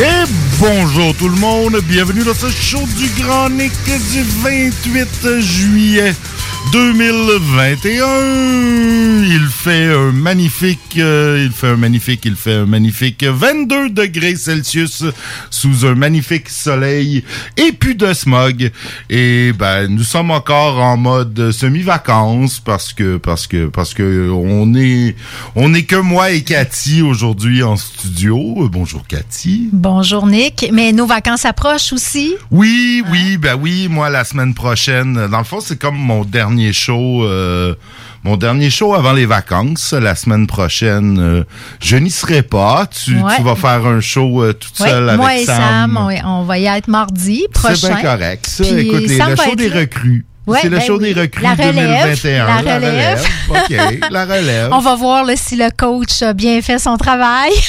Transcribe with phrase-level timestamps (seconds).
[0.00, 0.24] Et
[0.58, 6.14] bonjour tout le monde, bienvenue dans ce show du Grand Nick du 28 juillet
[6.72, 9.24] 2021.
[9.24, 14.36] Il fait un magnifique, euh, il fait un magnifique, il fait un magnifique 22 degrés
[14.36, 15.04] Celsius
[15.50, 17.24] sous un magnifique soleil
[17.56, 18.70] et plus de smog.
[19.08, 24.74] Et ben, nous sommes encore en mode semi-vacances parce que, parce que, parce que on
[24.74, 25.16] est,
[25.56, 28.68] on est que moi et Cathy aujourd'hui en studio.
[28.70, 29.68] Bonjour Cathy.
[29.72, 30.70] Bonjour Nick.
[30.72, 32.34] Mais nos vacances approchent aussi.
[32.50, 33.88] Oui, oui, ben oui.
[33.88, 37.24] Moi, la semaine prochaine, dans le fond, c'est comme mon dernier show.
[37.24, 37.74] euh,
[38.22, 41.44] mon dernier show avant les vacances, la semaine prochaine, euh,
[41.80, 42.86] je n'y serai pas.
[42.86, 43.36] Tu, Ouais.
[43.36, 45.96] tu vas faire un show euh, toute Ouais, seule avec moi et Sam, Sam.
[45.96, 47.74] on, on va y être mardi prochain.
[47.76, 48.46] C'est bien correct.
[48.46, 50.26] Ça, Puis écoute, les- Sam le show être des recrues.
[50.50, 51.12] Ouais, c'est le ben show oui.
[51.14, 52.46] des recrues La relève, 2021.
[52.46, 53.24] la relève.
[53.48, 53.76] OK,
[54.10, 54.68] la relève.
[54.72, 57.50] On va voir là, si le coach a bien fait son travail.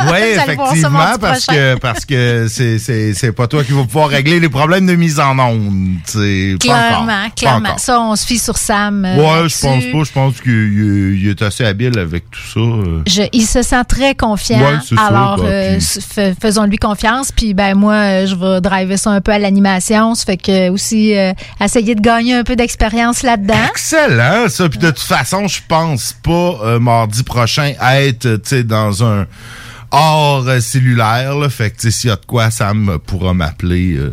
[0.00, 4.86] Oui, effectivement, parce que parce que c'est pas toi qui vas pouvoir régler les problèmes
[4.86, 6.78] de mise en onde, c'est pas encore.
[6.88, 7.78] clairement, Pas clairement.
[7.78, 9.04] Ça, on se fie sur Sam.
[9.04, 10.04] euh, Ouais, je pense pas.
[10.04, 12.60] Je pense qu'il il- il est assez habile avec tout ça.
[12.60, 13.02] euh.
[13.06, 14.60] Je- il se sent très confiant.
[14.60, 17.32] Ouais, c'est ça, alors, bah, euh, puis- faisons-lui confiance.
[17.32, 20.14] Puis, ben moi, je vais driver ça un peu à l'animation.
[20.14, 21.12] Ça fait que aussi
[21.60, 23.54] essayer de gagner un peu d'expérience là-dedans.
[23.70, 24.68] Excellent, ça.
[24.68, 29.26] Puis de toute façon, je pense pas euh, mardi prochain être, sais, dans un
[29.90, 31.36] hors euh, cellulaire.
[31.36, 31.48] Là.
[31.48, 33.94] Fait que, s'il y a de quoi, Sam pourra m'appeler.
[33.96, 34.12] euh,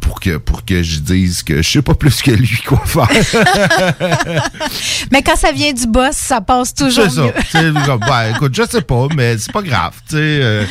[0.00, 3.08] pour que, pour que je dise que je sais pas plus que lui quoi faire.
[5.10, 7.22] Mais quand ça vient du boss, ça passe toujours C'est ça.
[7.22, 7.98] mieux.
[7.98, 9.94] Ben, écoute, je sais pas, mais c'est pas grave.
[10.12, 10.64] euh,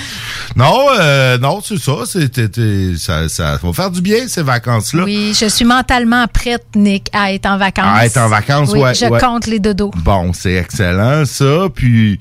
[0.56, 1.94] non, euh, non, c'est ça.
[2.06, 5.03] Ça, ça va faire du bien, ces vacances-là.
[5.03, 7.97] Oui, je suis mentalement prête, Nick, à être en vacances.
[7.97, 9.19] À être en vacances, Oui, ouais, Je ouais.
[9.19, 9.91] compte les dodos.
[9.97, 11.67] Bon, c'est excellent, ça.
[11.73, 12.19] Puis,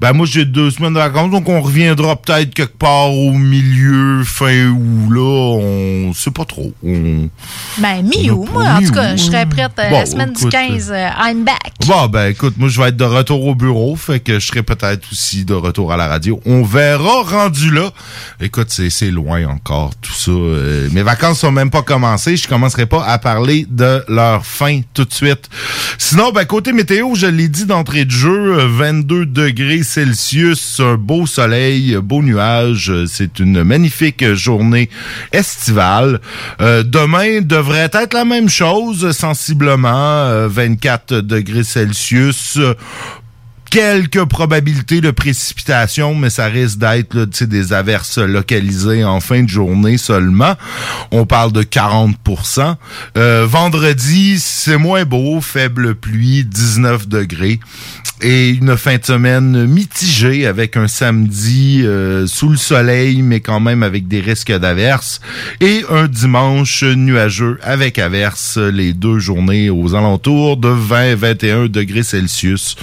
[0.00, 4.22] ben moi, j'ai deux semaines de vacances, donc on reviendra peut-être quelque part au milieu,
[4.24, 5.20] fin août, là.
[5.60, 6.53] On sait pas trop.
[6.58, 7.28] On...
[7.78, 10.32] Ben, mi-août, On a moi, en tout cas, je serais prête euh, Bon, la semaine
[10.32, 10.90] du écoute, 15.
[10.92, 11.72] euh, I'm back.
[11.86, 14.62] Bon, ben écoute, moi, je vais être de retour au bureau, fait que je serai
[14.62, 16.40] peut-être aussi de retour à la radio.
[16.46, 17.90] On verra rendu là.
[18.40, 20.30] Écoute, c'est loin encore, tout ça.
[20.30, 22.36] Euh, mes vacances sont même pas commencées.
[22.36, 25.48] Je commencerai pas à parler de leur fin tout de suite.
[25.98, 30.94] Sinon, ben côté météo, je l'ai dit d'entrée de jeu, euh, 22 degrés Celsius, un
[30.96, 32.92] beau soleil, beau nuage.
[33.06, 34.88] C'est une magnifique journée
[35.32, 36.20] estivale.
[36.60, 42.58] Euh, demain devrait être la même chose, sensiblement, euh, 24 degrés Celsius.
[43.74, 49.98] Quelques probabilités de précipitation, mais ça risque d'être des averses localisées en fin de journée
[49.98, 50.54] seulement.
[51.10, 52.76] On parle de 40%
[53.16, 57.58] euh, Vendredi, c'est moins beau, faible pluie, 19 degrés.
[58.22, 63.58] Et une fin de semaine mitigée avec un samedi euh, sous le soleil, mais quand
[63.58, 65.20] même avec des risques d'averses.
[65.60, 72.76] Et un dimanche nuageux avec averses les deux journées aux alentours de 20-21 degrés Celsius.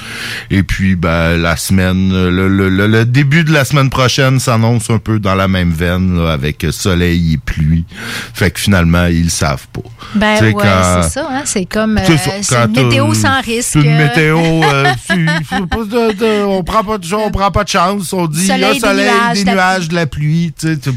[0.51, 4.89] Et puis, ben, la semaine, le, le- le- le début de la semaine prochaine s'annonce
[4.89, 7.85] un peu dans la même veine, là, avec soleil et pluie.
[8.33, 9.81] Fait que finalement, ils savent pas.
[10.15, 10.63] Ben ouais,
[11.03, 13.75] c'est ça, hein, c'est comme euh, ça, une météo sans risque.
[13.75, 14.37] Une météo.
[14.39, 18.11] euh, tu- de- de- on prend pas de on prend pas de chance.
[18.13, 20.05] On dit il y a Soleil, des soleil, nuages, des de la nuages, de la
[20.07, 20.53] pluie.
[20.59, 20.89] tu sais, tu-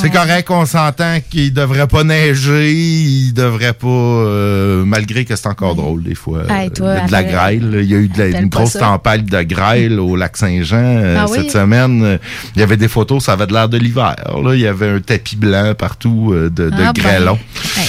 [0.00, 5.48] C'est correct, on s'entend qu'il devrait pas neiger, il devrait pas, euh, malgré que c'est
[5.48, 7.70] encore drôle des fois, Hey, euh, toi, de la grêle.
[7.70, 7.80] là.
[7.80, 10.76] Il y a eu de la- appelle une grosse tempête de grêle au lac Saint-Jean
[10.80, 11.38] euh, Ah oui?
[11.38, 12.18] cette semaine.
[12.54, 14.14] Il y avait des photos, ça avait de l'air de l'hiver.
[14.52, 17.02] Il y avait un tapis blanc partout de, de Ah ben.
[17.02, 17.38] grêlon.
[17.76, 17.86] Hey.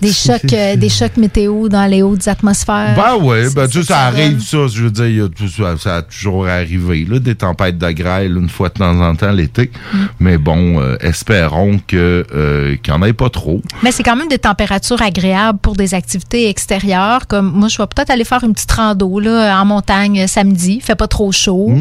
[0.00, 2.94] Des chocs, euh, des chocs météo dans les hautes atmosphères.
[2.96, 4.66] Ben oui, ben, tu ça arrive, ça.
[4.68, 7.78] Je veux dire, il y a tout ça, ça a toujours arrivé, là, des tempêtes
[7.78, 9.70] de grêle, une fois de temps en temps l'été.
[9.92, 9.98] Mm.
[10.20, 13.62] Mais bon, euh, espérons que euh, qu'il n'y en ait pas trop.
[13.82, 17.26] Mais c'est quand même des températures agréables pour des activités extérieures.
[17.26, 20.80] Comme moi, je vais peut-être aller faire une petite rando là, en montagne samedi.
[20.80, 21.72] Fait pas trop chaud.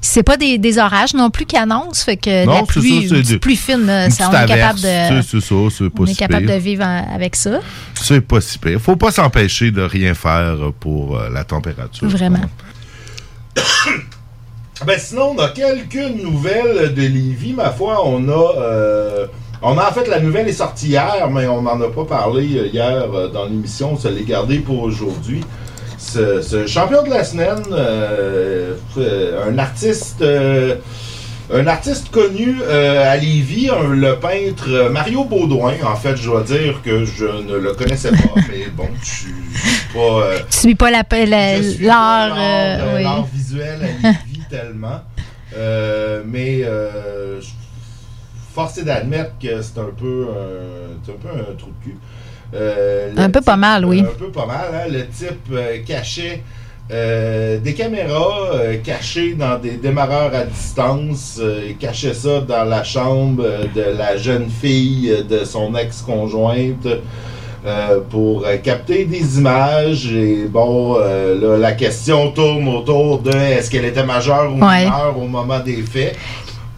[0.00, 2.04] C'est pas des, des orages non plus qui annoncent.
[2.04, 2.46] Fait que Mm.
[2.46, 5.22] Non, la pluie, ça, une pluie fine, ça, on est capable de.
[5.22, 7.55] c'est ça, c'est On est capable de vivre avec ça.
[7.94, 8.80] C'est pas si pire.
[8.80, 12.08] Faut pas s'empêcher de rien faire pour euh, la température.
[12.08, 12.40] Vraiment.
[14.86, 17.54] Ben sinon, on a quelques nouvelles de Lévis.
[17.54, 18.54] Ma foi, on a...
[18.58, 19.26] euh,
[19.62, 22.58] on a en fait, la nouvelle est sortie hier, mais on n'en a pas parlé
[22.58, 23.94] euh, hier dans l'émission.
[23.94, 25.40] On se l'est gardé pour aujourd'hui.
[25.96, 28.74] Ce, ce champion de la semaine, euh,
[29.48, 30.20] un artiste...
[30.20, 30.76] euh,
[31.52, 35.74] un artiste connu euh, à Lévis, un- le peintre euh, Mario Baudouin.
[35.84, 38.16] En fait, je dois dire que je ne le connaissais pas,
[38.50, 39.32] mais bon, je suis
[39.94, 40.00] pas...
[40.00, 42.36] euh, Tu suis pas la, la- l'art.
[42.38, 43.24] euh, oui.
[43.32, 45.00] visuel à Lévis tellement.
[45.56, 47.40] Euh, mais euh,
[48.78, 51.96] est d'admettre que c'est un peu un, c'est un peu un trou de cul.
[53.18, 54.00] Un peu pas mal, oui.
[54.00, 54.66] Un peu pas mal.
[54.74, 54.88] hein.
[54.90, 55.52] Le type
[55.86, 56.42] cachait
[56.92, 62.84] euh, des caméras euh, cachées dans des démarreurs à distance, euh, cachait ça dans la
[62.84, 66.86] chambre euh, de la jeune fille de son ex-conjointe
[67.66, 70.12] euh, pour capter des images.
[70.12, 74.84] Et bon, euh, là, la question tourne autour de est-ce qu'elle était majeure ou Ouais.
[74.84, 76.16] mineure au moment des faits.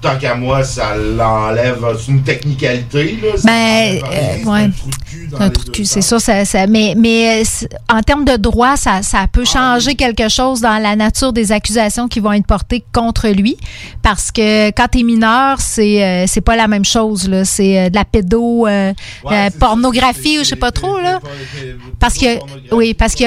[0.01, 1.85] Tant qu'à moi, ça l'enlève.
[1.99, 3.19] C'est une technicalité.
[3.21, 3.29] Là.
[3.45, 4.61] Ben, euh, ouais.
[4.61, 6.67] un trou de cul dans Un les trou de deux cul, c'est ça, ça, ça-
[6.69, 10.95] mais, mais euh, en termes de droit, ça, ça peut changer quelque chose dans la
[10.95, 13.57] nature des accusations qui vont être portées contre lui.
[14.01, 17.29] Parce que quand tu es mineur, c'est euh, c'est pas la même chose.
[17.29, 17.45] là.
[17.45, 18.93] C'est de la pédo, euh,
[19.25, 20.99] Ouais, pornographie ça, ou je sais pas trop.
[21.01, 21.19] là.
[21.99, 22.39] Parce que-
[22.73, 23.25] oui, parce que-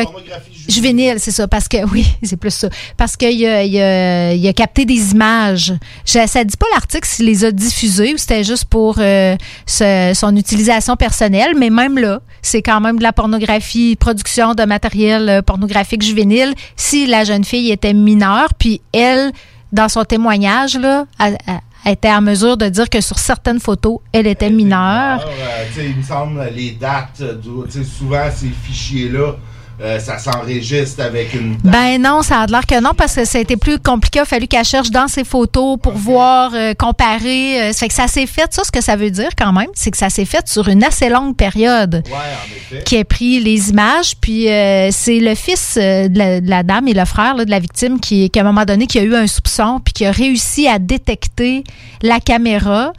[0.69, 1.47] Juvénile, c'est ça.
[1.49, 2.69] Parce que, oui, c'est plus ça.
[2.95, 5.73] Parce qu'il a, il a, il a capté des images.
[6.05, 9.35] Ça dit pas l'article s'il les a diffusées ou c'était juste pour euh,
[9.65, 14.63] ce- son utilisation personnelle, mais même là, c'est quand même de la pornographie, production de
[14.65, 16.53] matériel euh, pornographique juvénile.
[16.75, 19.31] Si la jeune fille était mineure, puis elle,
[19.71, 21.31] dans son témoignage, là, a-
[21.85, 25.25] a- était en mesure de dire que sur certaines photos, elle était mineure.
[25.27, 27.23] Euh, il me semble, les dates,
[27.97, 29.35] souvent, ces fichiers-là,
[29.81, 31.61] euh, ça s'enregistre avec une date.
[31.73, 34.19] Ben non, ça a l'air que non, parce que ça a été plus compliqué.
[34.19, 37.61] Il a fallu qu'elle cherche dans ses photos pour voir, euh, comparer.
[37.61, 39.69] Euh, ça fait que ça s'est fait, ça, ce que ça veut dire quand même,
[39.73, 42.83] c'est que ça s'est fait sur une assez longue période Ouais, en effet.
[42.83, 44.13] qui a pris les images.
[44.21, 44.43] Puis
[44.91, 47.99] c'est le fils de, la, de la dame et le frère là, de la victime
[47.99, 50.67] qui, qui, à un moment donné, qui a eu un soupçon puis qui a réussi
[50.67, 51.63] à détecter
[52.01, 52.93] la caméra.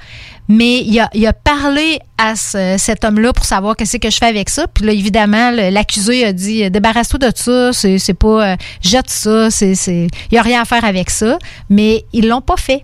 [0.49, 4.51] Mais il a, parlé à ce- cet homme-là pour savoir qu'est-ce que je fais avec
[4.51, 4.67] ça.
[4.67, 9.75] Puis là, évidemment, l'accusé a dit débarrasse-toi de ça, c'est pas euh, jette ça, c'est
[9.75, 11.39] c'est il y a rien à faire avec ça.
[11.71, 12.83] Mais ils l'ont pas fait.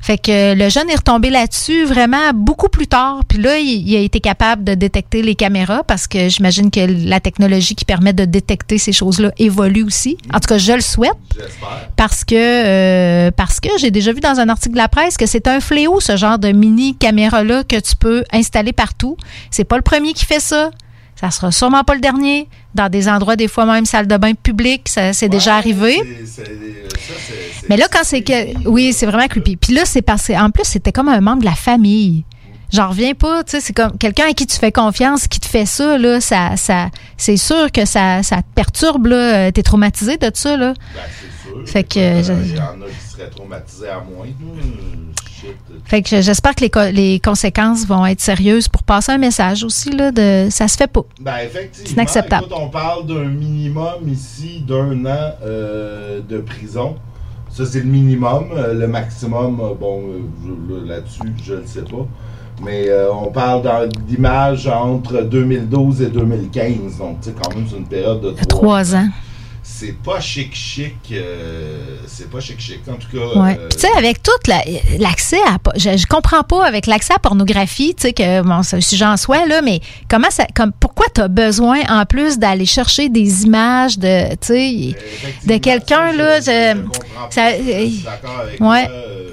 [0.00, 3.22] Fait que le jeune est retombé là-dessus vraiment beaucoup plus tard.
[3.28, 6.80] Puis là, il, il a été capable de détecter les caméras parce que j'imagine que
[7.08, 10.18] la technologie qui permet de détecter ces choses-là évolue aussi.
[10.32, 11.12] En tout cas, je le souhaite
[11.96, 15.26] parce que euh, parce que j'ai déjà vu dans un article de la presse que
[15.26, 19.16] c'est un fléau ce genre de mini caméra là que tu peux installer partout.
[19.50, 20.70] C'est pas le premier qui fait ça.
[21.20, 22.48] Ça sera sûrement pas le dernier.
[22.74, 25.96] Dans des endroits, des fois même salle de bain publique, ça c'est déjà arrivé.
[26.26, 28.68] ça, c'est- Mais là, quand c'est que.
[28.68, 29.56] Oui, c'est vraiment creepy.
[29.56, 32.24] Puis là, c'est parce que, en plus, c'était comme un membre de la famille.
[32.70, 35.46] J'en reviens pas, tu sais, c'est comme quelqu'un à qui tu fais confiance, qui te
[35.46, 39.62] fait ça, là, ça, ça, c'est sûr que ça, ça te perturbe, là, euh, t'es
[39.62, 40.74] traumatisé de ça, là.
[40.94, 41.66] Ben, c'est sûr.
[41.66, 44.26] Fait que, Euh, Il y en a qui seraient traumatisés à moins.
[45.84, 49.64] Fait que j'espère que les, co- les conséquences vont être sérieuses pour passer un message
[49.64, 51.02] aussi, là, de, ça se fait pas.
[51.20, 51.86] Ben, effectivement.
[51.86, 52.44] C'est inacceptable.
[52.46, 56.96] Écoute, on parle d'un minimum ici d'un an euh, de prison.
[57.50, 58.44] Ça, c'est le minimum.
[58.54, 60.02] Euh, le maximum, euh, bon,
[60.86, 62.06] là-dessus, je ne sais pas.
[62.64, 66.98] Mais euh, on parle d'images entre 2012 et 2015.
[66.98, 69.08] Donc, tu sais, quand même, c'est une période de a trois ans.
[69.70, 70.94] C'est pas chic chic.
[71.12, 72.80] euh, c'est pas chic chic.
[72.88, 73.38] En tout cas.
[73.38, 73.58] Ouais.
[73.60, 74.64] euh, tu sais, avec tout la-
[74.98, 75.58] l'accès à.
[75.76, 78.80] Je, je comprends pas avec l'accès à la pornographie, tu sais, que bon, c'est un
[78.80, 80.46] sujet en soi, là, mais comment ça.
[80.54, 84.30] Comme, pourquoi tu as besoin, en plus, d'aller chercher des images de.
[84.30, 84.74] Tu sais.
[84.96, 87.56] effectivement, de quelqu'un, là, je, je- je comprends ça-.
[87.58, 88.88] Je suis d'accord avec Ouais.
[88.90, 89.30] euh,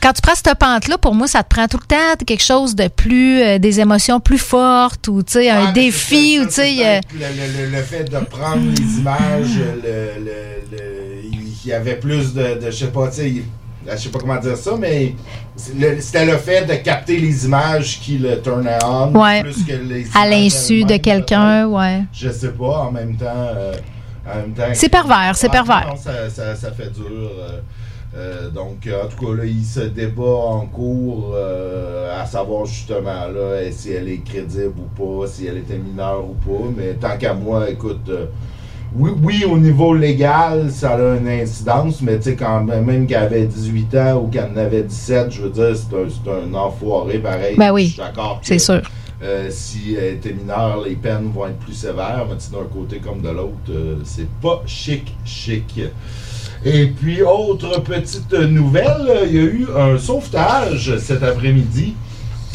[0.00, 2.74] Quand tu prends cette pente-là, pour moi, ça te prend tout le temps quelque chose
[2.76, 3.42] de plus.
[3.42, 6.76] euh, des émotions plus fortes ou, tu sais, un défi ou, tu sais.
[6.86, 12.58] euh, Le, le- le fait de prendre les images, le, il y avait plus de,
[12.64, 13.34] de je sais pas, tu sais,
[13.90, 15.14] je sais pas comment dire ça, mais
[15.56, 19.42] c'était le fait de capter les images qui le turnaient on Ouais.
[19.42, 22.02] plus que les À l'insu de quelqu'un, ouais.
[22.12, 23.26] Je sais pas, en même temps.
[23.26, 23.72] euh,
[24.56, 25.88] temps C'est pervers, c'est pervers.
[25.88, 27.04] non, ça, ça, ça fait dur.
[27.40, 27.60] euh,
[28.16, 33.26] euh, donc, en tout cas, là, il se débat en cours euh, à savoir justement
[33.28, 36.64] là, si elle est crédible ou pas, si elle était mineure ou pas.
[36.76, 38.26] Mais tant qu'à moi, écoute, euh,
[38.96, 43.06] oui, oui, au niveau légal, ça a une incidence, mais tu sais, quand même, même
[43.06, 46.30] qu'elle avait 18 ans ou qu'elle en avait 17, je veux dire, c'est un, c'est
[46.30, 47.56] un enfoiré pareil.
[47.58, 48.40] Ben oui, Je suis d'accord.
[48.42, 48.80] C'est sûr.
[49.22, 53.20] euh, si elle était mineure, les peines vont être plus sévères, mais d'un côté comme
[53.20, 55.80] de l'autre, euh, c'est pas chic, chic.
[56.64, 61.94] Et puis, autre petite nouvelle, il y a eu un sauvetage cet après-midi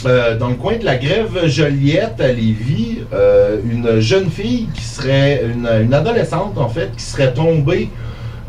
[0.05, 2.99] euh, dans le coin de la grève Joliette à Lévis.
[3.13, 7.89] euh, une jeune fille qui serait, une, adolescente en fait, qui serait tombée,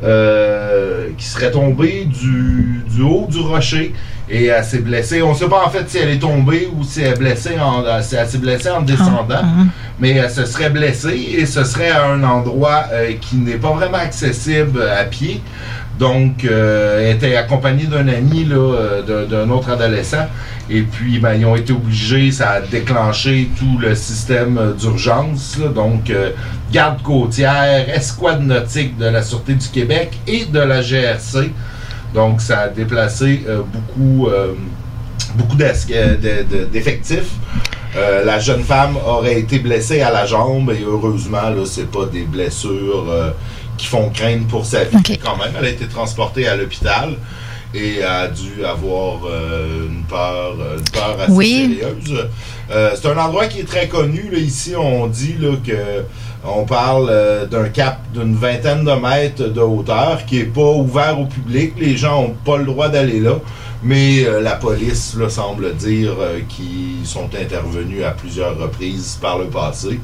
[0.03, 3.93] euh, qui serait tombée du haut du rocher
[4.29, 5.23] et elle s'est blessée.
[5.23, 7.59] On ne sait pas en fait si elle est tombée ou si elle est blessée
[7.61, 9.69] en, elle s'est blessée en descendant Mhm.
[10.01, 13.73] mais elle se serait blessée et ce serait à un endroit euh, qui n'est pas
[13.73, 15.41] vraiment accessible à pied.
[15.99, 20.27] Donc, euh, elle était accompagnée d'un ami, là, euh, d'un- autre adolescent.
[20.69, 25.57] Et puis, ben, ils ont été obligés, ça a déclenché tout le système euh, d'urgence.
[25.73, 26.31] Donc, euh,
[26.73, 31.53] garde côtière, escouade nautique de la Sûreté du Québec et de la GRC.
[32.15, 34.53] Donc, ça a déplacé euh, beaucoup, euh,
[35.35, 37.33] beaucoup euh, de- de- d'effectifs.
[37.97, 42.07] Euh, la jeune femme aurait été blessée à la jambe et heureusement, là, c'est pas
[42.07, 43.31] des blessures euh,
[43.77, 45.53] qui font craindre pour sa vie quand même.
[45.59, 47.15] Elle a été transportée à l'hôpital
[47.73, 51.79] et a dû avoir euh, une peur, une peur assez Oui.
[51.81, 52.29] sérieuse.
[53.01, 54.29] C'est un endroit qui est très connu.
[54.31, 55.73] Là, ici, on dit là, que
[56.47, 61.19] on parle euh, d'un cap d'une vingtaine de mètres de hauteur qui est pas ouvert
[61.19, 61.73] au public.
[61.79, 63.37] Les gens ont pas le droit d'aller là.
[63.83, 69.39] Mais euh, la police là, semble dire euh, qu'ils sont intervenus à plusieurs reprises par
[69.39, 70.01] le passé.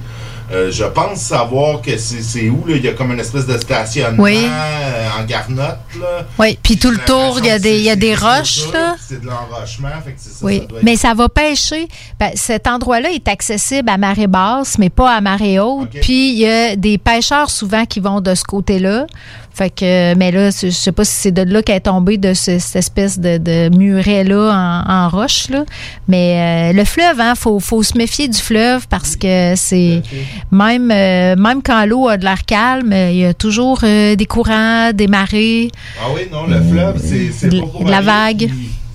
[0.52, 3.56] Euh, je pense savoir que c'est où, là, il y a comme une espèce de
[3.56, 4.36] stationnement Oui.
[4.44, 5.78] euh, en garnotte.
[6.00, 6.26] Là.
[6.38, 8.96] Oui, puis tout le tour, il y a des, y a des roches, là.
[9.00, 10.44] C'est de l'enrochement, fait que c'est ça.
[10.44, 11.86] Oui, ça doit être- mais ça va pêcher.
[12.18, 15.90] Ben, cet endroit-là est accessible à marée basse, mais pas à marée haute.
[16.02, 19.06] Puis il y a des pêcheurs souvent qui vont de ce côté-là.
[19.52, 22.32] Fait que, mais là, je sais pas si c'est de là qu'elle est tombée de
[22.34, 25.64] ce- cette espèce de, de muret-là en, en roche, là.
[26.08, 30.02] Mais euh, le fleuve, hein, faut, faut se méfier du fleuve parce que c'est
[30.50, 34.26] même, euh, même quand l'eau a de l'air calme, il y a toujours euh, des
[34.26, 35.70] courants, des marées.
[36.00, 38.50] Ah oui, non, le fleuve, c'est pas pour de la vague.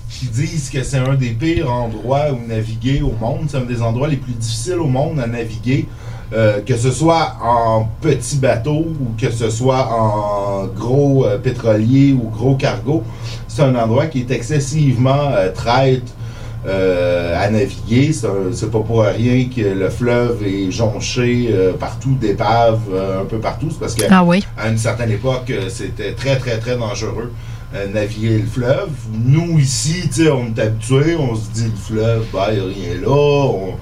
[0.10, 3.48] Qui, qui disent que c'est un des pires endroits où naviguer au monde.
[3.50, 5.86] C'est un des endroits les plus difficiles au monde à naviguer.
[6.34, 12.14] Euh, que ce soit en petit bateau ou que ce soit en gros euh, pétrolier
[12.14, 13.04] ou gros cargo,
[13.48, 16.14] c'est un endroit qui est excessivement euh, traite
[16.68, 18.12] à naviguer.
[18.12, 22.80] C'est pas pour rien que le fleuve est jonché partout d'épaves,
[23.22, 23.68] un peu partout.
[23.70, 24.44] C'est parce que Ah oui.
[24.58, 27.32] à une certaine époque, c'était très, très, très dangereux
[27.94, 28.90] naviguer le fleuve.
[29.14, 33.02] Nous, ici, on est habitués, on se dit le fleuve, ben, il n'y a rien
[33.02, 33.10] là.
[33.12, 33.76] On,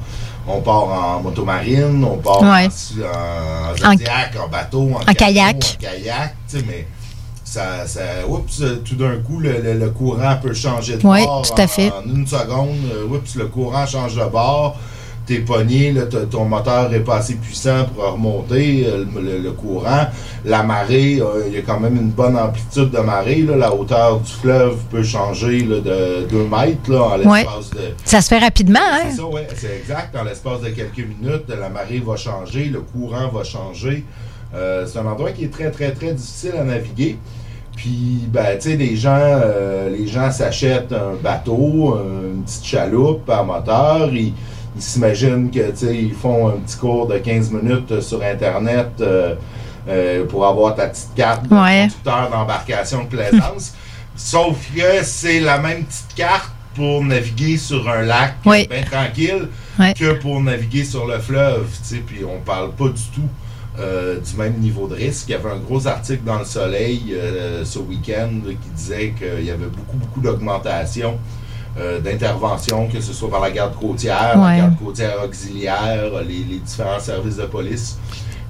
[0.47, 2.67] on part en motomarine, on part Ouais.
[2.67, 5.55] en, en Zodiac, en, bateau, en, En kayak.
[5.55, 6.87] En kayak, tu sais, mais
[7.43, 11.61] ça, ça, oups, tout d'un coup, le, le- le courant peut changer de bord tout
[11.61, 11.91] à en- fait.
[11.91, 12.77] en une seconde.
[13.09, 14.75] oups, le courant change de bord.
[15.25, 19.51] T'es pogné, là, ton moteur est pas assez puissant pour remonter euh, le, le- le
[19.53, 20.07] courant.
[20.43, 23.41] La marée, euh, il y a quand même une bonne amplitude de marée.
[23.43, 27.37] Là, la hauteur du fleuve peut changer là, de 2 mètres là, en Ouais.
[27.43, 29.03] l'espace de, Ça se fait rapidement, hein?
[29.11, 30.13] c'est ça, ouais, c'est exact.
[30.17, 34.03] En l'espace de quelques minutes, la marée va changer, le courant va changer.
[34.53, 37.17] Euh, c'est un endroit qui est très, très, très difficile à naviguer.
[37.77, 41.97] Puis, ben, tu sais, les gens, euh, les gens s'achètent un bateau,
[42.35, 44.09] une petite chaloupe à moteur.
[44.13, 44.33] Ils,
[44.75, 48.89] ils s'imaginent que, tu sais, ils font un petit cours de 15 minutes sur Internet
[49.01, 49.35] euh,
[49.87, 51.81] euh, pour avoir ta petite carte de Ouais.
[51.89, 53.73] conducteur d'embarcation de plaisance.
[54.15, 58.67] Sauf que c'est la même petite carte pour naviguer sur un lac Oui.
[58.67, 59.47] bien tranquille
[59.97, 61.65] que pour naviguer sur le fleuve.
[61.81, 62.03] tu sais.
[62.05, 63.27] Puis on parle pas du tout
[63.79, 65.25] euh, du même niveau de risque.
[65.29, 69.45] Il y avait un gros article dans le Soleil euh, ce week-end qui disait qu'il
[69.45, 71.17] y avait beaucoup, beaucoup d'augmentation
[71.79, 76.59] euh, d'intervention, que ce soit par la garde côtière, la garde côtière auxiliaire, les, les
[76.59, 77.97] différents services de police.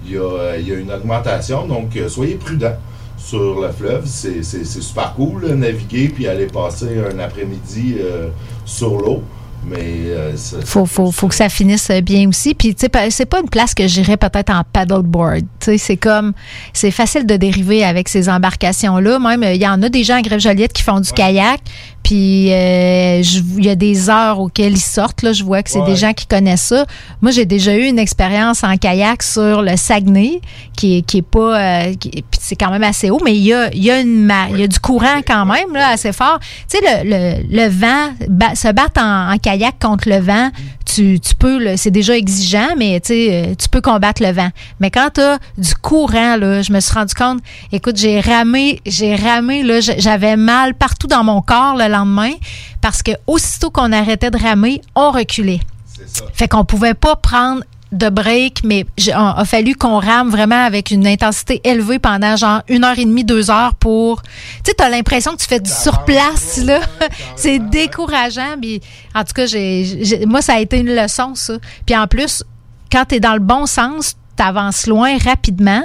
[0.06, 2.76] Il y a, euh, il y a une augmentation, donc euh, soyez prudents
[3.18, 4.04] sur le fleuve.
[4.06, 8.28] C'est super cool, là, naviguer puis aller passer un après-midi euh,
[8.66, 9.24] sur l'eau.
[9.66, 12.54] Mais euh, ça- faut, faut, faut que ça finisse bien aussi.
[12.54, 15.40] Puis, tu sais, c'est pas une place que j'irais peut-être en paddleboard.
[15.62, 16.34] Tu sais, c'est comme,
[16.74, 19.20] c'est facile de dériver avec ces embarcations-là.
[19.20, 21.62] Même, il y en a des gens à Grève-Joliette qui font du kayak.
[22.04, 23.22] Puis, euh,
[23.58, 25.22] il y a des heures auxquelles ils sortent.
[25.22, 25.86] Là, je vois que c'est Ouais.
[25.86, 26.86] des gens qui connaissent ça.
[27.22, 30.42] Moi, j'ai déjà eu une expérience en kayak sur le Saguenay,
[30.76, 31.58] qui est, qui est pas,
[31.88, 31.94] euh,
[32.40, 34.60] c'est quand même assez haut, mais il y a, il y a une, ma- il
[34.60, 36.40] y a du courant quand même là, assez fort.
[36.70, 40.50] Tu sais, le, le, le vent, ba- se battre en, en kayak contre le vent,
[40.86, 44.50] tu, tu peux, c'est déjà exigeant, mais tu sais, euh, tu peux combattre le vent.
[44.82, 47.40] Mais quand tu as du courant, là, je me suis rendu compte,
[47.72, 52.34] écoute, j'ai ramé, j'ai ramé, là, j'avais mal partout dans mon corps le lendemain
[52.82, 55.62] parce que aussitôt qu'on arrêtait de ramer, on reculait.
[56.08, 56.26] ça.
[56.34, 60.90] Fait qu'on pouvait pas prendre de break, mais il a fallu qu'on rame vraiment avec
[60.90, 64.24] une intensité élevée pendant genre une heure et demie, deux heures pour...
[64.24, 64.30] Tu
[64.66, 66.80] sais, t'as l'impression que tu fais du surplace, là.
[67.36, 68.56] C'est décourageant.
[68.60, 68.82] Puis,
[69.14, 71.54] en tout cas, j'ai- moi, ça a été une leçon, ça.
[71.86, 72.44] Puis en plus,
[72.92, 75.84] quand t'es dans le bon sens, t'avances loin rapidement.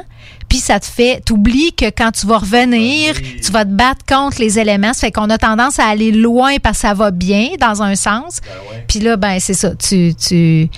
[0.48, 3.40] Puis ça te fait, t'oublies que quand tu vas revenir, Oui.
[3.44, 4.92] tu vas te battre contre les éléments.
[4.94, 7.94] Ça fait qu'on a tendance à aller loin parce que ça va bien dans un
[7.94, 8.40] sens.
[8.42, 8.82] Ben.
[8.88, 9.74] Puis là, ben c'est ça.
[9.74, 10.68] Tu, tu,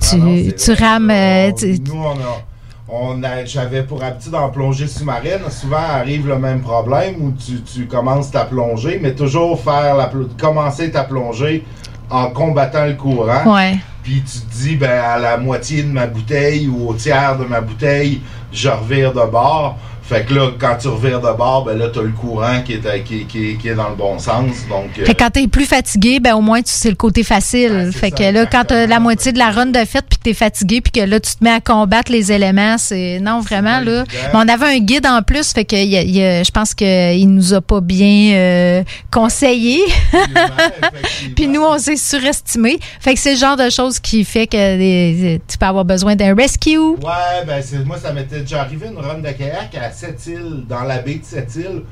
[0.00, 1.10] tu, Ah non, tu rames.
[1.10, 2.42] euh, On- tu- nous, on a.
[2.88, 7.60] On a, j'avais pour habitude en plongée sous-marine, souvent arrive le même problème où tu,
[7.62, 10.08] tu commences ta plongée, mais toujours faire la,
[10.40, 11.64] commencer ta plongée
[12.10, 13.54] en combattant le courant.
[13.54, 13.78] ouais.
[14.02, 17.44] Puis tu te dis, ben, à la moitié de ma bouteille ou au tiers de
[17.44, 18.20] ma bouteille,
[18.52, 19.76] je revire de bord.
[20.08, 23.02] Fait que là, quand tu revires de bord, ben là, t'as le courant qui est,
[23.04, 24.44] qui, qui, qui est dans le bon sens.
[24.68, 27.24] Donc, euh, Fait que quand t'es plus fatigué, ben au moins tu c'est le côté
[27.24, 27.90] facile.
[27.92, 30.22] Fait ça, que là, quand t'as la moitié de la run de fête puis que
[30.22, 33.80] t'es fatigué puis que là tu te mets à combattre les éléments, c'est non vraiment
[33.80, 34.04] là.
[34.32, 36.72] Mais on avait un guide en plus, fait que y a- y a- je pense
[36.74, 39.80] qu'il nous a pas bien euh, conseillé.
[41.34, 42.78] Puis nous, on s'est surestimé.
[43.00, 46.34] Fait que c'est le genre de choses qui fait que tu peux avoir besoin d'un
[46.34, 46.76] rescue.
[46.78, 50.98] Ouais, ben moi ça m'était déjà arrivé une run de kayak à Sept-Îles, dans la
[50.98, 51.82] baie de Sept-Îles.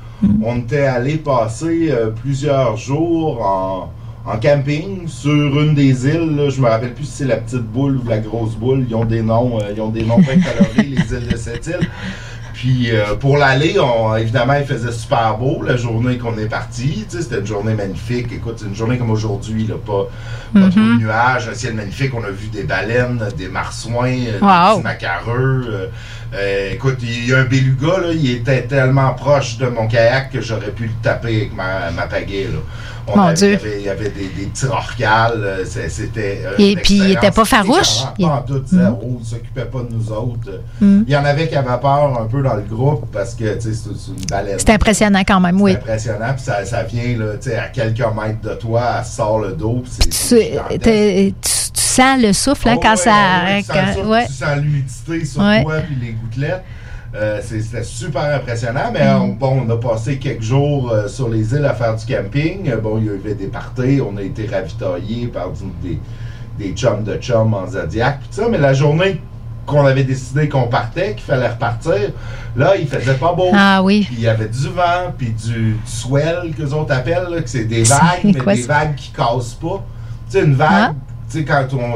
[0.43, 3.89] On était allé passer euh, plusieurs jours en,
[4.41, 6.35] camping sur une des îles.
[6.35, 6.49] là.
[6.49, 8.85] Je me rappelle plus si c'est la petite boule ou la grosse boule.
[8.87, 11.89] Ils ont des noms, euh, des noms bien colorés, les îles de Sept-Îles.
[12.55, 13.75] Puis euh, pour l'aller,
[14.17, 17.05] évidemment, il faisait super beau la journée qu'on est parti.
[17.09, 18.31] C'était une journée magnifique.
[18.31, 20.07] Écoute, c'est une journée comme aujourd'hui, là, pas,
[20.53, 22.13] pas trop de nuages, un ciel magnifique.
[22.15, 24.77] On a vu des baleines, des marsouins, euh, Wow.
[24.77, 25.65] des petits macareux.
[25.69, 25.87] euh,
[26.33, 30.31] euh, écoute, il y a un beluga, là, il était tellement proche de mon kayak
[30.31, 32.47] que j'aurais pu le taper avec ma, ma pagaie.
[32.51, 32.59] Là.
[33.07, 33.59] On Mon avait- Dieu.
[33.77, 35.33] Il y avait, il des, des petits rorquals.
[35.43, 36.41] euh, C'était.
[36.45, 38.03] euh, Et puis, il était expérience pas farouche?
[38.17, 38.99] Il- Pas en tout, zéro.
[39.03, 40.61] Il ne s'occupait pas de nous autres.
[40.81, 41.01] Mm.
[41.07, 43.61] Il y en avait qui avaient peur un peu dans le groupe parce que tu
[43.61, 44.57] sais, c'est une baleine.
[44.57, 45.73] C'est impressionnant quand même, oui.
[45.73, 49.05] C'est impressionnant, puis ça, ça vient là, tu sais, à quelques mètres de toi, elle
[49.05, 53.11] sort le dos, Tu, sens le souffle hein, Oh, quand ouais, ça.
[53.45, 54.27] ouais, ouais, tu sens.
[54.27, 56.63] Tu sens l'humidité sur toi, puis les gouttelettes.
[57.15, 61.53] Euh, C'était super impressionnant, mais on, bon, on a passé quelques jours euh, sur les
[61.53, 62.69] îles à faire du camping.
[62.69, 65.99] Euh, Bon, il y avait des parties, on a été ravitaillés par du- des,
[66.59, 69.21] des chums de chums en Zodiac, tout ça, mais la journée
[69.65, 72.11] qu'on avait décidé qu'on partait, qu'il fallait repartir,
[72.55, 73.49] là, il faisait pas beau.
[73.53, 74.03] Ah oui.
[74.05, 77.41] Puis il y avait du vent, puis du, du swell, que les autres appellent, là,
[77.41, 79.83] que c'est des vagues, mais quoi des vagues qui cassent pas.
[80.29, 80.93] Tu sais, une vague, Ah.
[81.31, 81.95] tu sais, quand on,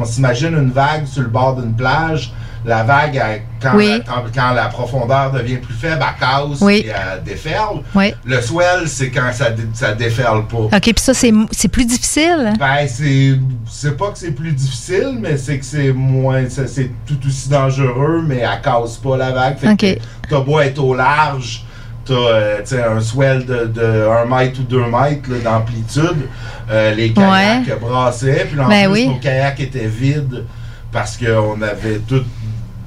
[0.00, 2.32] on s'imagine une vague sur le bord d'une plage,
[2.66, 3.88] la vague, elle- quand, Oui.
[3.98, 6.84] la, quand, quand la profondeur devient plus faible, elle casse Oui.
[6.86, 7.78] et elle déferle.
[7.94, 8.12] Oui.
[8.24, 10.58] Le swell, c'est quand ça, ça déferle pas.
[10.76, 12.52] OK, puis ça, c'est plus difficile.
[12.58, 16.44] Ben, c'est pas que c'est plus difficile, mais c'est que c'est moins.
[16.48, 19.58] C'est tout aussi dangereux, mais elle casse pas la vague.
[19.58, 19.98] Fait que
[20.28, 21.64] t'as beau être au large,
[22.04, 22.62] t'as euh,
[22.96, 26.26] un swell de, de 1 mètre ou 2 mètres d'amplitude.
[26.68, 30.44] Euh, les kayaks brassaient, puis en Ben plus, nos kayaks étaient vides
[30.92, 32.22] parce qu'on avait tout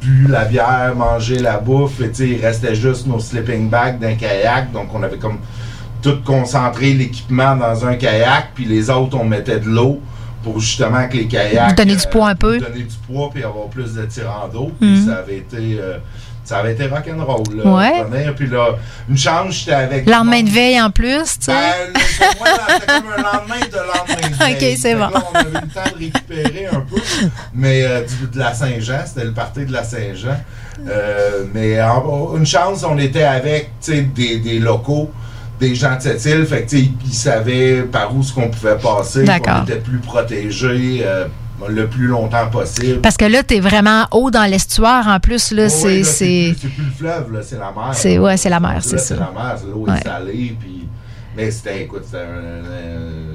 [0.09, 3.99] bu la bière, mangé la bouffe, et tu sais, il restait juste nos sleeping bags
[3.99, 5.39] d'un kayak, donc on avait comme
[6.01, 9.99] tout concentré l'équipement dans un kayak, puis les autres, on mettait de l'eau
[10.43, 11.75] pour justement que les kayaks...
[11.75, 12.57] Donner du poids un peu.
[12.59, 14.71] Donner du poids, puis avoir plus de tirant d'eau.
[14.79, 15.05] Mhm.
[15.05, 15.77] ça avait été...
[15.79, 15.97] euh,
[16.49, 17.43] ça avait été rock'n'roll.
[17.63, 18.31] là, Ouais.
[18.35, 18.69] Puis là,
[19.07, 20.09] une chance, j'étais avec...
[20.09, 21.51] Lendemain de veille en plus, tu sais.
[21.93, 24.99] ben, c'était comme un lendemain de lendemain de Ok, c'est bon.
[25.09, 26.99] là, on avait eu le temps de récupérer un peu.
[27.53, 30.37] Mais euh, du- de la Saint-Jean, c'était le party de la Saint-Jean.
[30.87, 35.11] Euh, mais en- une chance, on était avec tu sais, des, des locaux,
[35.59, 36.47] des gens de cette île.
[36.47, 39.23] Fait que ils, savaient par où ce qu'on pouvait passer.
[39.23, 39.59] D'accord.
[39.61, 41.27] On était plus protégés euh,
[41.67, 43.01] le plus longtemps possible.
[43.01, 45.51] Parce que là, t'es vraiment haut dans l'estuaire en plus.
[45.51, 45.87] Là, Oh, c'est.
[45.87, 47.89] oui, c'est- plus, c'est plus le fleuve, là, c'est la mer.
[47.93, 49.15] C'est- ouais, c'est la mer, c'est ça.
[49.15, 49.97] C'est la mer, l'eau Ouais.
[49.97, 50.87] est salée, puis...
[51.35, 53.28] Mais c'était, écoute, c'était un- un- expérience.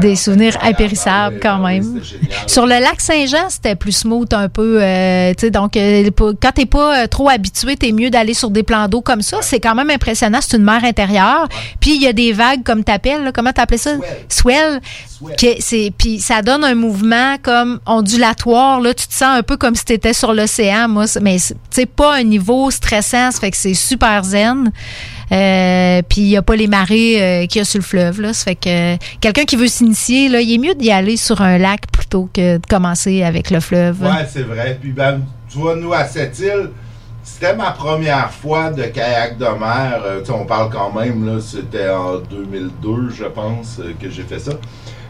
[0.00, 2.00] Des souvenirs impérissables, Ah oui, quand ah oui, même.
[2.46, 4.78] Sur le lac Saint-Jean, c'était plus smooth un peu.
[4.82, 8.88] euh, donc, euh, quand t'es pas euh, trop habitué, t'es mieux d'aller sur des plans
[8.88, 9.38] d'eau comme ça.
[9.42, 10.38] C'est quand même impressionnant.
[10.40, 11.48] C'est une mer intérieure.
[11.80, 13.92] Puis il y a des vagues, comme t'appelles, là, comment t'appelles ça?
[14.28, 14.80] Swell.
[15.98, 18.80] Puis ça donne un mouvement comme ondulatoire.
[18.80, 20.88] Là, tu te sens un peu comme si t'étais sur l'océan.
[20.88, 21.38] Moi, mais
[21.70, 23.30] c'est pas un niveau stressant.
[23.30, 24.70] Ça fait que c'est super zen.
[25.30, 28.20] Euh, puis il n'y a pas les marées euh, qu'il y a sur le fleuve.
[28.20, 28.32] Là.
[28.32, 31.42] Ça fait que euh, quelqu'un qui veut s'initier, là, il est mieux d'y aller sur
[31.42, 34.02] un lac plutôt que de commencer avec le fleuve.
[34.02, 34.78] Ouais, c'est vrai.
[34.80, 36.70] Puis, ben, tu vois, nous, à cette île,
[37.22, 40.02] c'était ma première fois de kayak de mer.
[40.30, 44.52] On parle quand même, là, c'était en 2002, je pense, que j'ai fait ça.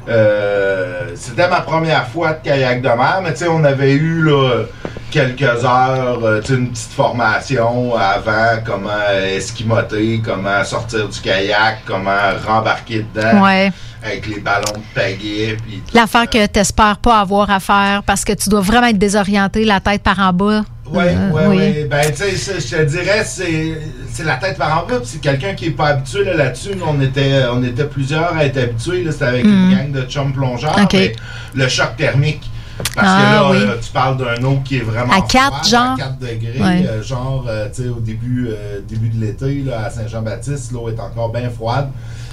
[0.09, 4.23] Euh, c'était ma première fois de kayak de mer, mais tu sais, on avait eu
[4.23, 4.63] là,
[5.11, 8.89] quelques heures, euh, une petite formation avant, comment
[9.37, 12.11] esquimoter, comment sortir du kayak, comment
[12.47, 13.71] rembarquer dedans Ouais.
[14.03, 15.57] avec les ballons de pagaie.
[15.93, 19.65] L'affaire que tu n'espères pas avoir à faire parce que tu dois vraiment être désorienté,
[19.65, 20.63] la tête par en bas.
[20.93, 21.57] Oui, Euh, oui, oui.
[21.83, 21.85] oui.
[21.91, 25.01] Ben, tu sais, je te dirais, c'est la tête par en bas.
[25.05, 26.71] C'est quelqu'un qui est pas habitué là, là-dessus.
[26.87, 29.05] On était, on était plusieurs à être habitués.
[29.05, 30.79] là, C'était avec une gang de chums plongeurs.
[30.79, 30.87] Mm.
[30.93, 31.13] Mais
[31.55, 32.49] le choc thermique.
[32.95, 33.67] Parce Ah, que là, oui.
[33.71, 35.95] euh, tu parles d'un eau qui est vraiment À quatre, froide, genre?
[35.95, 36.61] À 4 degrés.
[36.61, 36.87] Ouais.
[36.89, 40.89] euh, genre, euh, tu sais, au début, euh, début de l'été, là, à Saint-Jean-Baptiste, l'eau
[40.89, 41.91] est encore bien froide.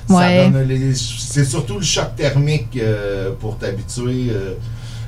[0.07, 0.51] Ouais.
[0.93, 2.77] C'est surtout le choc thermique
[3.39, 4.31] pour t'habituer.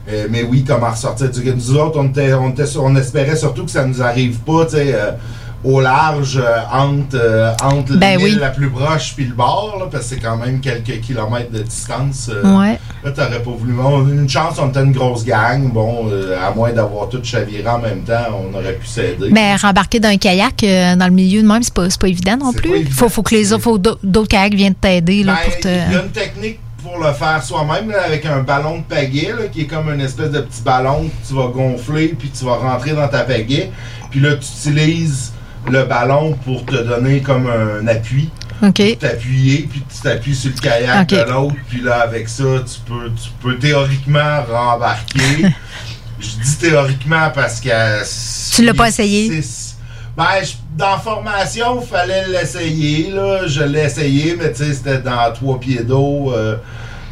[0.10, 3.36] Euh, mais oui, comment ressortir du Nous autres, on, était, on, était sur- on espérait
[3.36, 5.12] surtout que ça nous arrive pas, tu sais, euh,
[5.64, 8.38] au large, euh, entre, euh, entre Ben oui.
[8.40, 11.64] la plus proche puis le bord, là, parce que c'est quand même quelques kilomètres de
[11.64, 12.30] distance.
[12.32, 12.80] euh, Ouais.
[13.04, 13.74] Là, t'aurais pas voulu.
[13.80, 15.72] On a eu une chance, on était une grosse gang.
[15.74, 16.08] Bon,
[16.42, 19.30] à moins d'avoir tout chaviré en même temps, on aurait pu s'aider.
[19.32, 20.64] Mais rembarquer d'un kayak
[20.98, 22.80] dans le milieu de même, c'est pas, pas évident non plus.
[22.82, 25.68] Il faut, faut que les autres, d'autres kayaks viennent t'aider Ben, pour te.
[25.68, 29.48] Il y a une technique pour le faire soi-même avec un ballon de pagaie là,
[29.52, 32.56] qui est comme une espèce de petit ballon que tu vas gonfler puis tu vas
[32.56, 33.72] rentrer dans ta pagaie.
[34.10, 35.34] Puis là, tu utilises
[35.70, 38.30] le ballon pour te donner comme un appui.
[38.64, 38.98] OK.
[39.00, 41.56] T'appuyer, puis tu t'appuies sur le kayak de l'autre.
[41.70, 45.48] Puis là, avec ça, tu peux, tu peux théoriquement rembarquer.
[46.20, 48.56] Je dis théoriquement parce que...
[48.56, 49.28] Tu l'as pas essayé?
[50.16, 53.12] Ben, je- dans la formation, il fallait l'essayer.
[53.12, 53.48] là.
[53.48, 56.56] Je l'ai essayé, mais tu sais, c'était dans trois pieds d'eau, euh,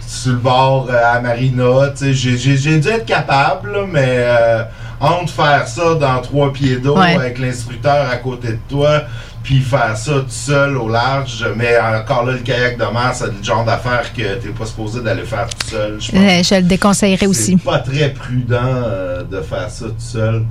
[0.08, 1.92] sur le bord euh, à Marina.
[2.00, 4.64] J'ai- j'ai j'ai dû être capable, là, mais euh,
[5.00, 7.16] entre faire ça dans trois pieds d'eau Ouais.
[7.16, 9.02] avec l'instructeur à côté de toi,
[9.44, 13.26] puis faire ça tout seul au large, mais encore là, le kayak de mer, c'est
[13.28, 15.98] le genre d'affaire que t'es pas supposé d'aller faire tout seul.
[16.00, 17.58] Je pense Euh, je le déconseillerais aussi.
[17.58, 20.44] c'est pas très prudent euh, de faire ça tout seul.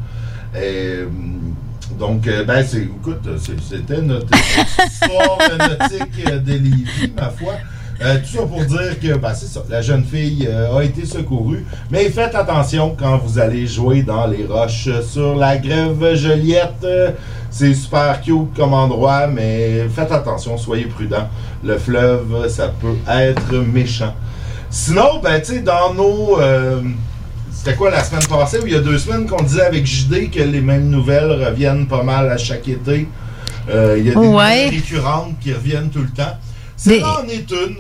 [0.57, 1.55] Et, hum,
[1.93, 7.55] donc, euh, ben, c'est, écoute, c'était notre histoire nautique euh, de Lévis, ma foi.
[8.03, 11.65] Euh, tout ça pour dire que, ben, c'est ça, la jeune fille a été secourue.
[11.91, 16.87] Mais faites attention quand vous allez jouer dans les roches sur la grève Joliette.
[17.51, 21.29] C'est super cute comme endroit, mais faites attention, soyez prudents.
[21.63, 24.15] Le fleuve, ça peut être méchant.
[24.71, 26.39] Sinon, ben, tu sais, dans nos.
[27.65, 30.31] C'était quoi la semaine passée ou il y a deux semaines qu'on disait avec JD
[30.31, 33.09] que les mêmes nouvelles reviennent pas mal à chaque été?
[33.71, 34.27] Euh, Il y a des Ouais.
[34.27, 36.37] nouvelles récurrentes qui reviennent tout le temps.
[36.77, 37.77] Celle-là en est une.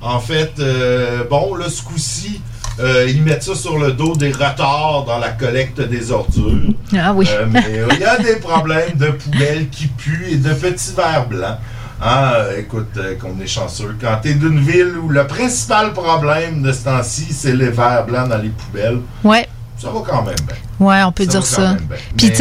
[0.00, 2.40] En fait, euh, bon, là, ce coup-ci,
[2.78, 6.72] euh, ils mettent ça sur le dos des retards dans la collecte des ordures.
[6.96, 7.28] Ah oui.
[7.52, 11.58] Mais il y a des problèmes de poubelles qui puent et de petits verres blancs.
[12.02, 13.94] Ah, écoute, euh, qu'on est chanceux.
[14.00, 18.28] Quand t'es d'une ville où le principal problème de ce temps-ci, c'est les verres blancs
[18.28, 19.46] dans les poubelles, Ouais.
[19.76, 20.56] ça va quand même bien.
[20.86, 21.76] Ouais, on peut Ça dire ça.
[22.16, 22.32] Puis,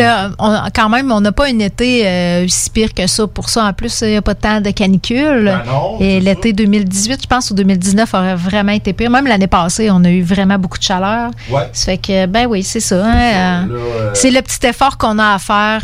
[0.73, 3.27] quand même, on n'a pas un été euh, si pire que ça.
[3.27, 5.43] Pour ça, en plus, il n'y a pas tant de canicule.
[5.43, 9.09] Ben non, Et l'été 2018, je pense, ou 2019 aurait vraiment été pire.
[9.09, 11.31] Même l'année passée, on a eu vraiment beaucoup de chaleur.
[11.51, 11.67] Ouais.
[11.73, 13.05] Ça fait que, ben oui, c'est ça.
[13.05, 15.81] hein, euh, euh, c'est le petit effort qu'on a à faire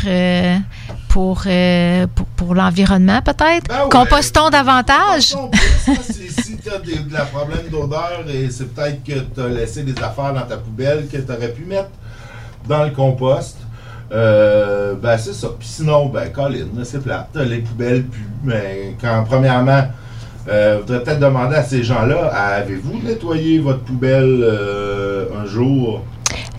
[1.16, 3.66] pour, euh, pour, pour l'environnement, peut-être?
[3.68, 3.88] Ben ouais.
[3.90, 5.34] Compostons davantage?
[5.88, 9.98] Si tu as de la problème d'odeur et c'est peut-être que tu as laissé des
[10.02, 11.88] affaires dans ta poubelle que tu aurais pu mettre
[12.68, 13.56] dans le compost.
[14.12, 15.48] Euh, ben c'est ça.
[15.58, 17.34] Puis sinon, ben Colin, c'est plate.
[17.34, 18.28] Les poubelles puent.
[18.44, 19.84] Mais quand premièrement,
[20.48, 26.02] euh, voudrais peut-être demander à ces gens-là, avez-vous nettoyé votre poubelle euh, un jour?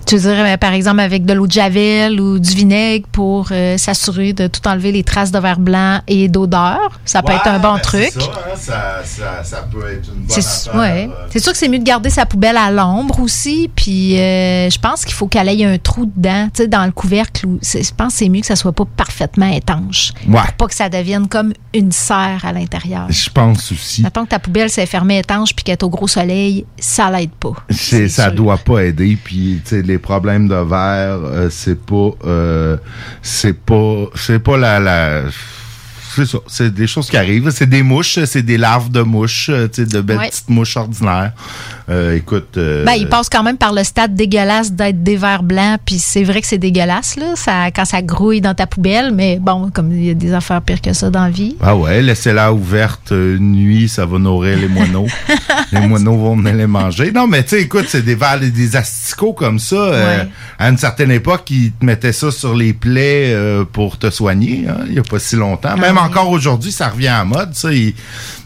[0.08, 3.50] Tu veux dire, euh, par exemple, avec de l'eau de javel ou du vinaigre pour
[3.52, 7.00] euh, s'assurer de tout enlever les traces de verre blanc et d'odeur.
[7.06, 8.10] Ça peut être un bon ben, truc.
[8.14, 10.40] C'est ça, hein, ça, ça, ça peut être une bonne C'est
[10.70, 10.76] affaire.
[10.80, 11.10] ouais.
[11.12, 11.28] euh.
[11.30, 13.70] C'est sûr que c'est mieux de garder sa poubelle à l'ombre aussi.
[13.76, 16.92] Puis euh, je pense qu'il faut qu'elle ait un trou dedans, tu sais, dans le
[16.92, 17.46] couvercle.
[17.62, 20.14] Je pense que c'est mieux que ça soit pas parfaitement étanche.
[20.28, 20.40] Ouais.
[20.42, 23.08] Pour pas que ça devienne comme une serre à l'intérieur.
[23.10, 24.02] Je pense aussi.
[24.02, 27.32] Mettons que ta poubelle s'est fermée étanche puis qu'elle est au gros soleil, ça l'aide
[27.32, 27.54] pas.
[27.70, 28.32] Ça sûr.
[28.32, 29.18] doit pas aider.
[29.22, 32.78] Puis, tu sais, les problèmes de verre, euh, c'est pas, euh,
[33.22, 35.22] c'est pas, c'est pas la, la,
[36.16, 36.40] c'est ça.
[36.48, 37.50] C'est des choses qui arrivent.
[37.52, 40.30] C'est des mouches, c'est des larves de mouches, euh, de belles Ouais.
[40.30, 41.34] petites mouches ordinaires.
[41.90, 42.58] Euh, écoute.
[42.58, 46.00] euh, Ben, il passe quand même par le stade dégueulasse d'être des verres blancs, puis
[46.00, 49.70] c'est vrai que c'est dégueulasse, là, ça, quand ça grouille dans ta poubelle, mais bon,
[49.74, 51.56] comme il y a des affaires pires que ça dans la vie.
[51.62, 55.08] Ah ouais, laissez-la ouverte euh, une nuit, ça va nourrir les moineaux.
[55.72, 57.12] les moineaux vont venir les manger.
[57.14, 59.76] Non, mais tu sais, écoute, c'est des vers- des asticots comme ça.
[59.78, 60.24] euh,
[60.60, 63.34] à une certaine époque, ils te mettaient ça sur les plaies
[63.72, 64.66] pour te soigner.
[64.68, 65.78] hein, Il y a pas si longtemps.
[65.78, 66.10] Même Ah oui.
[66.10, 67.54] encore aujourd'hui, ça revient à mode.
[67.54, 67.94] Ça, Ils-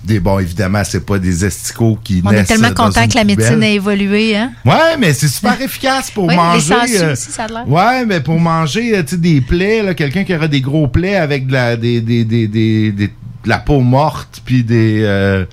[0.04, 3.24] des bon, évidemment, c'est pas des asticots qui On naissent est tellement content que la
[3.24, 4.52] médecine a évolué, hein?
[4.66, 6.60] Ouais, mais c'est super efficace pour Oui, les manger.
[6.74, 7.68] sangsues euh, aussi, ça a l'air.
[7.70, 11.16] Ouais, mais pour manger, euh, tu des plaies, là, quelqu'un qui aurait des gros plaies
[11.18, 13.08] avec de la, des, des, des, des, des-
[13.44, 15.46] de la peau morte, puis des, euh,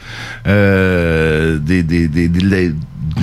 [0.46, 2.74] euh, des, des, des, des-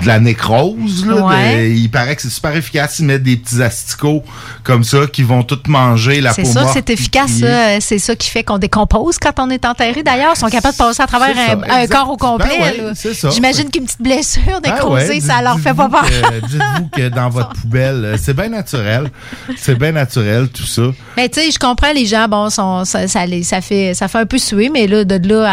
[0.01, 1.15] de la nécrose, là.
[1.25, 1.57] Ouais.
[1.69, 2.99] de- il paraît que c'est super efficace.
[2.99, 4.23] Ils mettent des petits asticots
[4.63, 7.39] comme ça qui vont tout manger la peau C'est ça, c'est efficace.
[7.43, 10.03] Euh, C'est ça qui fait qu'on décompose quand on est enterré.
[10.03, 11.35] D'ailleurs, ils sont capables de passer à travers
[11.69, 12.49] un, corps au complet.
[12.59, 13.31] Ben ouais.
[13.31, 16.05] J'imagine qu'une petite blessure Ah nécrosée, ouais, ça leur fait pas peur.
[16.49, 19.09] Dites-vous que dans votre poubelle, euh, c'est bien naturel.
[19.57, 20.83] C'est bien naturel, tout ça.
[21.17, 24.07] Mais tu sais, je comprends les gens, bon, sont, ça, ça, les- ça fait, ça
[24.07, 25.45] fait un peu suer, mais là, de là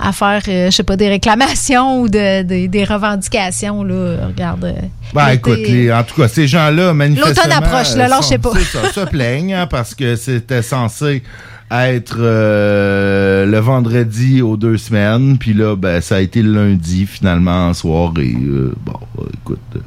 [0.00, 4.26] à, à faire, euh, je sais pas, des réclamations ou de, de- des revendications, là,
[4.26, 4.64] regarde.
[4.64, 4.72] euh,
[5.14, 7.34] Ben écoute, les- en tout cas, ces gens-là, manifestement...
[7.44, 8.58] L'automne approche, là, euh, lâchez sont- pas.
[8.60, 11.22] Ça, se plaignent, hein, parce que c'était censé
[11.70, 17.06] être euh, le vendredi aux deux semaines, puis là, ben, ça a été le lundi,
[17.06, 18.36] finalement, en soirée.
[18.38, 19.58] Euh, bon, euh, écoute...
[19.76, 19.80] euh,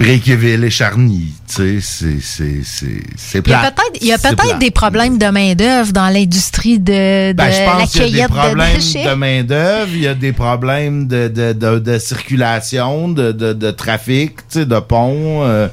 [0.00, 3.74] Bréqueville et Charny, tu sais, c'est, plate.
[3.74, 7.60] peut-être, il y a peut-être des problèmes de main-d'œuvre dans l'industrie de, de Ben, je
[7.60, 11.06] la pense qu'il y a des de problèmes de, main-d'œuvre, il y a des problèmes
[11.06, 15.44] de, de, de, de circulation, de, de, de trafic, tu sais, de pont.
[15.44, 15.68] euh.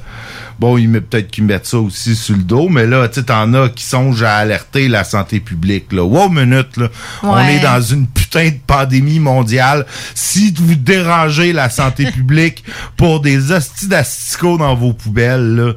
[0.58, 3.26] Bon, ils met- peut-être qu'ils mettent ça aussi sur le dos, mais là, tu sais,
[3.26, 6.02] t'en as qui songent à alerter la santé publique, là.
[6.04, 6.88] Wow, minute, là.
[7.22, 9.86] On est dans une putain de pandémie mondiale.
[10.14, 12.64] Si vous dérangez la santé publique
[12.96, 15.72] pour des hosties d'asticots dans vos poubelles, là,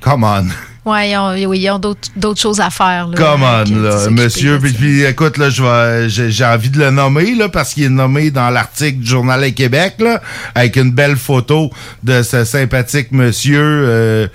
[0.00, 0.46] come on.
[0.88, 3.08] Ouais, ils ont, d'autres, choses à faire.
[3.08, 4.58] Là, Come on, là, monsieur.
[4.58, 8.50] Puis, écoute, là, j'ai, j'ai envie de le nommer, là, parce qu'il est nommé dans
[8.50, 10.20] l'article du Journal à Québec, là,
[10.54, 11.70] avec une belle photo
[12.02, 14.28] de ce sympathique monsieur, euh,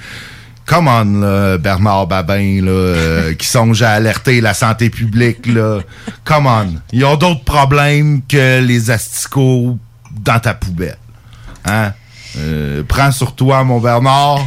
[0.65, 5.79] come on, là, Bernard Babin, là, euh, qui songe à alerter la santé publique, là.
[6.23, 6.67] Come on.
[6.91, 9.77] Ils ont d'autres problèmes que les asticots
[10.11, 10.97] dans ta poubelle.
[11.65, 11.93] Hein?
[12.37, 14.39] Euh, prends sur toi, mon Bernard.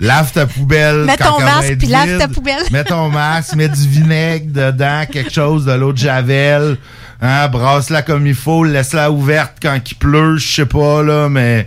[0.00, 1.04] Lave ta poubelle.
[1.04, 2.62] Mets ton masque puis lave ta poubelle.
[2.70, 6.76] Mets ton masque, mets du vinaigre dedans, quelque chose, de l'eau de javel.
[7.22, 11.66] Hein, brasse-la comme il faut, laisse-la ouverte quand il pleut, je sais pas, là, mais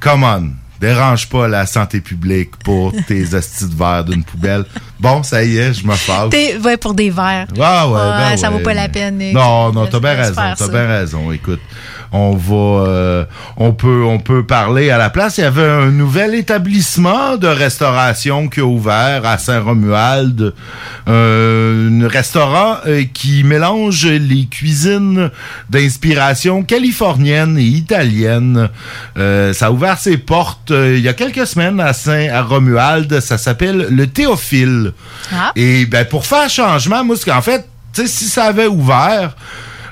[0.00, 0.50] come on.
[0.80, 4.64] Dérange pas la santé publique pour tes hosties de verre d'une poubelle.
[5.00, 6.30] Bon, ça y est, je me fâche.
[6.30, 7.48] T'es- ouais, pour des verres.
[7.60, 8.58] Ah ouais, ben ça ouais.
[8.58, 9.18] vaut pas la peine.
[9.32, 11.32] Non, non, t'as bien raison, t'as bien raison.
[11.32, 11.60] Écoute,
[12.12, 13.24] on va, euh,
[13.56, 15.38] on peut, on peut parler à la place.
[15.38, 20.54] Il y avait un nouvel établissement de restauration qui a ouvert à Saint-Romuald,
[21.08, 25.30] euh, un restaurant euh, qui mélange les cuisines
[25.70, 28.68] d'inspiration californienne et italienne.
[29.18, 33.20] Euh, ça a ouvert ses portes il y a quelques semaines à Saint-Romuald.
[33.20, 34.92] Ça s'appelle le Théophile.
[35.32, 35.52] Ah.
[35.56, 39.34] Et ben pour faire changement, moi, qu'en fait, tu sais, si ça avait ouvert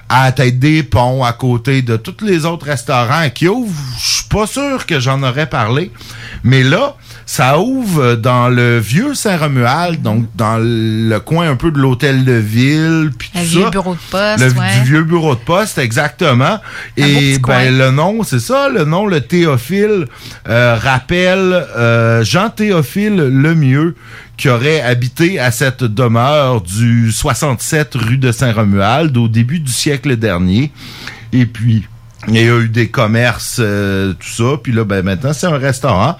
[0.08, 4.06] à la tête des ponts, à côté de tous les autres restaurants qui ouvrent, je
[4.16, 5.90] suis pas sûr que j'en aurais parlé.
[6.44, 6.96] Mais là,
[7.28, 12.32] ça ouvre dans le vieux Saint-Romuald, donc dans le coin un peu de l'hôtel de
[12.32, 13.70] ville, puis Le tout vieux ça.
[13.70, 14.82] bureau de poste, Le ouais.
[14.84, 16.44] vieux bureau de poste, exactement.
[16.54, 16.60] Un
[16.96, 20.06] Et ben le nom, c'est ça, le nom, le Théophile,
[20.48, 23.96] euh, rappelle euh, Jean Théophile Lemieux,
[24.36, 30.16] qui aurait habité à cette demeure du 67 rue de Saint-Romuald au début du siècle
[30.16, 30.70] dernier.
[31.32, 31.86] Et puis,
[32.28, 34.56] Il y a eu des commerces, euh, tout ça.
[34.62, 36.16] Puis là, ben maintenant, c'est un restaurant.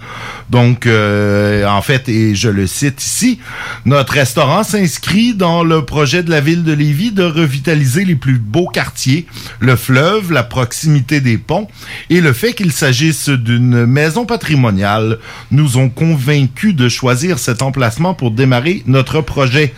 [0.51, 3.41] Donc, euh, en fait, et je le cite ici,
[3.85, 8.39] notre restaurant s'inscrit dans le projet de la ville de Lévis de revitaliser les plus
[8.39, 9.27] beaux quartiers,
[9.59, 11.67] le fleuve, la proximité des ponts
[12.11, 15.19] et le fait qu'il s'agisse d'une maison patrimoniale
[15.51, 19.75] nous ont convaincus de choisir cet emplacement pour démarrer notre projet,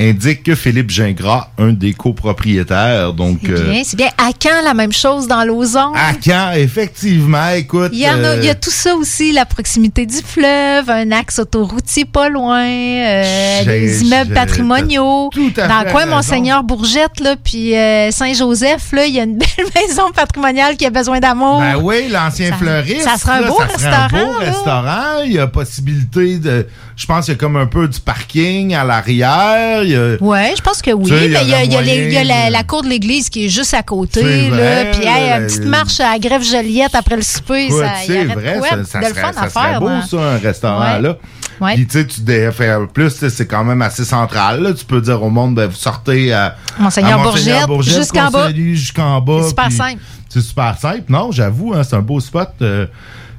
[0.00, 3.12] indique Philippe Gingras, un des copropriétaires.
[3.12, 4.08] Donc, C'est euh, bien, c'est bien.
[4.18, 5.44] À quand la même chose dans
[5.76, 7.90] à quand, effectivement, écoute.
[7.92, 10.88] Il y, en a, il y a euh, tout ça aussi, la proximité du fleuve,
[10.90, 15.30] un axe autoroutier pas loin, euh, des immeubles patrimoniaux.
[15.32, 16.06] tout à Dans le coin.
[16.06, 20.86] Monseigneur Bourgette, là, puis euh, Saint-Joseph, là, il y a une belle maison patrimoniale qui
[20.86, 21.60] a besoin d'amour.
[21.60, 23.02] Ben oui, l'ancien fleuriste.
[23.02, 24.46] ça serait un là, beau ça serait un beau restaurant, là.
[24.46, 25.22] restaurant.
[25.24, 26.66] Il y a possibilité de.
[26.96, 29.82] Je pense qu'il y a comme un peu du parking à l'arrière.
[30.20, 31.04] Ouais, je pense que oui.
[31.10, 32.32] Tu sais, il y mais il y a, aurait il y a les- il y
[32.32, 34.50] a la, cour de l'église qui est juste à côté.
[34.50, 38.04] Là, Puis hey, là, une petite marche à Grève Joliette après le souper, Écoute, ça,
[38.04, 39.80] y vrai, de quoi ça, de ça le serait, fun ça à serait faire.
[39.80, 41.00] beau, dans- ça, un restaurant Ouais.
[41.02, 41.16] là.
[41.60, 41.74] Ouais.
[41.74, 42.20] Puis tu sais, tu
[42.52, 44.62] fait- plus c'est quand même assez central.
[44.62, 44.72] Là.
[44.72, 47.22] Tu peux dire au monde, ben, vous sortez à Monseigneur à
[47.66, 48.42] Bourgette, jusqu'en bas.
[48.46, 49.38] Conseil, Jusqu'en bas.
[49.42, 50.02] C'est super puis simple.
[50.28, 51.02] C'est super simple.
[51.08, 52.50] Non, j'avoue, hein, c'est un beau spot.
[52.62, 52.86] Euh,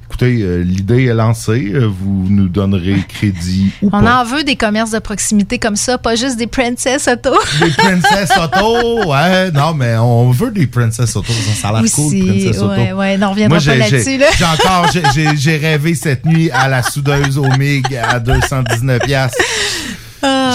[0.09, 1.71] écoutez, euh, l'idée est lancée.
[1.73, 4.21] Euh, vous nous donnerez crédit ou On pas.
[4.21, 7.37] en veut des commerces de proximité comme ça, pas juste des Princess Auto.
[7.59, 9.51] Des Princess Auto, ouais.
[9.51, 11.31] Non, mais on veut des Princess Auto.
[11.31, 12.69] Ça, ça a l'air cool, Princess Auto.
[12.69, 14.27] ouais, ouais, on reviendra Moi, pas là-dessus, j'ai, là.
[14.35, 14.89] j'ai encore,
[15.35, 19.37] j'ai, rêvé cette nuit à la soudeuse au MIG à 219 piastres.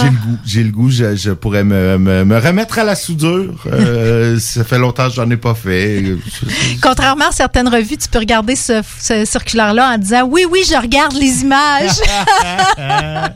[0.01, 2.95] J'ai le goût, j'ai le goût, je, je pourrais me, me, me remettre à la
[2.95, 3.55] soudure.
[3.67, 6.17] Euh, ça fait longtemps que j'en ai pas fait.
[6.83, 10.81] Contrairement à certaines revues, tu peux regarder ce, ce circulaire-là en disant oui, oui, je
[10.81, 12.01] regarde les images.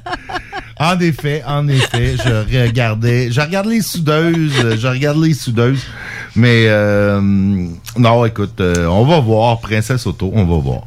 [0.81, 5.83] En effet, en effet, je regardais, je regarde les soudeuses, je regarde les soudeuses.
[6.37, 7.21] Mais euh,
[7.97, 10.83] non, écoute, euh, on va voir Princesse Auto, on va voir.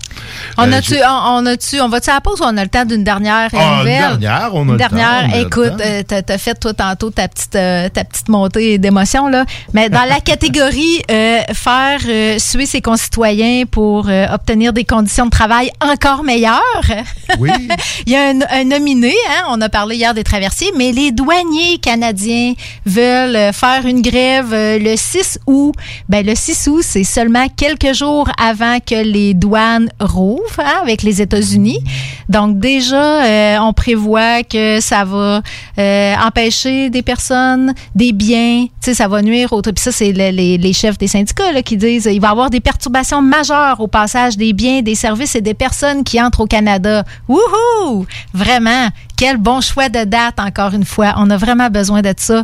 [0.57, 2.85] On Euh, a-tu, on, a-tu, on va-tu à la pause ou on a le temps
[2.85, 4.17] d'une dernière Ah, une nouvelle?
[4.19, 5.35] dernière, on a dernière.
[5.35, 9.45] Écoute, euh, t'as, fait toi tantôt ta petite, euh, ta petite montée d'émotion là.
[9.73, 11.01] Mais dans la catégorie
[11.53, 11.99] faire
[12.39, 16.61] suer ses concitoyens pour obtenir des conditions de travail encore meilleures.
[17.39, 17.49] Oui.
[18.05, 21.77] Il y a un, nominé, hein, on a parlé hier des traversiers, mais les douaniers
[21.79, 22.53] canadiens
[22.85, 25.73] veulent faire une grève le 6 août.
[26.09, 31.21] Ben, le 6 août, c'est seulement quelques jours avant que les douanes hein, avec les
[31.21, 31.79] États-Unis.
[32.29, 35.41] Donc déjà, euh, on prévoit que ça va
[35.77, 39.61] euh, empêcher des personnes, des biens, tu sais, ça va nuire au...
[39.61, 42.59] Puis ça, c'est le- les, chefs des syndicats qui disent il va y avoir des
[42.59, 47.03] perturbations majeures au passage des biens, des services et des personnes qui entrent au Canada.
[47.27, 48.05] Wouhou!
[48.33, 51.13] Vraiment, quel bon choix de date, encore une fois.
[51.17, 52.43] On a vraiment besoin de ça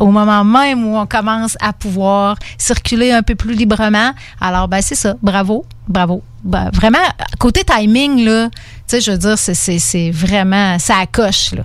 [0.00, 4.12] au moment même où on commence à pouvoir circuler un peu plus librement.
[4.40, 5.14] Alors, ben, c'est ça.
[5.22, 5.64] Bravo.
[5.88, 6.22] Bravo.
[6.42, 6.98] Ben, vraiment,
[7.38, 11.62] côté timing, là, tu sais, je veux dire, c'est- c'est c'est vraiment, ça accroche, là.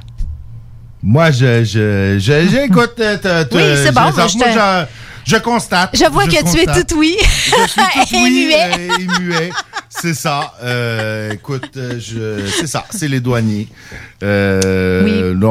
[1.02, 2.94] Moi, je, je, j'écoute.
[3.00, 4.86] euh, Oui, c'est bon, moi, je
[5.30, 5.92] je, constate.
[5.94, 7.16] Je vois que tu es tout oui.
[7.22, 8.56] Je suis tout Et oui, muet.
[8.78, 9.50] euh, et muet.
[9.90, 10.54] C'est ça.
[10.64, 12.86] Euh, écoute, euh, je, c'est ça.
[12.90, 13.68] C'est les douaniers.
[14.24, 15.38] Euh, Oui.
[15.40, 15.50] Non,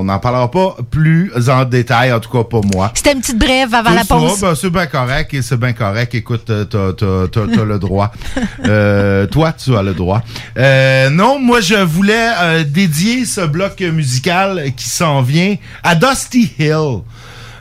[0.00, 2.92] on n'en parlera pas plus en détail, en tout cas pas moi.
[2.94, 4.40] C'était une petite brève avant la pause.
[4.40, 6.14] ben, c'est bien correct et c'est bien correct.
[6.14, 8.12] Écoute, t'as, t'as, t'as, t'as le droit.
[8.66, 10.22] Euh, toi, tu as le droit.
[10.56, 17.00] Euh, non, moi, je voulais dédier ce bloc musical qui s'en vient à Dusty Hill.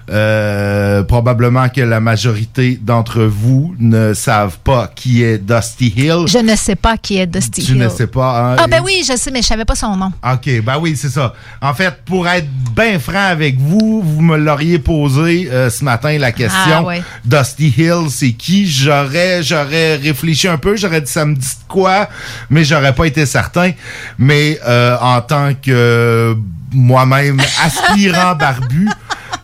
[0.10, 6.26] Euh, probablement que la majorité d'entre vous ne savent pas qui est Dusty Hill.
[6.28, 7.78] Je ne sais pas qui est Dusty tu Hill.
[7.78, 8.54] ne sais pas.
[8.54, 8.56] hein?
[8.60, 10.12] Ah ben oui, je sais, mais je savais pas son nom.
[10.30, 11.34] OK, ben oui, c'est ça.
[11.62, 16.18] En fait, pour être bien franc avec vous, vous me l'auriez posé euh, ce matin
[16.18, 16.60] la question.
[16.80, 17.02] Ah, ouais.
[17.24, 18.68] Dusty Hill, c'est qui?
[18.70, 22.10] J'aurais j'aurais réfléchi un peu, j'aurais dit ça me dit quoi,
[22.50, 23.72] mais j'aurais pas été certain.
[24.18, 26.36] Mais euh, en tant que
[26.73, 28.89] moi-même aspirant barbu,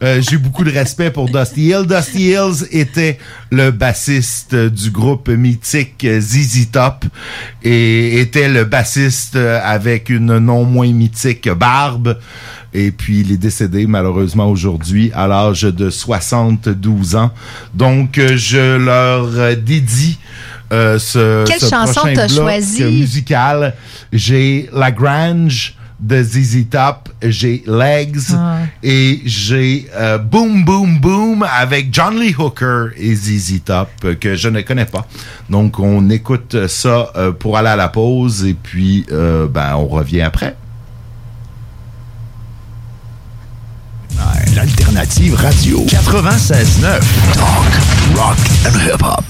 [0.02, 1.86] euh, j'ai beaucoup de respect pour Dusty Hill.
[1.88, 3.18] Dusty Hills était
[3.52, 7.06] le bassiste du groupe mythique ZZ Top
[7.64, 12.18] et était le bassiste avec une non moins mythique barbe.
[12.74, 17.32] Et puis, il est décédé malheureusement aujourd'hui à l'âge de 72 ans.
[17.74, 20.20] Donc, je leur dédie
[20.72, 22.84] euh, ce, Quelle ce chanson prochain t'as bloc choisi?
[22.84, 23.74] musical.
[24.14, 28.60] J'ai La Grange de ZZ Top, j'ai Legs Ah.
[28.82, 34.36] et j'ai euh, Boom Boom Boom avec John Lee Hooker et ZZ Top euh, que
[34.36, 35.06] je ne connais pas.
[35.50, 39.88] Donc on écoute ça euh, pour aller à la pause et puis euh, ben on
[39.88, 40.56] revient après.
[44.56, 47.00] L'alternative radio 96.9
[47.34, 49.24] Talk, rock and hip-hop.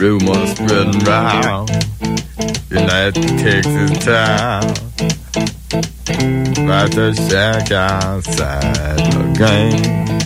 [0.00, 1.70] Rumors spreading round.
[2.70, 4.64] United Texas town.
[6.64, 10.20] About to shack outside the game.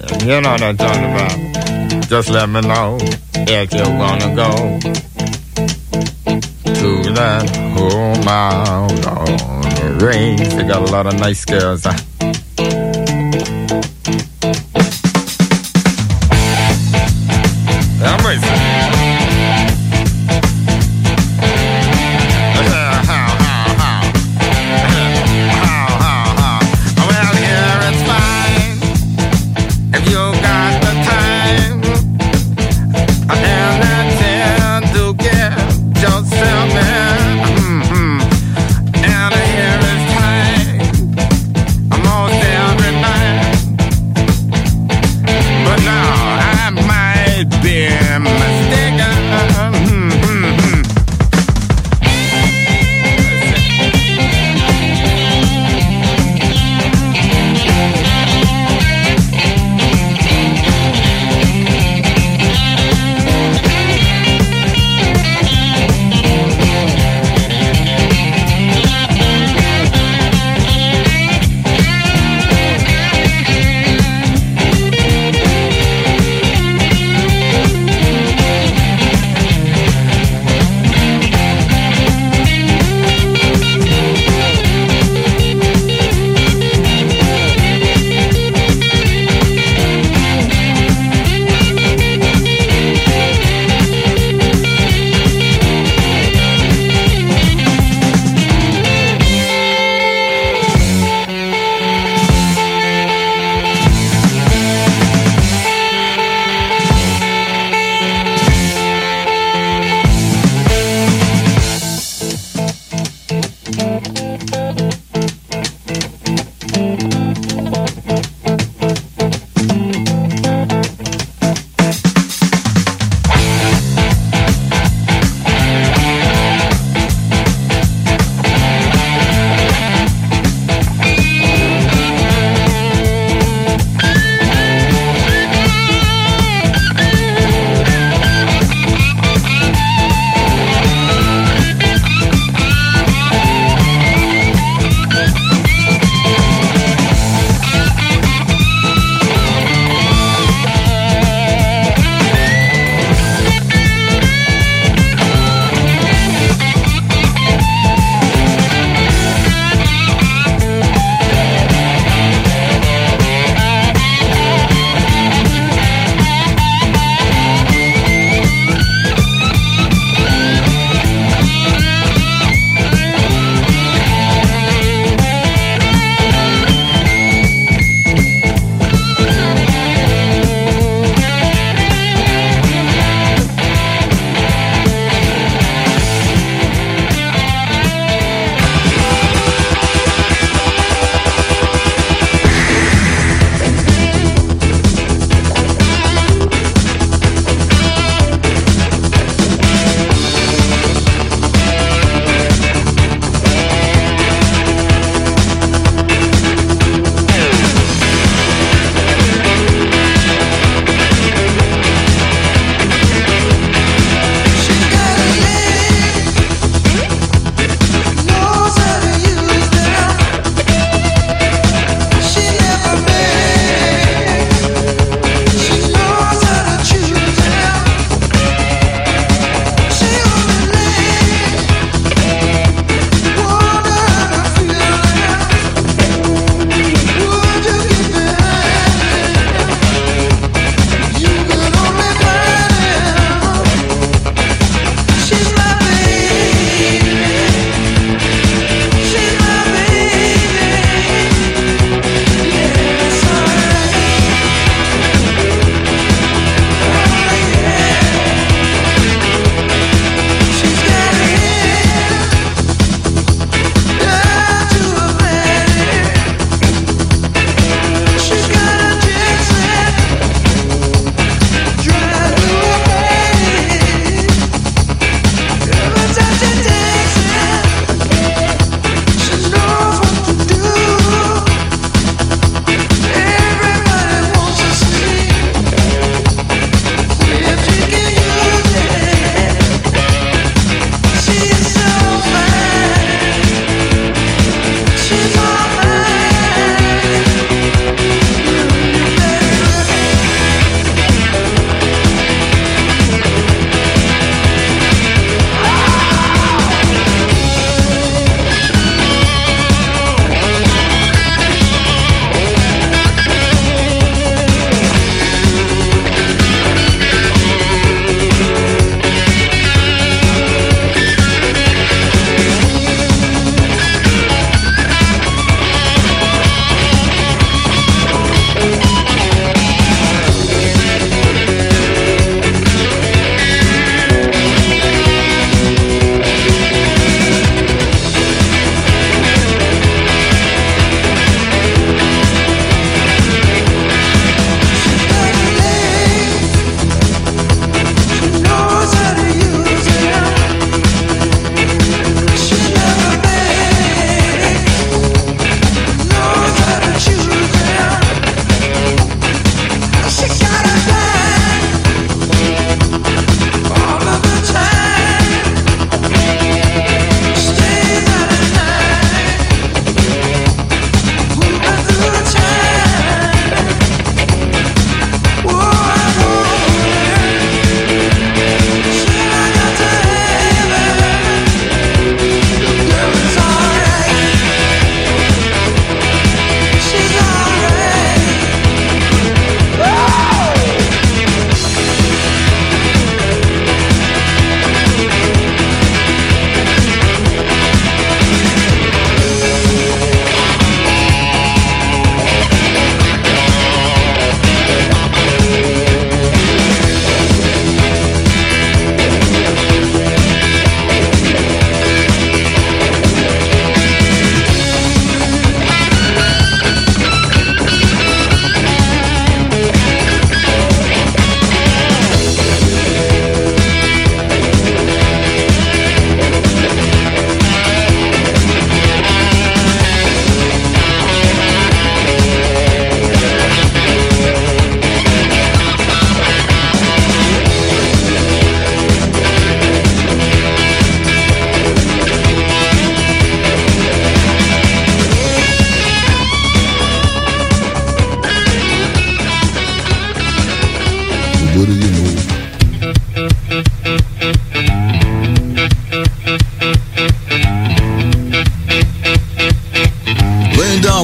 [0.00, 2.08] And you know what I'm talking about.
[2.08, 4.78] Just let me know if you wanna go
[6.74, 10.48] to that home out on the range.
[10.54, 11.84] They got a lot of nice girls.
[11.84, 12.15] Huh?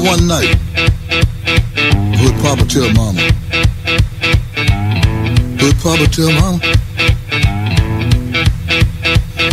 [0.03, 0.57] One night,
[2.21, 3.23] would Papa tell Mama?
[5.63, 6.59] Would Papa tell Mama?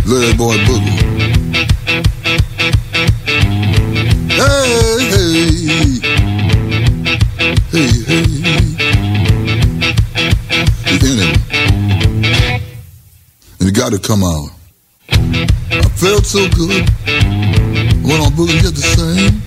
[0.06, 0.98] Little boy boogie.
[4.32, 5.44] Hey, hey,
[7.70, 8.26] hey, hey.
[10.86, 11.34] You hear that?
[13.60, 14.50] And it got to come out.
[15.12, 16.90] I felt so good.
[18.04, 19.39] Went on boogie just the same.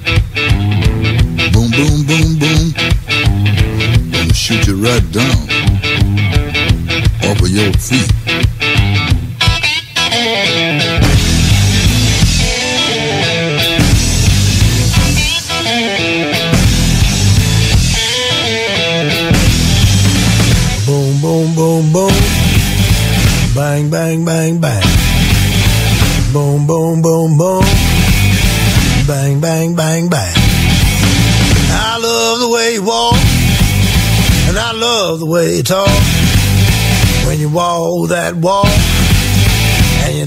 [5.10, 5.41] Godin.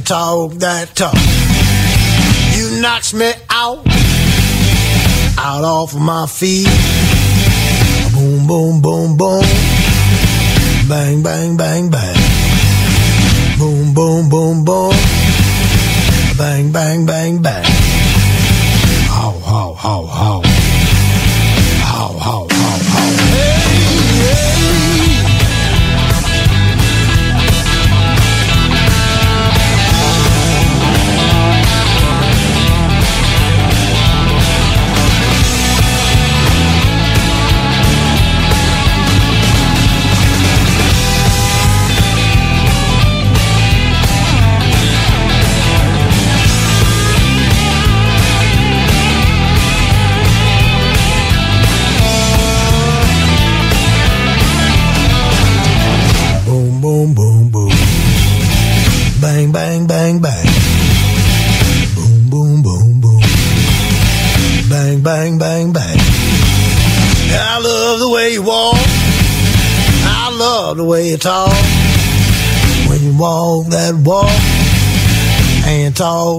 [0.06, 1.18] Talk that talk.
[2.56, 3.82] You knocks me out,
[5.40, 6.70] out off of my feet.
[8.14, 9.42] Boom, boom, boom, boom.
[10.88, 12.16] Bang, bang, bang, bang.
[13.58, 14.94] Boom, boom, boom, boom.
[16.38, 17.85] Bang, bang, bang, bang.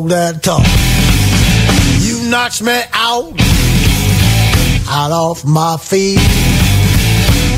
[0.09, 0.65] That talk.
[2.01, 3.33] You knocks me out,
[4.89, 6.19] out off my feet.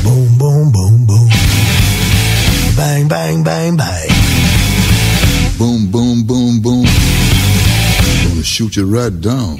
[0.03, 1.29] Boom, boom, boom, boom.
[2.75, 4.09] Bang, bang, bang, bang.
[5.57, 6.85] Boom, boom, boom, boom.
[8.23, 9.57] Gonna shoot you right down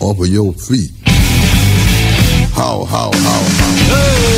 [0.00, 0.90] off of your feet.
[2.52, 4.37] How, how, how, how.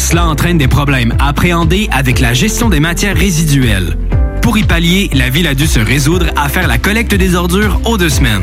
[0.00, 3.96] Cela entraîne des problèmes appréhendés avec la gestion des matières résiduelles.
[4.40, 7.78] Pour y pallier, la ville a dû se résoudre à faire la collecte des ordures
[7.84, 8.42] aux deux semaines.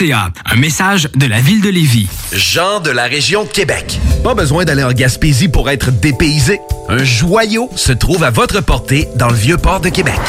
[0.01, 0.31] lévis.ca.
[0.45, 2.07] Un message de la ville de Lévis.
[2.33, 3.99] Jean de la région de Québec.
[4.23, 6.59] Pas besoin d'aller en Gaspésie pour être dépaysé.
[6.89, 10.19] Un joyau se trouve à votre portée dans le vieux port de Québec.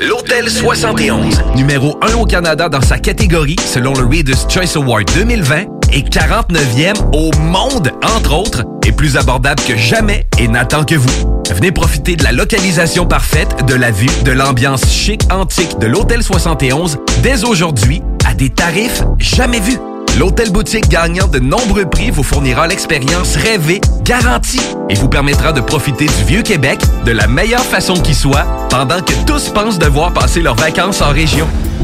[0.00, 5.66] L'Hôtel 71, numéro 1 au Canada dans sa catégorie selon le Reader's Choice Award 2020
[5.94, 11.42] et 49e au monde, entre autres, est plus abordable que jamais et n'attend que vous.
[11.50, 16.22] Venez profiter de la localisation parfaite, de la vue, de l'ambiance chic antique de l'Hôtel
[16.22, 19.78] 71 dès aujourd'hui à des tarifs jamais vus.
[20.18, 25.60] L'hôtel boutique gagnant de nombreux prix vous fournira l'expérience rêvée, garantie, et vous permettra de
[25.60, 30.12] profiter du vieux Québec de la meilleure façon qui soit, pendant que tous pensent devoir
[30.12, 31.48] passer leurs vacances en région.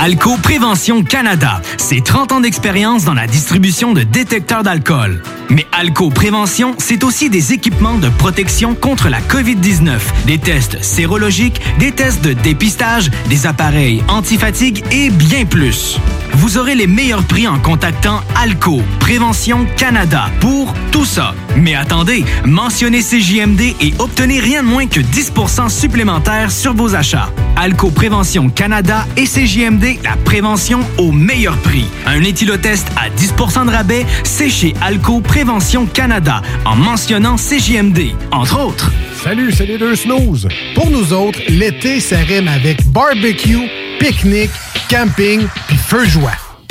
[0.00, 5.24] Alco Prévention Canada, c'est 30 ans d'expérience dans la distribution de détecteurs d'alcool.
[5.50, 11.60] Mais Alco Prévention, c'est aussi des équipements de protection contre la COVID-19, des tests sérologiques,
[11.80, 15.98] des tests de dépistage, des appareils antifatigue et bien plus.
[16.34, 21.34] Vous aurez les meilleurs prix en contactant Alco Prévention Canada pour tout ça.
[21.56, 27.30] Mais attendez, mentionnez CJMD et obtenez rien de moins que 10% supplémentaire sur vos achats.
[27.56, 31.86] Alco Prévention Canada et CJMD, la prévention au meilleur prix.
[32.06, 38.60] Un éthylotest à 10% de rabais, c'est chez Alco Prévention Canada en mentionnant CJMD, entre
[38.60, 38.92] autres.
[39.22, 40.48] Salut, c'est les deux snooze.
[40.74, 43.68] Pour nous autres, l'été, ça rime avec barbecue,
[43.98, 44.50] pique-nique,
[44.90, 46.47] camping puis feu de joie.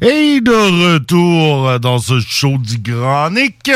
[0.00, 3.70] Et de retour dans ce show du Grand Nick.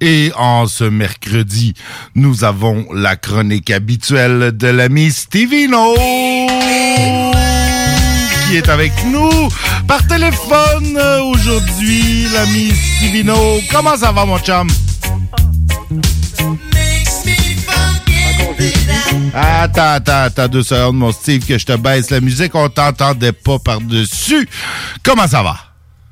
[0.00, 1.74] Et en ce mercredi,
[2.14, 5.94] nous avons la chronique habituelle de l'ami Stevino
[8.48, 9.48] qui est avec nous
[9.88, 10.98] par téléphone
[11.32, 13.34] aujourd'hui, l'ami Stevino.
[13.72, 14.68] Comment ça va, mon chum?
[19.34, 22.54] Attends, attends, attends deux secondes, mon Steve, que je te baisse la musique.
[22.54, 24.48] On t'entendait pas par-dessus.
[25.02, 25.56] Comment ça va?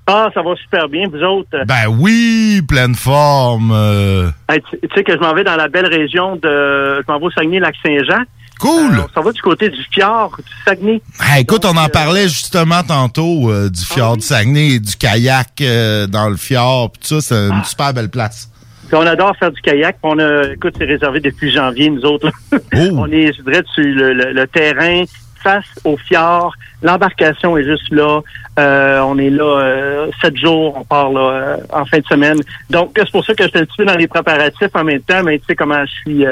[0.07, 1.65] Ah, ça va super bien, vous autres?
[1.67, 3.73] Ben oui, pleine forme.
[3.73, 4.31] euh.
[4.51, 7.01] Hey, tu sais que je m'en vais dans la belle région de...
[7.01, 8.25] Je m'en vais au Saguenay-Lac-Saint-Jean.
[8.61, 8.99] Cool.
[8.99, 11.03] Euh, on s'en va du côté du fjord, du Saguenay.
[11.21, 15.61] Hey, écoute, on en parlait justement tantôt euh, du fjord du Saguenay et du kayak
[15.62, 16.93] euh, dans le fjord.
[16.93, 18.51] pis tout ça, c'est une super belle place.
[18.95, 19.97] Puis on adore faire du kayak.
[20.05, 22.30] On a, écoute, c'est réservé depuis janvier, nous autres.
[22.53, 22.61] là.
[22.97, 25.03] on est, je dirais, sur le, le- le terrain
[25.42, 26.55] face au fjord.
[26.80, 28.20] L'embarcation est juste là.
[28.57, 30.76] Euh, on est là euh, sept jours.
[30.78, 32.38] On part là euh, en fin de semaine.
[32.70, 35.24] Donc, c'est pour ça que j'étais un petit peu dans les préparatifs en même temps.
[35.24, 36.24] Mais tu sais comment je suis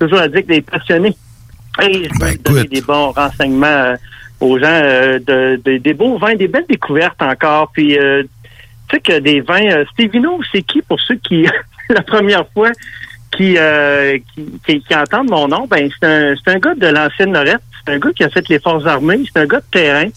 [0.00, 1.14] toujours addict des passionnés.
[1.82, 3.94] Et je veux donner des bons renseignements
[4.40, 7.70] aux gens, de, de- des beaux vins, des belles découvertes encore.
[7.72, 9.70] Puis, tu sais que des vins...
[9.70, 11.46] Euh, Stevino, c'est qui pour ceux qui,
[11.94, 12.70] la première fois,
[13.36, 14.18] qui, euh,
[14.66, 15.66] qui, qui, entendent mon nom?
[15.66, 17.62] Ben, c'est un, un gars de l'ancienne Lorette.
[17.84, 19.22] C'est un gars qui a fait les forces armées.
[19.32, 20.08] C'est un gars de terrain.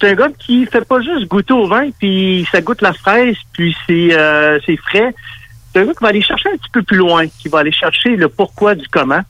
[0.00, 3.36] C'est un gars qui fait pas juste goûter au vin, puis ça goûte la fraise,
[3.52, 5.14] puis c'est euh, frais.
[5.72, 7.72] C'est un gars qui va aller chercher un petit peu plus loin, qui va aller
[7.72, 9.20] chercher le pourquoi du comment.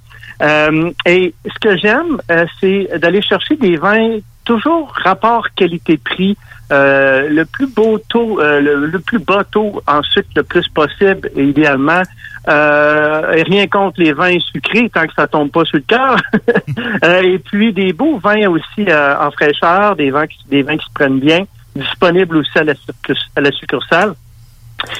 [0.43, 6.37] Euh, et ce que j'aime, euh, c'est d'aller chercher des vins toujours rapport qualité-prix,
[6.73, 10.67] euh, le plus beau taux, euh, le, le plus bas taux en sucre le plus
[10.69, 12.03] possible, idéalement.
[12.49, 16.17] Euh, et rien contre les vins sucrés tant que ça tombe pas sur le cœur.
[17.05, 20.77] Euh, et puis des beaux vins aussi euh, en fraîcheur, des vins qui, des vins
[20.77, 21.45] qui se prennent bien,
[21.75, 24.15] disponibles aussi à la, succurs- à la succursale.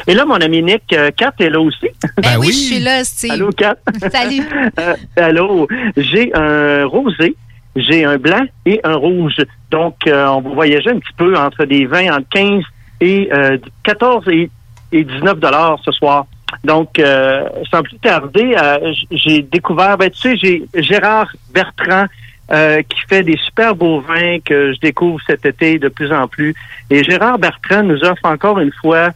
[0.07, 1.89] Et là, mon ami Nick, euh, Kat est là aussi.
[2.17, 3.33] Ben oui, je suis là, Steve.
[3.33, 3.77] Allô, Kat?
[4.11, 4.43] Salut.
[4.79, 7.35] Euh, allô, j'ai un rosé
[7.77, 9.37] j'ai un blanc et un rouge.
[9.71, 12.63] Donc, euh, on voyager un petit peu entre des vins entre 15
[13.01, 14.51] et euh, 14 et,
[14.93, 16.27] et 19 dollars ce soir.
[16.65, 22.07] Donc, euh, sans plus tarder, euh, j'ai découvert, ben, tu sais, j'ai Gérard Bertrand
[22.53, 26.27] euh, qui fait des super beaux vins que je découvre cet été de plus en
[26.27, 26.55] plus.
[26.91, 29.11] Et Gérard Bertrand nous offre encore une fois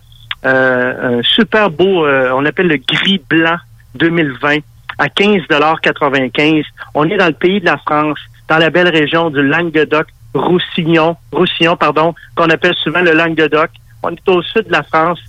[0.46, 3.56] euh, un super beau, on appelle le gris blanc
[3.96, 4.58] 2020
[4.98, 8.18] à 15,95 On est dans le pays de la France,
[8.48, 13.70] dans la belle région du Languedoc, Roussillon, Roussillon, pardon, qu'on appelle souvent le Languedoc.
[14.02, 15.20] On est au sud de la France.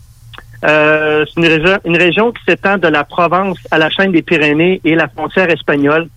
[0.64, 4.22] Euh, c'est une région, une région qui s'étend de la Provence à la chaîne des
[4.22, 6.08] Pyrénées et la frontière espagnole.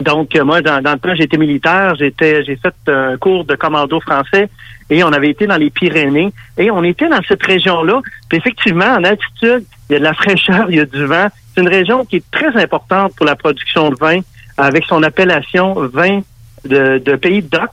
[0.00, 3.54] Donc, euh, moi, dans, dans le temps, j'étais militaire, j'étais, j'ai fait un cours de
[3.56, 4.48] commando français
[4.88, 8.00] et on avait été dans les Pyrénées et on était dans cette région-là.
[8.28, 11.28] Puis effectivement, en altitude, il y a de la fraîcheur, il y a du vent.
[11.54, 14.20] C'est une région qui est très importante pour la production de vin
[14.56, 16.20] avec son appellation vin
[16.64, 17.70] de, de pays d'Oc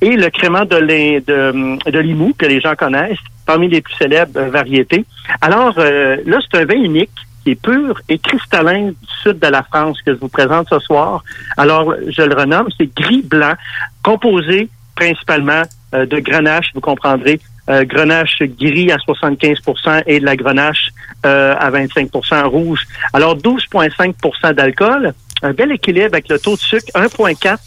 [0.00, 3.94] et le crément de, l'I- de, de Limoux que les gens connaissent parmi les plus
[3.94, 5.04] célèbres variétés.
[5.40, 7.10] Alors euh, là, c'est un vin unique
[7.44, 10.80] qui est pur et cristallin du sud de la France que je vous présente ce
[10.80, 11.22] soir.
[11.56, 13.54] Alors, je le renomme, c'est gris blanc,
[14.02, 15.62] composé principalement
[15.94, 17.38] euh, de grenache, vous comprendrez,
[17.70, 20.88] euh, grenache gris à 75% et de la grenache
[21.24, 22.80] euh, à 25% rouge.
[23.12, 25.12] Alors, 12,5% d'alcool,
[25.42, 27.58] un bel équilibre avec le taux de sucre 1,4.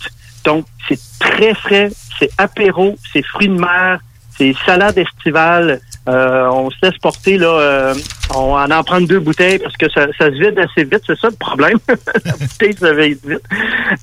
[0.43, 3.99] Donc, c'est très frais, c'est apéro, c'est fruits de mer,
[4.37, 5.81] c'est salade estivale.
[6.07, 7.93] Euh, on se laisse porter, là, euh,
[8.33, 11.19] on en en prend deux bouteilles parce que ça, ça se vide assez vite, c'est
[11.19, 11.77] ça le problème.
[12.25, 13.43] la bouteille se vide vite.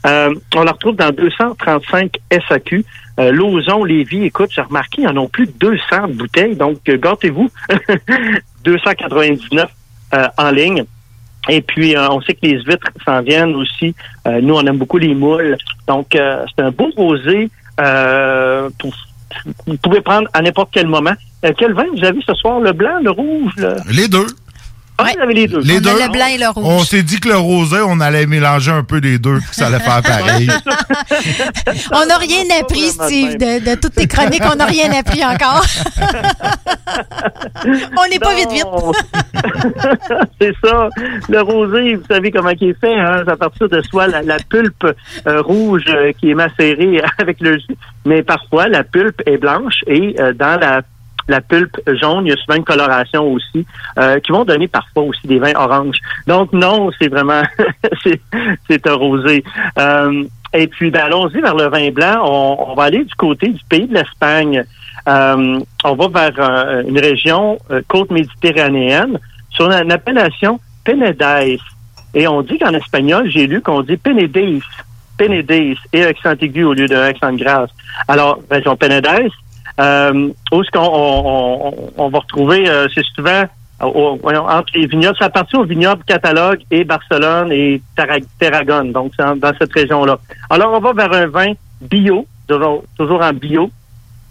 [0.06, 2.18] Euh, on la retrouve dans 235
[2.48, 2.84] SAQ.
[3.18, 6.98] Euh, Lauson, Lévis, écoute, j'ai remarqué, ils en ont plus de 200 bouteilles, donc euh,
[6.98, 7.50] gâtez-vous.
[8.64, 9.70] 299
[10.14, 10.84] euh, en ligne.
[11.48, 13.94] Et puis, euh, on sait que les huîtres s'en viennent aussi.
[14.26, 15.56] Euh, nous, on aime beaucoup les moules.
[15.86, 17.50] Donc, euh, c'est un beau rosé.
[17.80, 18.94] Euh, pour-
[19.66, 21.12] vous pouvez prendre à n'importe quel moment.
[21.44, 22.58] Euh, quel vin vous avez ce soir?
[22.60, 23.52] Le blanc, le rouge?
[23.58, 24.26] le- Les deux.
[24.98, 25.60] Ah, vous avez les deux.
[25.60, 25.90] Les deux.
[25.90, 26.64] le blanc et le rouge.
[26.66, 29.54] On s'est dit que le rosé, on allait mélanger un peu des deux, puis que
[29.54, 30.48] ça allait faire pareil.
[31.92, 34.42] On n'a rien appris, Steve, de, de toutes tes chroniques.
[34.50, 35.64] On n'a rien appris encore.
[37.66, 38.64] on n'est pas vite vite.
[40.40, 40.88] c'est ça.
[41.28, 42.98] Le rosé, vous savez comment il est fait.
[42.98, 43.22] Hein?
[43.24, 44.86] C'est à partir de soit la, la pulpe
[45.26, 49.82] euh, rouge euh, qui est macérée avec le jus, mais parfois la pulpe est blanche
[49.86, 50.82] et euh, dans la
[51.28, 53.66] la pulpe jaune, il y a souvent une coloration aussi,
[53.98, 55.98] euh, qui vont donner parfois aussi des vins oranges.
[56.26, 57.42] Donc non, c'est vraiment
[58.68, 59.44] c'est un rosé.
[59.78, 62.22] Euh, et puis ben, allons-y vers le vin blanc.
[62.24, 64.64] On, on va aller du côté du pays de l'Espagne.
[65.08, 69.18] Euh, on va vers euh, une région euh, côte méditerranéenne
[69.50, 71.58] sur une appellation Penedès.
[72.14, 74.60] Et on dit qu'en espagnol, j'ai lu qu'on dit Penedès,
[75.16, 77.68] Penedès, et accent aigu au lieu d'un accent grave.
[78.08, 79.30] Alors, région Penedès,
[79.80, 83.44] euh, où est-ce qu'on on, on- on va retrouver, euh, c'est souvent
[83.82, 87.82] au- voyons, entre les vignobles, ça appartient aux vignobles Catalogue et Barcelone et
[88.38, 90.18] Tarragone, donc c'est dans cette région-là.
[90.50, 91.52] Alors, on va vers un vin
[91.82, 93.70] bio, toujours, toujours en bio.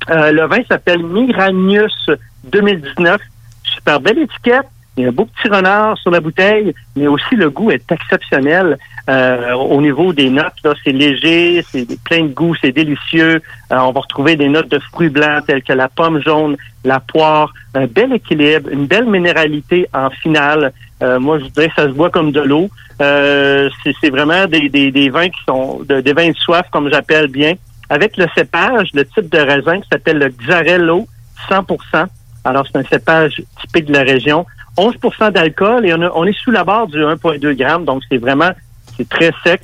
[0.10, 2.10] Euh, le vin s'appelle Miranius
[2.46, 3.20] 2019.
[3.64, 4.66] Super belle étiquette.
[4.98, 7.92] Il y a un beau petit renard sur la bouteille, mais aussi le goût est
[7.92, 8.78] exceptionnel.
[9.08, 13.36] Euh, au niveau des notes, là, c'est léger, c'est plein de goût, c'est délicieux.
[13.72, 17.00] Euh, on va retrouver des notes de fruits blancs telles que la pomme jaune, la
[17.00, 20.72] poire, un bel équilibre, une belle minéralité en finale.
[21.04, 22.68] Euh, moi, je dirais que ça se boit comme de l'eau.
[23.02, 23.70] Euh,
[24.02, 27.28] c'est vraiment des, des, des vins qui sont de- des vins de soif, comme j'appelle
[27.28, 27.54] bien,
[27.90, 31.06] avec le cépage, le type de raisin qui s'appelle le Xarello
[31.50, 32.06] 100%.
[32.44, 34.46] Alors, c'est un cépage typique de la région.
[34.78, 38.18] 11% d'alcool et on, a- on est sous la barre du 1,2 grammes, donc c'est
[38.18, 38.50] vraiment
[38.98, 39.62] c'est très sec.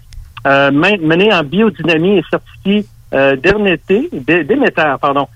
[0.47, 5.27] Euh, mené en biodynamie et certifié euh, Derneté, Dé- Déméter, pardon.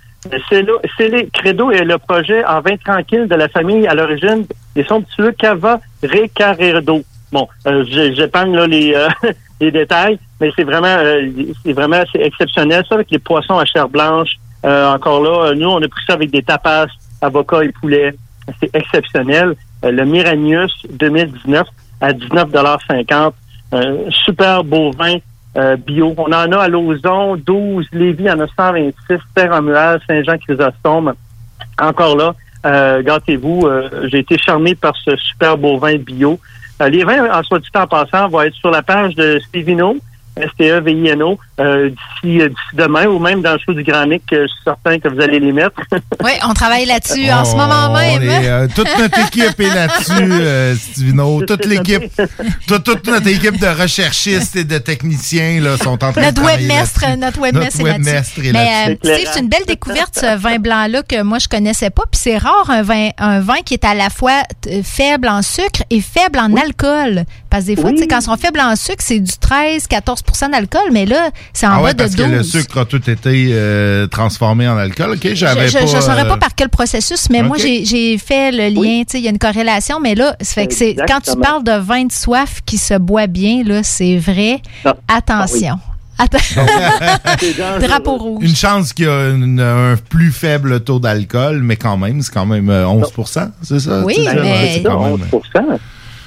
[0.50, 4.84] C'est le, Credo et le projet en vin tranquille de la famille à l'origine des
[4.84, 7.04] somptueux Cava Recaredo.
[7.32, 9.08] Bon, euh, j'épargne là les, euh,
[9.62, 11.30] les détails, mais c'est vraiment, euh,
[11.64, 12.84] c'est vraiment exceptionnel.
[12.90, 14.32] Ça avec les poissons à chair blanche.
[14.66, 16.88] Euh, encore là, euh, nous on a pris ça avec des tapas,
[17.22, 18.16] avocats et poulet.
[18.60, 19.54] C'est exceptionnel.
[19.84, 21.68] Euh, le Miranius 2019
[22.02, 23.32] à 19,50
[23.72, 25.18] Un super beau vin
[25.58, 26.14] euh, bio.
[26.18, 31.14] On en a à Lauson, 12, Lévis en a 126, Saint-Romuald, Saint-Jean-Chrysostome.
[31.80, 32.36] Encore là,
[32.66, 36.40] euh, gâtez-vous, euh, j'ai été charmé par ce super beau vin bio.
[36.82, 39.98] Euh, les vins, en soit dit en passant, vont être sur la page de Stevino,
[40.36, 44.44] S-T-E-V-I-N-O, euh, d'ici euh, d'ici demain ou même dans le show du Grand Nick, euh,
[44.44, 45.80] je suis certain que vous allez les mettre.
[46.24, 48.24] Oui, on travaille là-dessus en ce moment On même.
[48.24, 51.42] est, euh, toute notre équipe est là-dessus, euh, Stivino.
[51.44, 52.04] Toute l'équipe,
[52.68, 56.42] toute, toute notre équipe de recherchistes et de techniciens là, sont en train de Notre
[56.42, 57.20] travailler webmestre, là-dessus.
[57.20, 58.48] notre webmestre est webmestre là-dessus.
[58.48, 59.00] est Mais là-dessus.
[59.12, 62.04] euh, Steve, c'est une belle découverte, ce vin blanc-là, que moi, je connaissais pas.
[62.12, 64.42] Puis c'est rare, un vin, un vin qui est à la fois
[64.84, 67.24] faible en sucre et faible en alcool.
[67.50, 70.52] Parce que des fois, tu sais, quand ils sont faibles en sucre, c'est du 13-14%
[70.52, 72.26] d'alcool, mais là, c'est en ah bas de parce 12.
[72.26, 75.12] que le sucre a tout été euh, transformé en alcool.
[75.12, 75.82] OK, j'avais je pas...
[75.84, 79.04] ne saurais euh, pas par quel processus, mais moi, j'ai fait le lien.
[79.14, 81.78] Il y a une corrélation, mais là, ça fait que c'est quand tu parles de
[81.80, 84.62] vin de soif qui se boit bien, là, c'est vrai.
[85.08, 85.80] Attention.
[86.18, 86.40] Atten-
[87.86, 88.44] Drapeau rouge.
[88.46, 92.34] Une chance qu'il y a une- un plus faible taux d'alcool, mais quand même, c'est
[92.34, 94.02] quand même euh, 11% c'est ça?
[94.06, 95.20] Oui, mais- c'est même- 11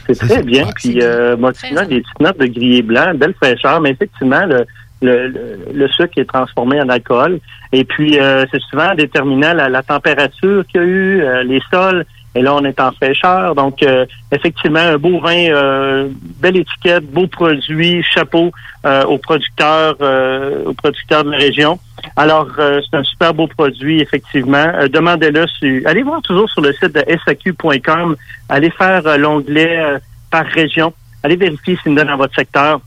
[0.07, 0.69] C'est très bien.
[0.75, 4.67] Puis, euh, motivant, des petites notes de grillé blanc, belle fraîcheur, mais effectivement, le,
[5.03, 7.41] le, le, le sucre est transformé en alcool.
[7.73, 11.61] Et puis, euh, c'est souvent déterminant la, la température qu'il y a eu, euh, les
[11.71, 12.05] sols.
[12.35, 13.55] Et là, on est en fraîcheur.
[13.55, 16.09] Donc, euh, effectivement, un beau vin, euh,
[16.41, 18.53] belle étiquette, beau produit, chapeau
[18.85, 21.79] euh, aux producteurs, euh, aux producteurs de la région.
[22.17, 24.67] Alors, c'est un super beau produit, effectivement.
[24.93, 25.47] Demandez-le.
[25.87, 28.17] Allez voir toujours sur le site de saq.com.
[28.49, 29.99] Allez faire l'onglet
[30.31, 30.93] par région.
[31.25, 32.81] Allez vérifier s'il me donne dans votre secteur.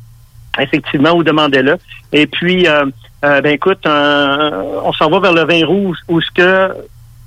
[0.59, 1.77] Effectivement, ou demandez-le.
[2.11, 2.85] Et puis, euh,
[3.23, 6.73] euh, ben écoute, euh, on s'en va vers le vin rouge, où ce que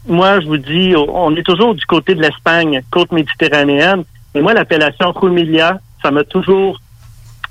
[0.06, 4.04] moi, je vous dis, on est toujours du côté de l'Espagne, côte méditerranéenne.
[4.34, 6.78] Et moi, l'appellation Rumilia, ça m'a toujours,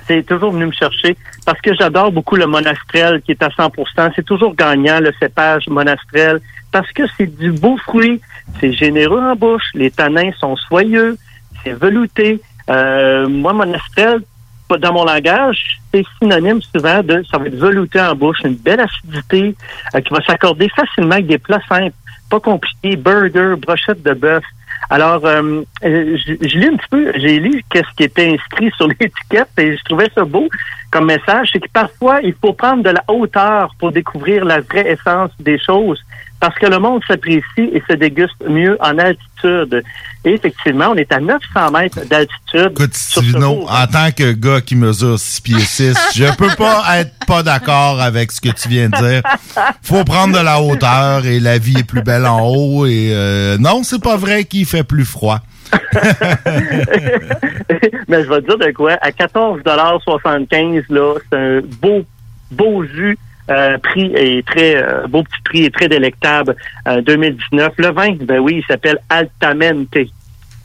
[0.05, 4.11] c'est toujours venu me chercher parce que j'adore beaucoup le monastrel qui est à 100%.
[4.15, 6.39] C'est toujours gagnant, le cépage monastrel,
[6.71, 8.21] parce que c'est du beau fruit,
[8.59, 11.17] c'est généreux en bouche, les tanins sont soyeux,
[11.63, 12.39] c'est velouté.
[12.69, 14.21] Euh, moi, monastrel,
[14.78, 18.80] dans mon langage, c'est synonyme souvent de ça va être velouté en bouche, une belle
[18.80, 19.55] acidité
[19.95, 21.95] euh, qui va s'accorder facilement avec des plats simples,
[22.30, 24.43] pas compliqués, burger, brochette de bœuf.
[24.89, 29.49] Alors, euh, je lis un petit peu, j'ai lu qu'est-ce qui était inscrit sur l'étiquette
[29.57, 30.49] et je trouvais ça beau
[30.91, 34.91] comme message, c'est que parfois, il faut prendre de la hauteur pour découvrir la vraie
[34.91, 35.99] essence des choses
[36.39, 39.82] parce que le monde s'apprécie et se déguste mieux en altitude.
[40.26, 42.71] Et effectivement, on est à 900 mètres d'altitude.
[42.71, 47.11] Écoute, Stivino, en tant que gars qui mesure 6 pieds 6, je peux pas être
[47.28, 49.21] pas d'accord avec ce que tu viens de dire.
[49.82, 53.57] Faut prendre de la hauteur et la vie est plus belle en haut et euh,
[53.57, 55.39] non, c'est pas vrai qu'il fait plus froid.
[58.07, 58.93] Mais je vais te dire de quoi.
[59.01, 62.05] À 14,75 là, c'est un beau,
[62.51, 63.17] beau jus.
[63.50, 66.56] Euh, prix est très euh, beau petit prix et très délectable.
[66.88, 67.74] euh, 2019.
[67.78, 69.98] Le vin, ben oui, il s'appelle Altamente.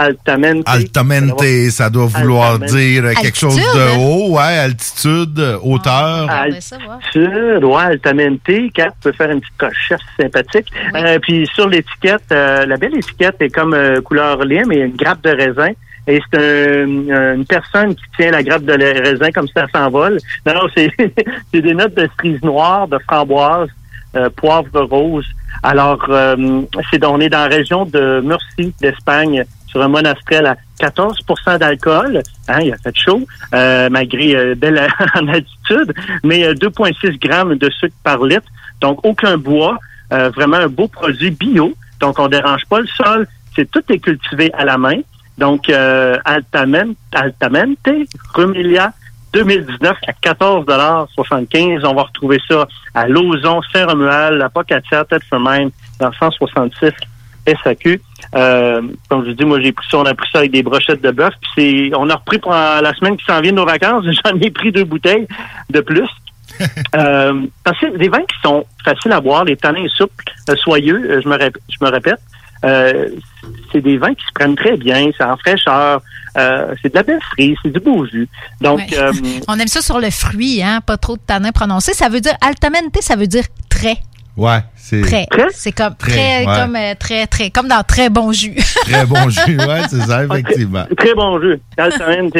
[0.01, 0.63] Altamente.
[0.69, 2.71] Altamente, ça doit vouloir Altamente.
[2.77, 3.99] dire quelque chose de hein?
[3.99, 6.31] haut, ouais, altitude, hauteur.
[6.31, 8.73] Altitude, ouais, Altamente.
[8.75, 10.71] Kat peut faire une petite recherche sympathique.
[10.95, 14.79] Euh, puis sur l'étiquette, euh, la belle étiquette est comme euh, couleur lait, mais il
[14.79, 15.73] y a une grappe de raisin.
[16.09, 20.19] Et c'est un- une personne qui tient la grappe de raisin comme ça s'envole.
[20.47, 20.91] Non, non, c'est
[21.53, 23.69] c'est des notes de cerise noire, de framboise,
[24.17, 25.27] euh, poivre rose.
[25.63, 30.57] Alors, euh, c'est on est dans la région de Murcie, d'Espagne, sur un monastrel à
[30.81, 32.23] 14% d'alcool.
[32.49, 33.23] Hein, il a fait chaud,
[33.55, 34.81] euh, malgré euh, belle
[35.15, 35.93] en altitude,
[36.25, 38.47] mais euh, 2,6 grammes de sucre par litre.
[38.81, 39.79] Donc, aucun bois.
[40.11, 41.75] Euh, vraiment un beau produit bio.
[42.01, 43.27] Donc, on dérange pas le sol.
[43.55, 45.01] C'est tout est cultivé à la main.
[45.39, 47.89] Donc, euh, Altamente, Altamente,
[48.35, 48.93] Rumilia,
[49.33, 55.71] 2019 à 14,75 On va retrouver ça à Lauson, Saint-Romuald, la Pocatière, tête même
[56.01, 56.91] dans 166
[57.63, 58.01] SAQ.
[58.35, 60.63] Euh, comme je vous dis, moi, j'ai pris ça, on a pris ça avec des
[60.63, 61.33] brochettes de bœuf.
[61.41, 64.05] Puis c'est, on a repris pour la semaine qui s'en vient de nos vacances.
[64.25, 65.27] J'en ai pris deux bouteilles
[65.71, 66.09] de plus.
[66.97, 70.57] euh, parce que c'est des vins qui sont faciles à boire, les tanins souples, euh,
[70.57, 72.21] soyeux, euh, je me je me répète.
[72.65, 73.09] Euh,
[73.73, 76.03] c'est des vins qui se prennent très bien, c'est en fraîcheur,
[76.37, 78.29] euh, c'est de la belle frise, c'est du beau jus.
[78.61, 78.99] Donc, Ouais.
[78.99, 79.13] euh,
[79.49, 80.81] On aime ça sur le fruit, hein?
[80.85, 81.95] Pas trop de tanins prononcés.
[81.95, 83.99] Ça veut dire altamente, ça veut dire très.
[84.37, 85.27] Ouais, c'est Très.
[85.53, 86.61] C'est comme Très, très, ouais.
[86.61, 88.55] comme euh, très, très, comme dans très bon jus.
[88.83, 90.85] très bon jus, ouais, c'est ça, effectivement.
[90.97, 91.61] très bon jus.
[91.77, 92.37] Altamente.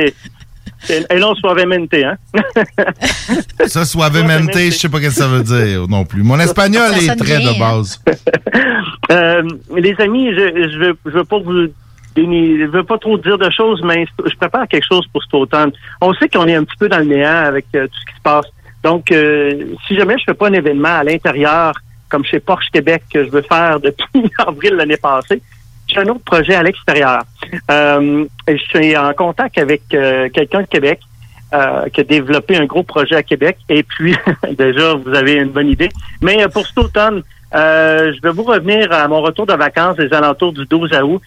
[0.81, 2.17] C'est- Et non, suavemente, hein?
[3.67, 6.23] Ça, suavemente, je sais pas ce que ça veut dire non plus.
[6.23, 8.03] Mon espagnol Ça est très bien, de base.
[9.11, 9.43] Euh,
[9.75, 11.69] les amis, je je veux, je veux pas vous
[12.15, 15.33] déni- je veux pas trop dire de choses, mais je prépare quelque chose pour cet
[15.33, 15.73] automne.
[16.03, 18.17] On sait qu'on est un petit peu dans le néant avec euh, tout ce qui
[18.17, 18.45] se passe.
[18.85, 21.73] Donc, euh, si jamais je fais pas un événement à l'intérieur,
[22.11, 25.41] comme chez Porsche Québec, que je veux faire depuis avril l'année passée,
[25.89, 27.23] j'ai un autre projet à l'extérieur.
[27.71, 31.01] Euh, je suis en contact avec euh, quelqu'un de Québec
[31.55, 33.57] euh, qui a développé un gros projet à Québec.
[33.71, 34.15] Et puis,
[34.59, 35.89] déjà, vous avez une bonne idée.
[36.21, 37.23] Mais euh, pour cet automne,
[37.55, 41.23] euh, je vais vous revenir à mon retour de vacances des alentours du 12 août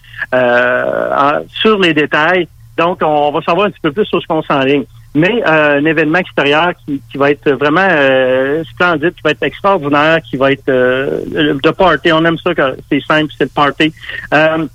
[1.48, 2.46] sur les détails.
[2.78, 4.84] Donc, on va savoir un petit peu plus sur ce qu'on s'enligne.
[5.14, 9.42] Mais euh, un événement extérieur qui, qui va être vraiment euh, splendide, qui va être
[9.42, 12.12] extraordinaire, qui va être euh, le party.
[12.12, 13.92] On aime ça, que c'est simple, c'est le party.
[14.32, 14.66] Euh,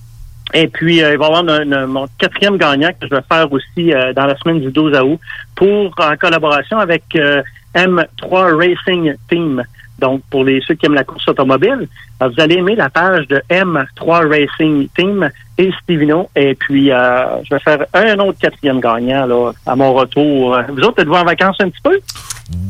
[0.54, 3.94] et puis, euh, il va y avoir mon quatrième gagnant que je vais faire aussi
[3.94, 5.20] euh, dans la semaine du 12 août
[5.56, 7.42] pour en collaboration avec euh,
[7.76, 9.64] M3 Racing Team.
[10.00, 11.88] Donc, pour les ceux qui aiment la course automobile,
[12.22, 16.30] euh, vous allez aimer la page de M3 Racing Team et Stevino.
[16.36, 20.58] Et puis, euh, je vais faire un autre quatrième gagnant là, à mon retour.
[20.70, 22.00] Vous autres, êtes-vous en vacances un petit peu?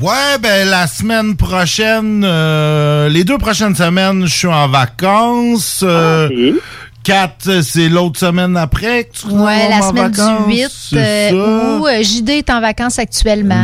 [0.02, 5.84] Ouais, ben la semaine prochaine, euh, les deux prochaines semaines, je suis en vacances.
[5.84, 6.28] Euh,
[7.08, 11.80] Quatre, c'est l'autre semaine après que tu Ouais, la semaine vacances, du 8 c'est euh,
[11.80, 13.56] où euh, JD est en vacances actuellement.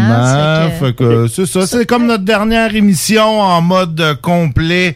[1.28, 1.68] C'est ça.
[1.68, 4.96] C'est comme notre dernière émission en mode complet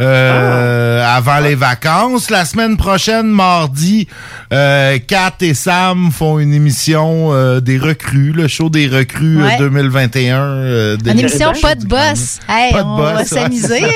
[0.00, 1.16] euh, Ah.
[1.16, 2.30] avant les vacances.
[2.30, 4.06] La semaine prochaine, mardi,
[4.52, 9.54] euh, Kat et Sam font une émission euh, des recrues, le show des recrues Ouais.
[9.54, 10.38] euh, 2021.
[10.40, 12.38] euh, Une émission pas de boss.
[12.48, 13.24] Hey, Pas de on boss, va ouais.
[13.24, 13.84] s'amuser.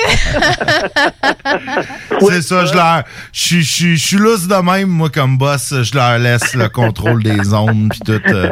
[2.29, 6.53] C'est ça, je leur, je suis- lousse de même, moi, comme boss, je leur laisse
[6.55, 8.51] le contrôle des ondes, puis tout, euh,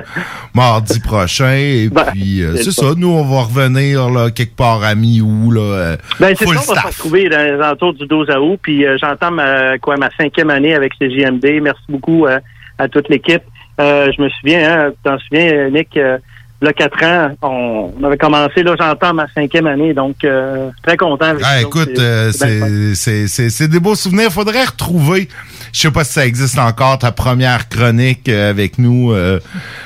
[0.53, 2.81] mardi prochain, et puis, euh, c'est ça.
[2.81, 6.73] ça, nous, on va revenir, là, quelque part à mi-août, là, Ben, c'est ça, on
[6.73, 8.59] va se retrouver dans les alentours du 12 août.
[8.61, 11.61] Puis euh, j'entends ma, quoi, ma cinquième année avec CJMD.
[11.61, 12.39] Merci beaucoup euh,
[12.77, 13.43] à toute l'équipe.
[13.79, 16.17] Euh, je me souviens, hein, tu t'en souviens, euh, Nick, euh,
[16.61, 19.93] là, quatre ans, on, on avait commencé, là, j'entends ma cinquième année.
[19.93, 21.25] Donc, euh, très content.
[21.25, 24.31] avec Ah, écoute, euh, le c'est des beaux souvenirs.
[24.31, 25.27] Faudrait retrouver,
[25.74, 29.39] je sais pas si ça existe encore, ta première chronique euh, avec nous euh,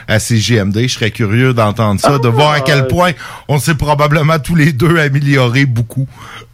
[0.08, 0.80] à CGMD.
[0.82, 3.12] Je serais curieux d'entendre ça, de voir à quel point
[3.48, 6.08] on s'est probablement tous les deux améliorés beaucoup.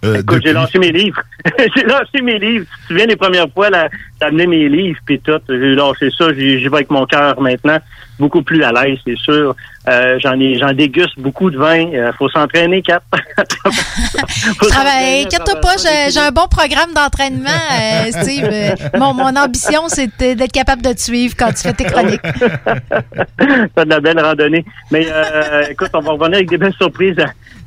[0.03, 1.21] euh, Écoute, j'ai lancé mes livres.
[1.75, 2.65] j'ai lancé mes livres.
[2.65, 5.39] Tu te souviens les premières fois, là, d'amener mes livres, puis tout.
[5.49, 6.33] J'ai lâché ça.
[6.33, 7.79] J'y vais avec mon cœur maintenant.
[8.19, 9.55] Beaucoup plus à l'aise, c'est sûr.
[9.89, 11.91] Euh, j'en ai, j'en déguste beaucoup de vin.
[11.93, 13.03] Euh, faut s'entraîner, Cap.
[13.65, 15.23] Je travaille.
[15.23, 18.47] Inquiète-toi pas, j'ai j'ai un bon programme d'entraînement, euh, Steve.
[18.51, 22.21] Euh, Mon, mon ambition, c'était d'être capable de te suivre quand tu fais tes chroniques.
[23.75, 24.65] T'as de la belle randonnée.
[24.91, 27.17] Mais euh, écoute, on va revenir avec des belles surprises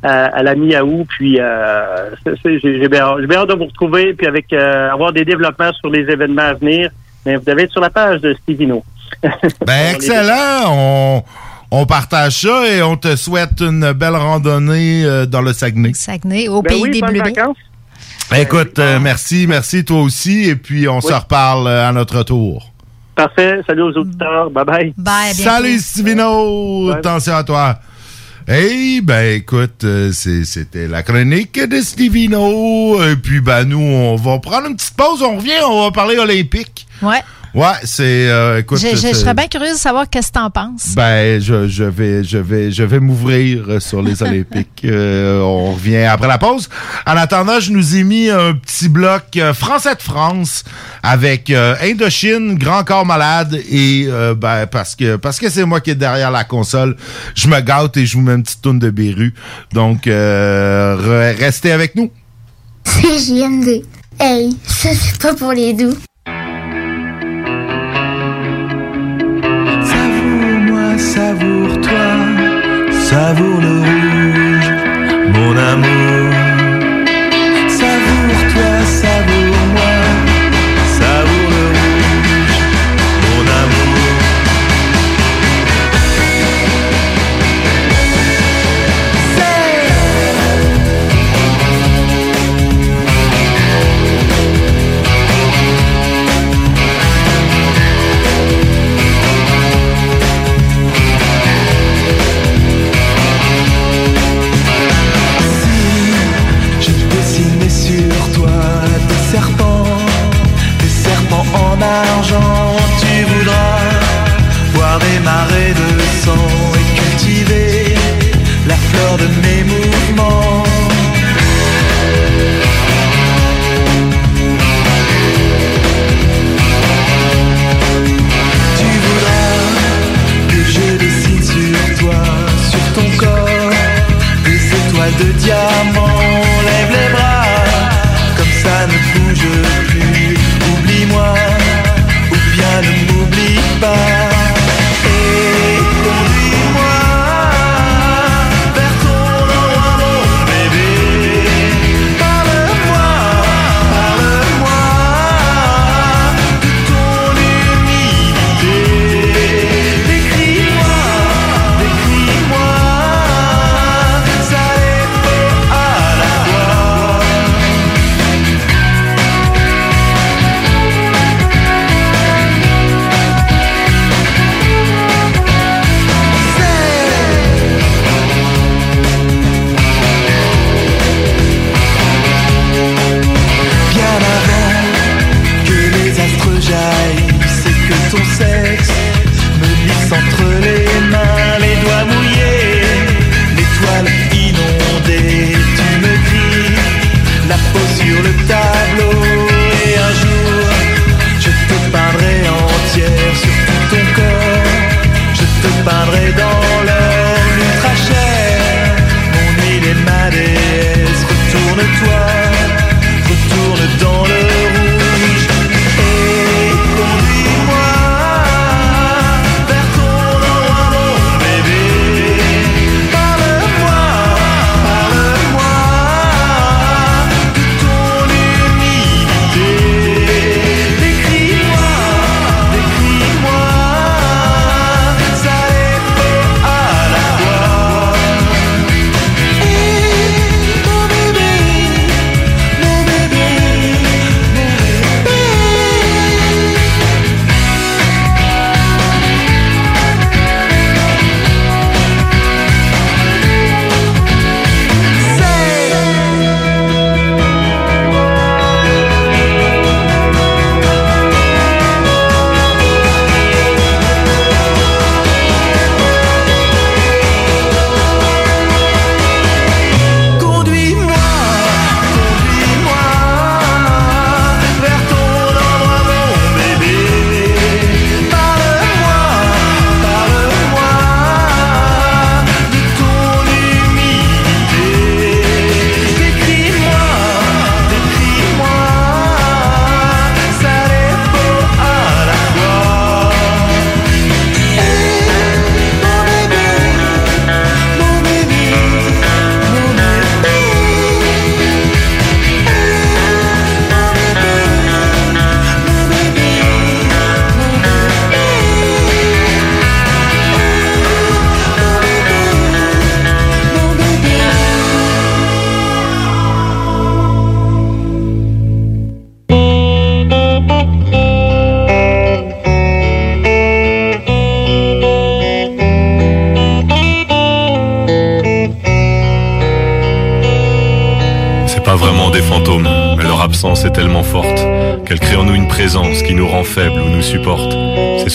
[0.03, 1.07] à, à, à la mi-août.
[1.09, 4.27] Puis euh, c'est- c'est- j'ai j'ai bien, hâte- j'ai bien hâte de vous retrouver, puis
[4.27, 6.91] avec euh, avoir des développements sur les événements à venir.
[7.27, 8.85] Mais vous devez être sur la page de Stevino.
[9.67, 10.65] Ben, excellent.
[10.69, 11.23] On,
[11.77, 15.93] on partage ça et on te souhaite une belle randonnée euh, dans le Saguenay.
[15.95, 17.21] Saguenay, au Ben pays oui, des bleus.
[17.23, 17.57] vacances.
[18.37, 22.71] Écoute, euh, merci, merci toi aussi, et puis on se reparle euh, à notre tour.
[23.17, 23.61] Parfait.
[23.67, 24.51] Salut aux auditeurs.
[24.51, 24.95] Bye bye.
[24.97, 25.35] Bye.
[25.35, 27.79] Salut Stivino, attention à toi.
[28.47, 33.03] Hey, ben écoute, euh, c'était la chronique de Stivino.
[33.05, 36.19] Et puis ben nous, on va prendre une petite pause, on revient, on va parler
[36.19, 36.87] olympique.
[37.03, 37.23] Ouais.
[37.55, 38.79] Ouais, c'est euh, écoute.
[38.81, 40.95] Je, je- serais bien curieuse de savoir qu'est-ce que t'en penses.
[40.97, 44.83] Ben, je, je vais, je vais, je vais m'ouvrir sur les Olympiques.
[44.85, 46.69] Euh, on revient après la pause.
[47.07, 50.65] En attendant, je nous ai mis un petit bloc euh, français de France
[51.05, 55.81] avec euh, Indochine, Grand Corps Malade et euh, ben parce que parce que c'est moi
[55.81, 56.97] qui est derrière la console,
[57.37, 59.33] je me gâte et je vous mets une petite tourne de Béru.
[59.73, 62.11] Donc euh, re- restez avec nous.
[62.85, 63.83] C'est JMD.
[64.19, 65.97] Hey, ça c'est pas pour les doux.
[71.45, 74.71] Savoure-moi, savoure-toi, savoure le rouge,
[75.35, 76.24] mon amour.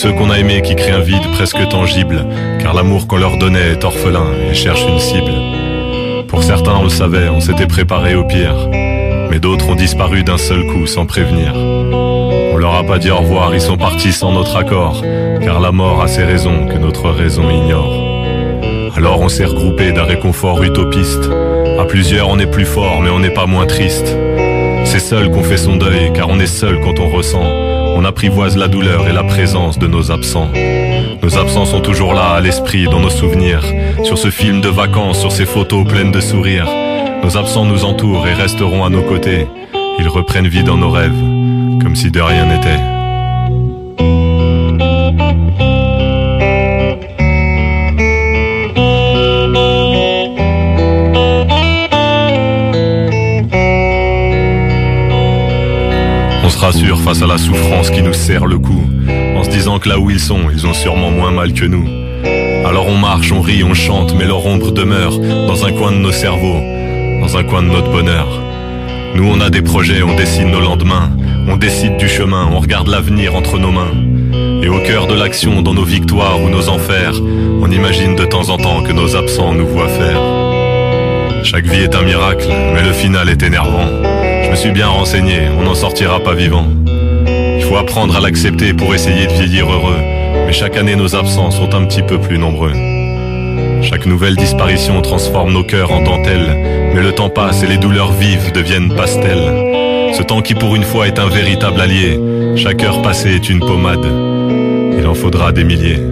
[0.00, 2.24] Ceux qu'on a aimés qui créent un vide presque tangible,
[2.58, 5.34] car l'amour qu'on leur donnait est orphelin et cherche une cible.
[6.26, 8.70] Pour certains, on le savait, on s'était préparé au pire,
[9.30, 11.52] mais d'autres ont disparu d'un seul coup sans prévenir.
[11.54, 15.04] On leur a pas dit au revoir, ils sont partis sans notre accord,
[15.42, 17.92] car la mort a ses raisons que notre raison ignore.
[18.96, 21.28] Alors on s'est regroupé d'un réconfort utopiste.
[21.78, 24.16] À plusieurs, on est plus fort, mais on n'est pas moins triste.
[24.86, 27.69] C'est seul qu'on fait son deuil, car on est seul quand on ressent.
[27.96, 30.48] On apprivoise la douleur et la présence de nos absents.
[31.22, 33.62] Nos absents sont toujours là, à l'esprit, dans nos souvenirs.
[34.04, 36.68] Sur ce film de vacances, sur ces photos pleines de sourires.
[37.22, 39.46] Nos absents nous entourent et resteront à nos côtés.
[39.98, 41.20] Ils reprennent vie dans nos rêves,
[41.82, 42.99] comme si de rien n'était.
[56.72, 58.80] Face à la souffrance qui nous serre le cou,
[59.36, 61.84] en se disant que là où ils sont, ils ont sûrement moins mal que nous.
[62.64, 65.96] Alors on marche, on rit, on chante, mais leur ombre demeure dans un coin de
[65.96, 66.60] nos cerveaux,
[67.20, 68.28] dans un coin de notre bonheur.
[69.16, 71.10] Nous on a des projets, on dessine nos lendemains,
[71.48, 73.92] on décide du chemin, on regarde l'avenir entre nos mains.
[74.62, 77.14] Et au cœur de l'action, dans nos victoires ou nos enfers,
[77.60, 80.20] on imagine de temps en temps que nos absents nous voient faire.
[81.42, 84.09] Chaque vie est un miracle, mais le final est énervant.
[84.50, 86.66] Je me suis bien renseigné, on n'en sortira pas vivant.
[86.84, 90.00] Il faut apprendre à l'accepter pour essayer de vieillir heureux,
[90.44, 92.72] mais chaque année nos absents sont un petit peu plus nombreux.
[93.80, 98.10] Chaque nouvelle disparition transforme nos cœurs en dentelle, mais le temps passe et les douleurs
[98.10, 100.14] vives deviennent pastels.
[100.14, 102.18] Ce temps qui pour une fois est un véritable allié,
[102.56, 104.04] chaque heure passée est une pommade.
[104.98, 106.09] Il en faudra des milliers.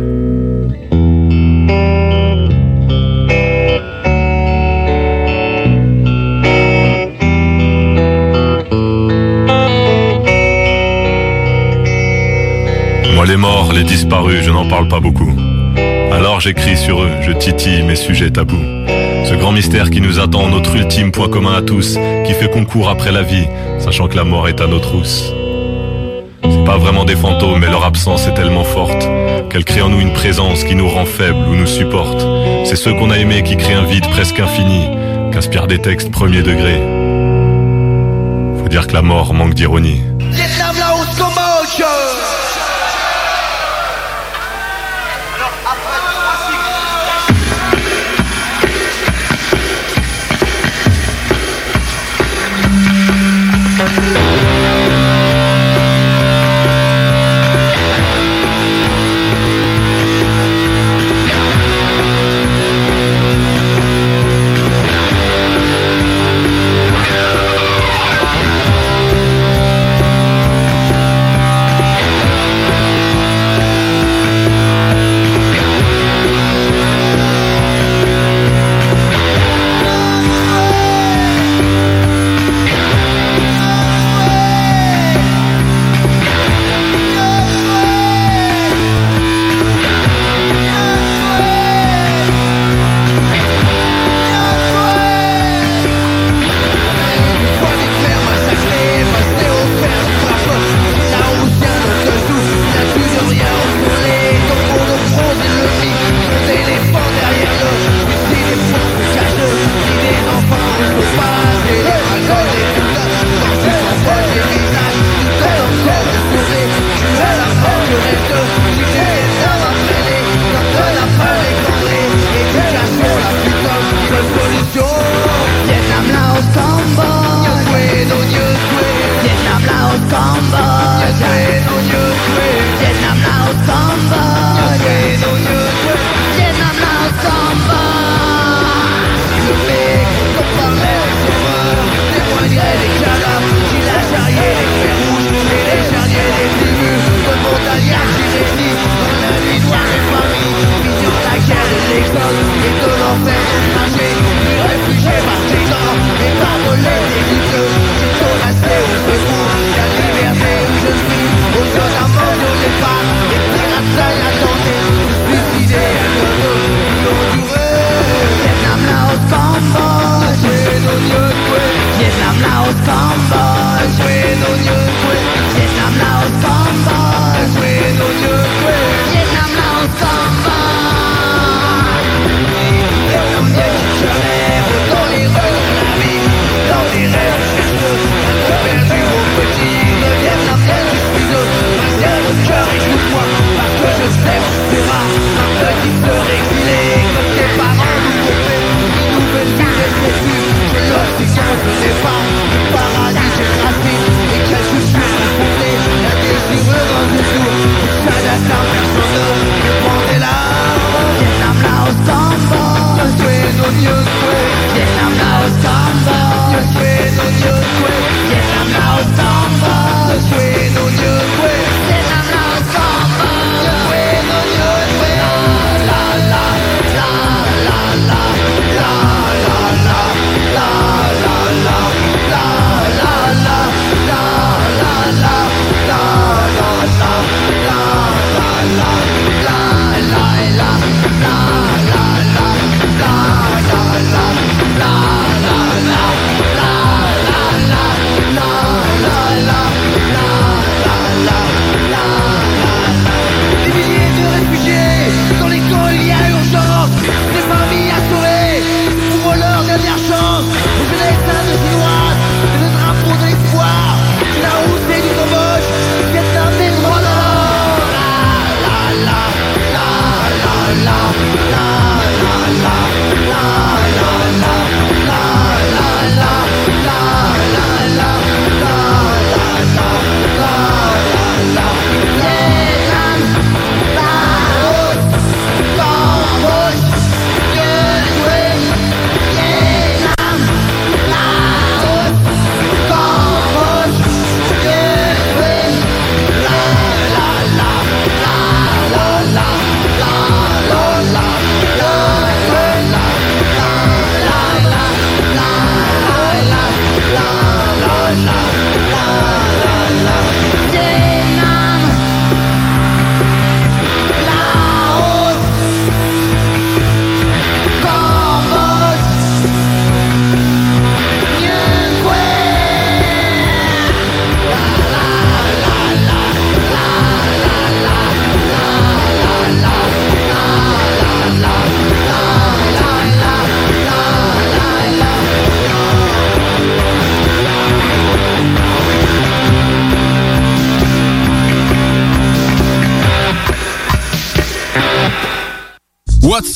[13.19, 15.35] Moi les morts, les disparus, je n'en parle pas beaucoup.
[16.13, 18.63] Alors j'écris sur eux, je titille mes sujets tabous.
[19.25, 22.65] Ce grand mystère qui nous attend, notre ultime point commun à tous, qui fait qu'on
[22.65, 23.49] court après la vie,
[23.81, 25.33] sachant que la mort est à nos trousses.
[26.45, 29.09] C'est pas vraiment des fantômes, mais leur absence est tellement forte
[29.51, 32.25] qu'elle crée en nous une présence qui nous rend faibles ou nous supporte.
[32.67, 34.87] C'est ceux qu'on a aimés qui créent un vide presque infini,
[35.33, 36.77] qu'inspirent des textes premier degré.
[38.63, 40.03] Faut dire que la mort manque d'ironie.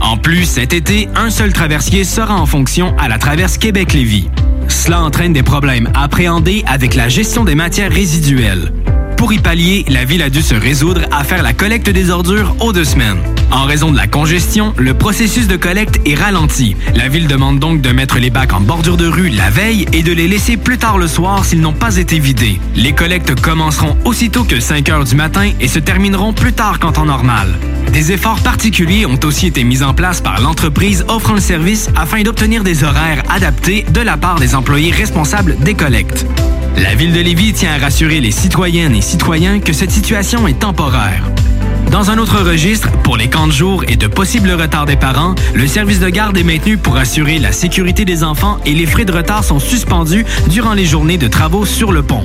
[0.00, 4.28] En plus, cet été, un seul traversier sera en fonction à la traverse Québec-Lévis.
[4.68, 8.72] Cela entraîne des problèmes appréhendés avec la gestion des matières résiduelles.
[9.16, 12.56] Pour y pallier, la ville a dû se résoudre à faire la collecte des ordures
[12.60, 13.18] aux deux semaines.
[13.50, 16.74] En raison de la congestion, le processus de collecte est ralenti.
[16.94, 20.02] La ville demande donc de mettre les bacs en bordure de rue la veille et
[20.02, 22.58] de les laisser plus tard le soir s'ils n'ont pas été vidés.
[22.76, 26.92] Les collectes commenceront aussitôt que 5 heures du matin et se termineront plus tard qu'en
[26.92, 27.58] temps normal.
[27.92, 32.22] Des efforts particuliers ont aussi été mis en place par l'entreprise offrant le service afin
[32.22, 36.24] d'obtenir des horaires adaptés de la part des employés responsables des collectes.
[36.76, 40.60] La ville de Lévis tient à rassurer les citoyennes et citoyens que cette situation est
[40.60, 41.24] temporaire.
[41.90, 45.34] Dans un autre registre, pour les camps de jour et de possibles retards des parents,
[45.54, 49.04] le service de garde est maintenu pour assurer la sécurité des enfants et les frais
[49.04, 52.24] de retard sont suspendus durant les journées de travaux sur le pont.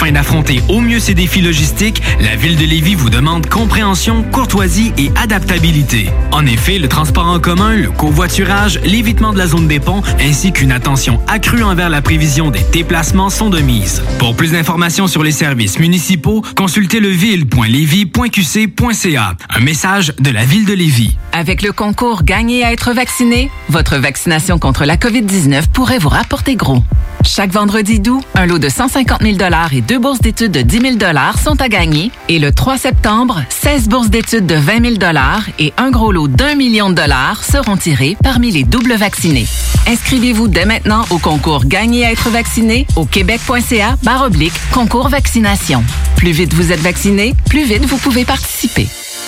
[0.00, 4.94] Afin d'affronter au mieux ces défis logistiques, la ville de Lévis vous demande compréhension, courtoisie
[4.96, 6.08] et adaptabilité.
[6.32, 10.52] En effet, le transport en commun, le covoiturage, l'évitement de la zone des ponts ainsi
[10.52, 14.02] qu'une attention accrue envers la prévision des déplacements sont de mise.
[14.18, 19.34] Pour plus d'informations sur les services municipaux, consultez leville.lévis.qc.ca.
[19.54, 21.14] Un message de la ville de Lévis.
[21.32, 26.56] Avec le concours Gagner à être vacciné, votre vaccination contre la COVID-19 pourrait vous rapporter
[26.56, 26.82] gros.
[27.24, 29.36] Chaque vendredi doux, un lot de 150 000
[29.72, 32.10] et deux bourses d'études de 10 000 sont à gagner.
[32.28, 35.12] Et le 3 septembre, 16 bourses d'études de 20 000
[35.58, 39.46] et un gros lot d'un million de dollars seront tirés parmi les doubles vaccinés.
[39.86, 45.82] Inscrivez-vous dès maintenant au concours Gagner à être vacciné au québec.ca oblique concours vaccination.
[46.16, 48.86] Plus vite vous êtes vacciné, plus vite vous pouvez participer.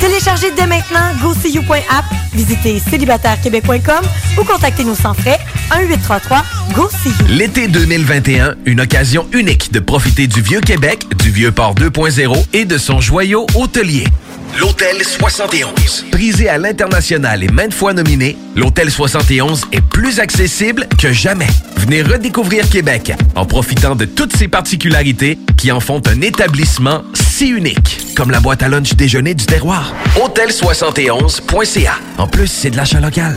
[0.00, 4.04] Téléchargez dès maintenant GoSeeYou.app, visitez célibatairequebec.com
[4.38, 5.38] ou contactez-nous sans frais
[5.70, 7.26] 1-833-GO-SEE-YOU.
[7.28, 12.64] L'été 2021, une occasion unique de profiter du Vieux Québec, du Vieux Port 2.0 et
[12.64, 14.04] de son joyau hôtelier.
[14.58, 16.06] L'Hôtel 71.
[16.10, 21.46] Prisé à l'international et maintes fois nominé, l'Hôtel 71 est plus accessible que jamais.
[21.76, 27.02] Venez redécouvrir Québec en profitant de toutes ses particularités qui en font un établissement
[27.38, 29.94] si unique, comme la boîte à lunch déjeuner du terroir.
[30.16, 31.94] Hôtel71.ca.
[32.18, 33.36] En plus, c'est de l'achat local.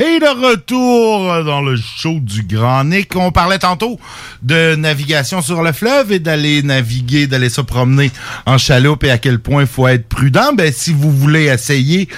[0.00, 3.16] Et de retour dans le show du Grand Nick.
[3.16, 3.98] On parlait tantôt
[4.42, 8.12] de navigation sur le fleuve et d'aller naviguer, d'aller se promener
[8.46, 10.52] en chaloupe et à quel point il faut être prudent.
[10.54, 12.08] Ben, si vous voulez essayer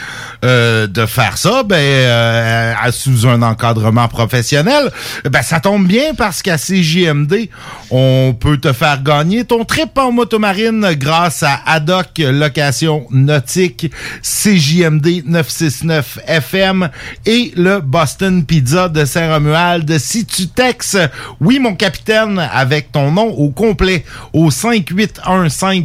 [0.44, 4.93] euh, de faire ça, ben, euh, sous un encadrement professionnel,
[5.31, 7.48] ben, ça tombe bien parce qu'à CJMD,
[7.90, 13.90] on peut te faire gagner ton trip en motomarine grâce à Adoc Location Nautique,
[14.23, 16.90] CJMD 969 FM
[17.24, 19.98] et le Boston Pizza de Saint-Romuald.
[19.98, 20.98] Si tu textes
[21.40, 25.82] oui mon capitaine avec ton nom au complet au 581 500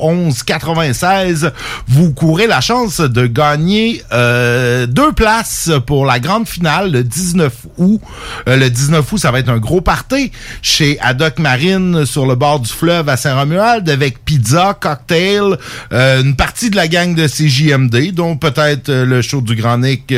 [0.00, 1.52] 11 96,
[1.88, 7.52] vous courez la chance de gagner euh, deux places pour la grande finale le 19
[7.78, 8.00] août.
[8.48, 10.32] Euh, le 19 août, ça va être un gros party
[10.62, 15.56] chez Adoc Marine sur le bord du fleuve à Saint-Romuald avec pizza, cocktail,
[15.92, 19.78] euh, une partie de la gang de CJMD, dont peut-être euh, le show du Grand
[19.78, 20.12] Nick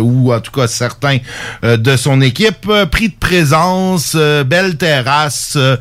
[0.00, 1.18] ou ou en tout cas certains
[1.64, 2.66] euh, de son équipe.
[2.68, 5.76] Euh, prix de présence, euh, belle terrasse, euh,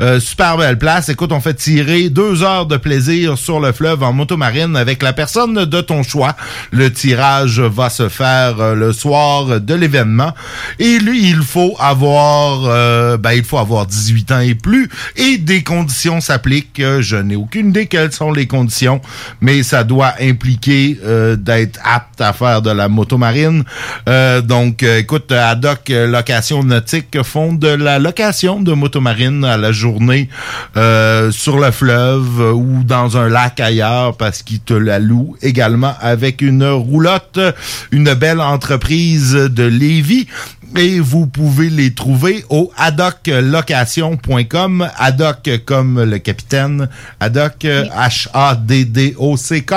[0.00, 1.08] euh, super belle place.
[1.08, 5.12] Écoute, on fait tirer deux heures de plaisir sur le fleuve en motomarine avec la
[5.12, 6.36] personne de ton choix.
[6.70, 10.32] Le tirage va se faire le soir de l'événement.
[10.78, 14.88] Et lui, il faut avoir, ben, il faut avoir 18 ans et plus.
[15.16, 16.82] Et des conditions s'appliquent.
[17.00, 19.00] Je n'ai aucune idée quelles sont les conditions,
[19.40, 23.64] mais ça doit impliquer euh, d'être apte à faire de la motomarine.
[24.08, 29.56] Euh, donc, euh, écoute, Adoc euh, Location Nautique font de la location de motomarine à
[29.56, 30.28] la journée
[31.30, 36.42] sur le fleuve ou dans un lac ailleurs parce qu'ils te la louent également avec
[36.42, 37.38] une roulotte,
[37.90, 40.26] une belle entreprise de Lévis.
[40.76, 44.88] Et vous pouvez les trouver au hadoclocation.com.
[44.96, 46.88] Haddock comme le capitaine.
[47.22, 49.72] Euh, H-A-D-D-O-C-K,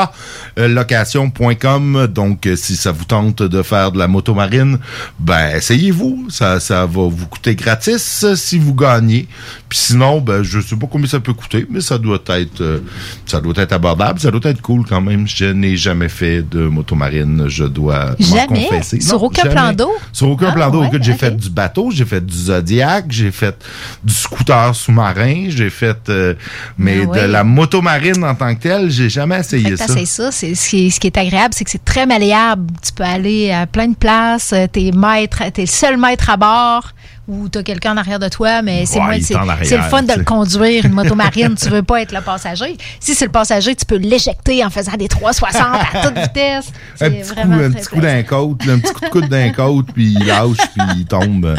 [0.59, 2.07] euh, location.com.
[2.07, 4.79] Donc, euh, si ça vous tente de faire de la motomarine,
[5.19, 6.27] ben, essayez-vous.
[6.29, 9.27] Ça, ça va vous coûter gratis euh, si vous gagnez.
[9.69, 12.79] Puis sinon, ben, je sais pas combien ça peut coûter, mais ça doit être, euh,
[13.25, 14.19] ça doit être abordable.
[14.19, 15.27] Ça doit être cool quand même.
[15.27, 17.45] Je n'ai jamais fait de motomarine.
[17.47, 18.65] Je dois m'en Jamais?
[18.67, 18.99] confesser.
[19.01, 19.53] Sur Non, aucun jamais.
[19.55, 19.91] plan d'eau?
[20.11, 20.83] Sur aucun Ah, plan d'eau.
[20.87, 23.55] Écoute, j'ai fait du bateau, j'ai fait du Zodiac, j'ai fait
[24.03, 26.33] du scooter sous-marin, j'ai fait, euh,
[26.77, 29.85] mais Ah de la motomarine en tant que telle, j'ai jamais essayé ça.
[29.87, 30.31] t'essayes ça.
[30.31, 32.67] C'est, ce, qui est, ce qui est agréable, c'est que c'est très malléable.
[32.85, 34.53] Tu peux aller à plein de places.
[34.53, 36.91] euh, T'es maître, t'es le seul maître à bord
[37.27, 39.33] ou t'as quelqu'un en arrière de toi, mais c'est Ouais, c'est,
[39.77, 41.55] le fun de tu le conduire, une moto marine.
[41.61, 42.77] tu veux pas être le passager.
[42.99, 45.61] Si c'est le passager, tu peux l'éjecter en faisant des 360
[45.93, 46.71] à toute vitesse.
[47.01, 49.27] Un petit coup, vraiment un très petit coup d'un côte, un petit coup de coude
[49.29, 51.55] d'un côte, puis il lâche, puis il tombe, euh,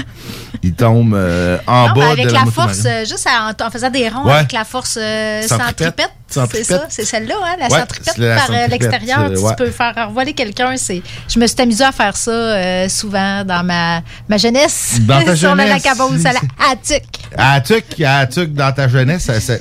[0.63, 3.71] il tombe euh, en Non, bas avec de la, la, force, euh, juste en, en
[3.71, 4.33] faisant des ronds Ouais.
[4.33, 6.11] avec la force euh, centripète.
[6.31, 7.85] C'est ça, c'est celle-là, hein, la Ouais,
[8.19, 9.21] la par euh, l'extérieur.
[9.21, 9.55] euh, tu ouais.
[9.57, 10.77] peux faire revoler quelqu'un.
[10.77, 14.97] C'est, je me suis amusée à faire ça euh, souvent dans ma, ma jeunesse.
[15.01, 15.69] Dans ta sur jeunesse.
[15.69, 16.41] lac à Beauce, à la
[16.71, 17.05] Attic.
[17.37, 19.55] À Tuc, à Tuc, dans ta jeunesse, ça, ça,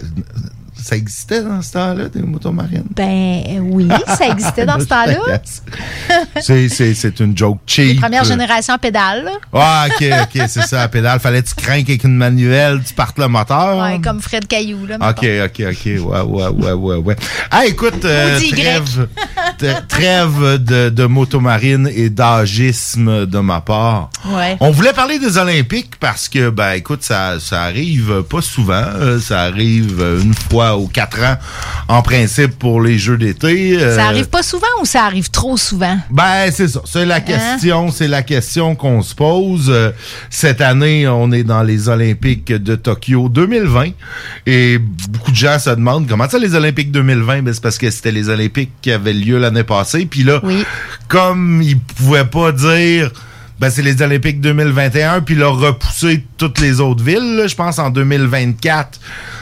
[0.87, 2.85] ça existait dans ce temps-là, des motomarines?
[2.95, 5.41] Ben oui, ça existait dans ce temps-là.
[6.41, 7.99] c'est, une joke cheap.
[7.99, 9.25] Première génération pédale.
[9.25, 9.31] là.
[9.53, 11.19] Ah, ok, ok, c'est ça, la pédale.
[11.19, 13.77] Fallait que tu crains avec une manuelle, tu partes le moteur?
[13.83, 14.85] Ouais, comme Fred Caillou.
[14.85, 17.15] Là, Ok, ok, ok, ouais, ouais, ouais, ouais, ouais.
[17.51, 19.07] Ah, écoute, euh, trêve,
[19.87, 24.09] trêve de, de motomarine et d'agisme de ma part.
[24.25, 24.55] Ouais.
[24.59, 28.83] On voulait parler des Olympiques parce que, ben, écoute, ça, ça arrive pas souvent.
[28.95, 31.37] euh, ça arrive une fois quatre ans,
[31.87, 33.77] en principe, pour les Jeux d'été.
[33.81, 35.97] euh, Ça arrive pas souvent ou ça arrive trop souvent?
[36.11, 36.81] ben, c'est ça.
[36.85, 37.05] C'est Hein?
[37.05, 39.69] la question, c'est la question qu'on se pose.
[39.69, 39.91] Euh,
[40.29, 43.91] cette année, on est dans les Olympiques de Tokyo 2020.
[44.45, 47.41] Et beaucoup de gens se demandent comment ça les Olympiques 2020?
[47.41, 50.05] Ben, c'est parce que c'était les Olympiques qui avaient lieu l'année passée.
[50.05, 50.41] Puis là,
[51.07, 53.11] comme ils pouvaient pas dire
[53.59, 57.47] ben c'est les Olympiques 2021 puis leur repousser toutes les autres villes, là.
[57.47, 58.99] je pense en 2024,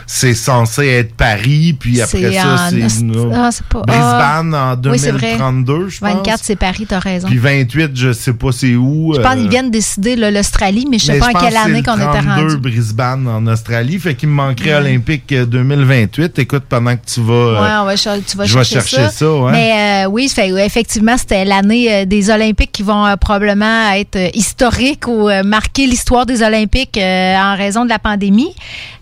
[0.07, 4.75] c'est censé être Paris puis après C'est ça en c'est ah, pas- Brisbane ah.
[4.83, 5.37] en Oui, c'est vrai.
[5.37, 6.09] 2032, je pense.
[6.13, 7.27] 24, c'est Paris, t'as raison.
[7.27, 9.13] Puis 28, je sais pas c'est où.
[9.15, 11.57] Je pense qu'ils euh, viennent décider l'Australie, mais je sais mais pas en quelle que
[11.57, 12.57] année qu'on était 32 rendu.
[12.57, 16.37] Brisbane en Australie, fait qu'il me manquerait Olympique euh, 2028.
[16.39, 17.33] Écoute, pendant que tu vas...
[17.33, 19.51] euh, Ouais, on va cher- tu vas je vais chercher, ça, ouais.
[19.51, 24.15] Mais euh, oui, fait, effectivement, c'était l'année euh, des Olympiques qui vont euh, probablement être
[24.15, 28.53] euh, historiques ou euh, marquer l'histoire des Olympiques euh, en raison de la pandémie.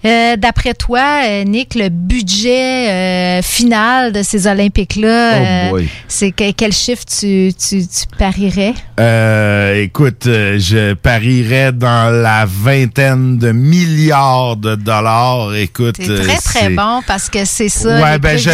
[0.05, 6.31] Euh, D'après toi, euh, Nick, le budget euh, final de ces Olympiques-là, Oh euh, c'est
[6.31, 8.73] que- quel chiffre tu, tu, tu parierais?
[8.99, 15.55] Euh, écoute, je parierais dans la vingtaine de milliards de dollars.
[15.55, 18.01] Écoute, C'est très, très bon parce que c'est ça.
[18.01, 18.49] Ouais, ben je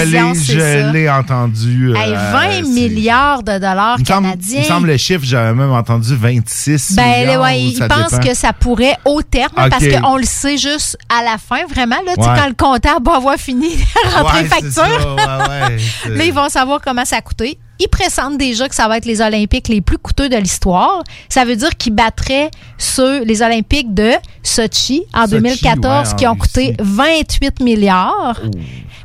[0.91, 1.93] l'ai, entendu.
[1.95, 4.59] Hey, euh, 20 c'est- milliards de dollars Il canadiens.
[4.59, 7.41] il me semble le chiffre, j'avais même entendu 26 Ben, milliards.
[7.41, 8.23] ouais, ou il pense dépend.
[8.23, 11.95] que ça pourrait au terme, parce qu'on le sait juste à la fin, vraiment.
[12.05, 12.39] Là, tu sais, Ouais.
[12.39, 14.57] quand le comptable va avoir fini de rentrer Ouais, ça,
[16.03, 17.57] c'est- là, ils vont savoir comment ça a coûté.
[17.81, 21.01] Ils pressentent déjà que ça va être les Olympiques les plus coûteux de l'histoire.
[21.29, 24.11] Ça veut dire qu'ils battraient ceux, les Olympiques de
[24.43, 28.41] Sochi en Sochi, 2014 ouais, en qui ont coûté 28 milliards.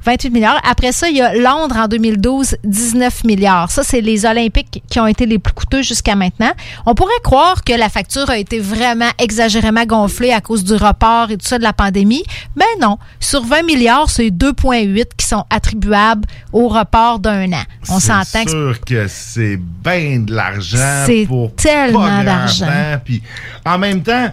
[0.05, 0.61] 28 milliards.
[0.69, 3.71] Après ça, il y a Londres en 2012, 19 milliards.
[3.71, 6.53] Ça, c'est les Olympiques qui ont été les plus coûteux jusqu'à maintenant.
[6.87, 11.31] On pourrait croire que la facture a été vraiment exagérément gonflée à cause du report
[11.31, 12.25] et tout ça de la pandémie.
[12.57, 12.99] Mais non.
[13.21, 17.65] Sur 20 milliards, c'est 2,8 qui sont attribuables au report d'un an.
[17.89, 22.67] On s'entend C'est sûr que c'est bien de l'argent C'est pour tellement d'argent.
[23.05, 23.23] Puis
[23.65, 24.29] en même temps,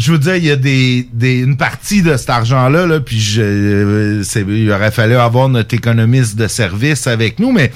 [0.00, 3.20] je veux dire, il y a des, des- une partie de cet argent-là, là, puis
[3.20, 7.70] je, euh, il aurait fallu avoir notre économiste de service avec nous, mais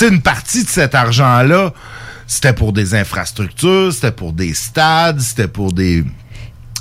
[0.00, 1.72] une partie de cet argent-là,
[2.26, 6.04] c'était pour des infrastructures, c'était pour des stades, c'était pour des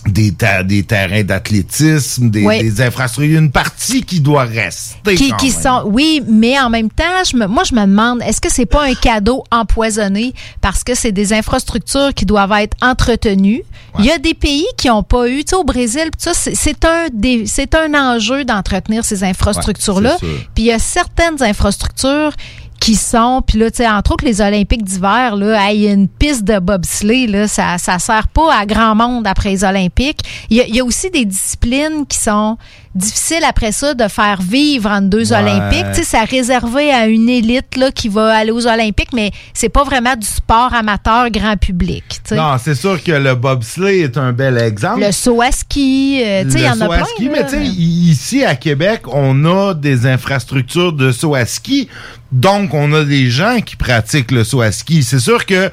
[0.09, 2.43] des, ter- des terrains d'athlétisme, des,
[2.81, 5.15] infrastructures, une partie qui doit rester.
[5.15, 8.41] qui, qui sont oui mais en même temps je me- moi je me demande est-ce
[8.41, 13.63] que c'est pas un cadeau empoisonné parce que c'est des infrastructures qui doivent être entretenues?
[13.99, 16.85] Il y a des pays qui ont pas eu tu sais au Brésil ça c'est-
[16.85, 21.41] un des c'est un enjeu d'entretenir ces infrastructures là Ouais, puis il y a certaines
[21.41, 22.31] infrastructures
[22.79, 23.41] qui sont.
[23.45, 26.43] Puis là tu sais entre autres les olympiques d'hiver là il y a une piste
[26.43, 27.47] de bobsleigh là.
[27.47, 30.21] Ça ça sert pas à grand monde après les olympiques.
[30.49, 32.57] Il y y a aussi des disciplines qui sont
[32.95, 35.39] difficiles après ça de faire vivre entre deux Ouais.
[35.39, 39.31] olympiques tu sais c'est réservé à une élite là qui va aller aux olympiques mais
[39.53, 42.35] c'est pas vraiment du sport amateur grand public tu sais.
[42.35, 45.01] Non, c'est sûr que le bobsleigh est un bel exemple.
[45.01, 47.29] le saut à ski euh, tu sais il y en a saut à plein ski,
[47.29, 51.87] mais tu sais, ici à Québec, on a des infrastructures de saut à ski.
[52.31, 55.03] Donc, on a des gens qui pratiquent le saut à ski.
[55.03, 55.71] C'est sûr que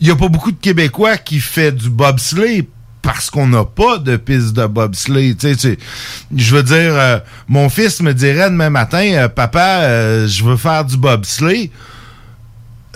[0.00, 2.68] il y a pas beaucoup de Québécois qui fait du bobsleigh
[3.06, 5.36] parce qu'on n'a pas de piste de bobsleigh.
[5.36, 5.78] Tu sais,
[6.36, 10.56] je veux dire, euh, mon fils me dirait demain matin, euh, papa, euh, je veux
[10.56, 11.70] faire du bobsleigh.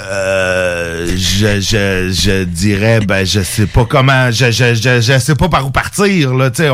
[0.00, 5.34] Euh, je, je, je dirais ben je sais pas comment je, je, je, je sais
[5.34, 6.70] pas par où partir là tu sais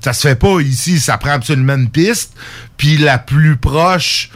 [0.00, 2.32] ça se fait pas ici ça prend absolument une piste
[2.76, 4.28] puis la plus proche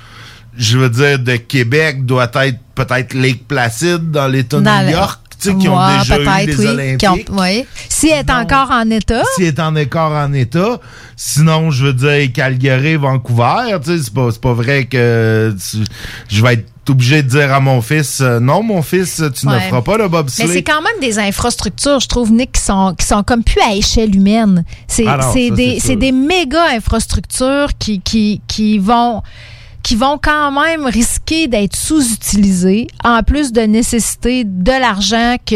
[0.56, 5.27] je veux dire de Québec doit être peut-être Lake Placid dans l'État de New York
[5.40, 7.64] tu sais qui ont déjà eu les oui, Olympiques qui ont- oui.
[7.88, 9.22] Si elle est encore en état.
[9.36, 10.80] si elle est en écart en état.
[11.16, 15.84] Sinon, je veux dire, Calgary, Vancouver, tu sais, c'est pas, c'est pas vrai que tu-
[16.28, 19.58] je vais être obligé de dire à mon fils, euh, non, mon fils, tu ne
[19.58, 20.46] feras pas le bobsleigh.
[20.46, 23.60] Mais c'est quand même des infrastructures, je trouve, Nick, qui sont, qui sont comme plus
[23.60, 24.64] à échelle humaine.
[24.86, 25.18] C'est Ah
[25.54, 29.22] des, c'est des méga infrastructures qui, qui, qui vont
[29.82, 35.54] qui vont quand même risquer d'être sous-utilisées, en plus de nécessiter de l'argent que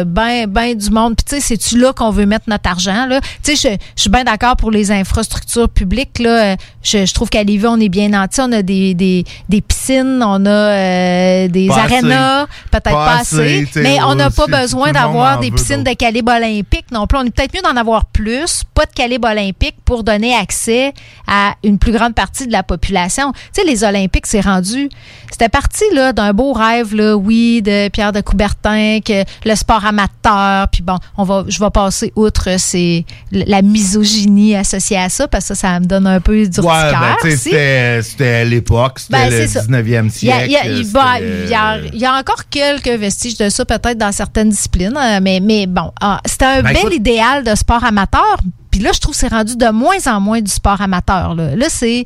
[0.00, 1.14] euh, ben ben du monde.
[1.16, 3.20] Puis tu sais, c'est-tu là qu'on veut mettre notre argent là?
[3.42, 6.56] Tu sais, je, je suis bien d'accord pour les infrastructures publiques là.
[6.82, 8.40] Je, je trouve qu'à Lévis, on est bien nantis.
[8.40, 13.18] On a des, des, des piscines, on a euh, des Pas arénas, peut-être Pas pas,
[13.20, 17.18] assez, mais on n'a pas besoin d'avoir des piscines de calibre olympique non plus.
[17.18, 20.92] On est peut-être mieux d'en avoir plus, pas de calibre olympique pour donner accès
[21.28, 23.32] à une plus grande partie de la population.
[23.54, 24.88] Tu sais, les Olympiques, c'est rendu.
[25.30, 29.84] C'était parti là d'un beau rêve, là, oui, de Pierre de Coubertin, que le sport
[29.86, 35.26] amateur, puis bon, on va, je vais passer outre c'est la misogynie associée à ça
[35.28, 39.30] parce que ça, ça me donne un peu du Ouais, ben, c'était l'époque, c'était Ben,
[39.30, 39.60] le c'est ça.
[39.62, 40.46] 19e Il y a, siècle.
[40.46, 43.98] il y a- il y a- il y a encore quelques vestiges de ça, peut-être
[43.98, 47.54] dans certaines disciplines, euh, mais, mais bon, ah, c'était un Ben, bel écoute- idéal de
[47.54, 48.36] sport amateur.
[48.70, 51.34] Puis là, je trouve que c'est rendu de moins en moins du sport amateur.
[51.34, 52.04] Là, là c'est,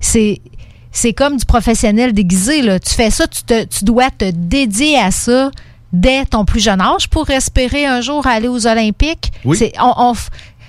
[0.00, 0.40] c'est,
[0.92, 2.62] c'est comme du professionnel déguisé.
[2.62, 2.78] Là.
[2.78, 5.50] Tu fais ça, tu, te, tu dois te dédier à ça
[5.92, 9.32] dès ton plus jeune âge pour espérer un jour aller aux Olympiques.
[9.44, 9.56] Oui.
[9.56, 10.14] C'est, on,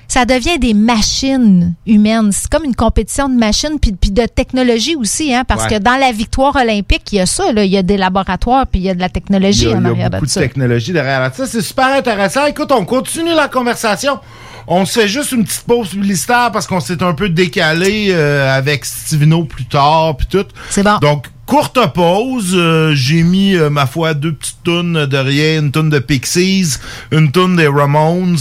[0.07, 2.31] ça devient des machines humaines.
[2.31, 5.77] C'est comme une compétition de machines puis, puis de technologie aussi, hein, parce Ouais.
[5.77, 7.51] que dans la victoire olympique, il y a ça.
[7.51, 9.73] Là, il y a des laboratoires puis il y a de la Il technologie y
[9.73, 11.45] a, en il y a beaucoup de technologie derrière ça.
[11.47, 12.45] C'est super intéressant.
[12.45, 14.19] Écoute, on continue la conversation.
[14.67, 18.55] On se fait juste une petite pause publicitaire parce qu'on s'est un peu décalé euh,
[18.57, 20.45] avec Stivino plus tard puis tout.
[20.69, 20.97] C'est bon.
[21.01, 22.51] Donc, courte pause.
[22.53, 25.59] Euh, J'ai mis, euh, ma foi, deux petites tonnes de rien.
[25.59, 26.77] Une tonne de Pixies,
[27.11, 28.37] une tonne des Ramones,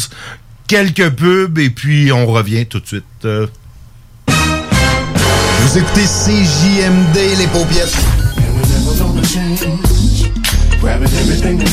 [0.73, 3.05] quelques pubs et puis on revient tout de suite.
[3.27, 3.47] Euh,
[4.27, 7.95] Vous écoutez CJMD, les paupiètes.
[10.81, 11.73] Grabbing everything that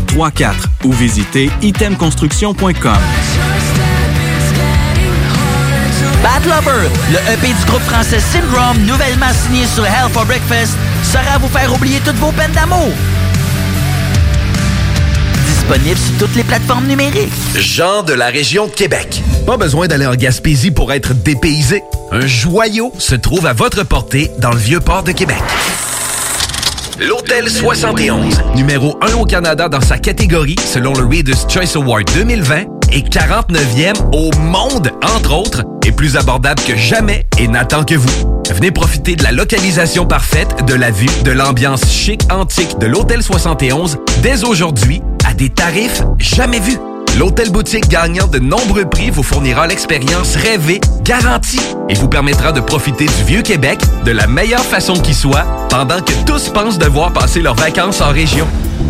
[0.11, 0.53] 418-454-8834
[0.85, 2.97] ou visitez itemconstruction.com.
[6.23, 10.73] Bad Lover, le EP du groupe français Syndrome, nouvellement signé sur Hell for Breakfast,
[11.03, 12.91] sera à vous faire oublier toutes vos peines d'amour.
[15.47, 17.31] Disponible sur toutes les plateformes numériques.
[17.55, 19.23] Jean de la région de Québec.
[19.47, 21.83] Pas besoin d'aller en Gaspésie pour être dépaysé.
[22.11, 25.41] Un joyau se trouve à votre portée dans le vieux port de Québec.
[27.01, 32.65] L'Hôtel 71, numéro 1 au Canada dans sa catégorie selon le Reader's Choice Award 2020
[32.91, 38.41] et 49e au monde, entre autres, est plus abordable que jamais et n'attend que vous.
[38.51, 43.23] Venez profiter de la localisation parfaite, de la vue, de l'ambiance chic antique de l'Hôtel
[43.23, 46.77] 71 dès aujourd'hui à des tarifs jamais vus.
[47.19, 51.59] L'hôtel boutique gagnant de nombreux prix vous fournira l'expérience rêvée, garantie,
[51.89, 56.01] et vous permettra de profiter du vieux Québec de la meilleure façon qui soit, pendant
[56.01, 58.47] que tous pensent devoir passer leurs vacances en région.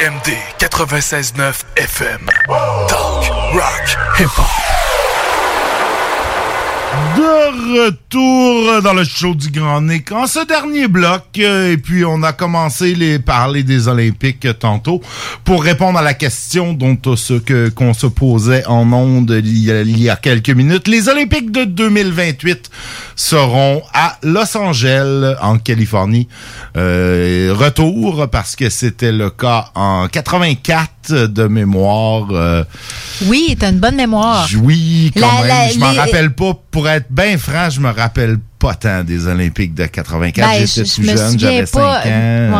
[0.00, 2.20] CJMD 96.9 FM.
[2.88, 4.46] Talk, rock, hip-hop.
[7.16, 11.24] De retour dans le show du Grand Nick en ce dernier bloc.
[11.38, 15.00] euh, Et puis, on a commencé les parler des Olympiques euh, tantôt
[15.44, 20.00] pour répondre à la question dont euh, ce que qu'on se posait en ondes il
[20.02, 20.88] y a quelques minutes.
[20.88, 22.70] Les Olympiques de 2028
[23.20, 26.26] seront à Los Angeles, en Californie.
[26.78, 32.28] Euh, retour parce que c'était le cas en 84 de mémoire.
[32.30, 32.64] euh,
[33.26, 34.48] Oui, t'as une bonne mémoire.
[34.62, 35.48] oui, quand La- même.
[35.48, 36.54] la- je m'en les- rappelle pas.
[36.70, 40.48] Pour être bien franc, je me rappelle pas tant des Olympiques de 84.
[40.48, 41.98] Ben, J'étais je, tout je jeune, j'avais 5 pas.
[42.00, 42.02] ans.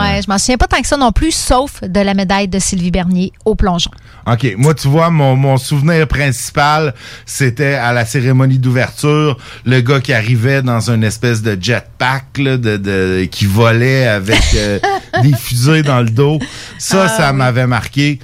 [0.00, 2.58] Ouais, je m'en souviens pas tant que ça non plus, sauf de la médaille de
[2.58, 3.90] Sylvie Bernier au plongeon.
[4.26, 6.94] OK, moi, tu vois, mon, mon souvenir principal,
[7.26, 12.56] c'était à la cérémonie d'ouverture, le gars qui arrivait dans une espèce de jetpack, là,
[12.56, 14.78] de, de, qui volait avec euh,
[15.22, 16.38] des fusées dans le dos.
[16.78, 18.18] Ça, Ah, ça m'avait marqué.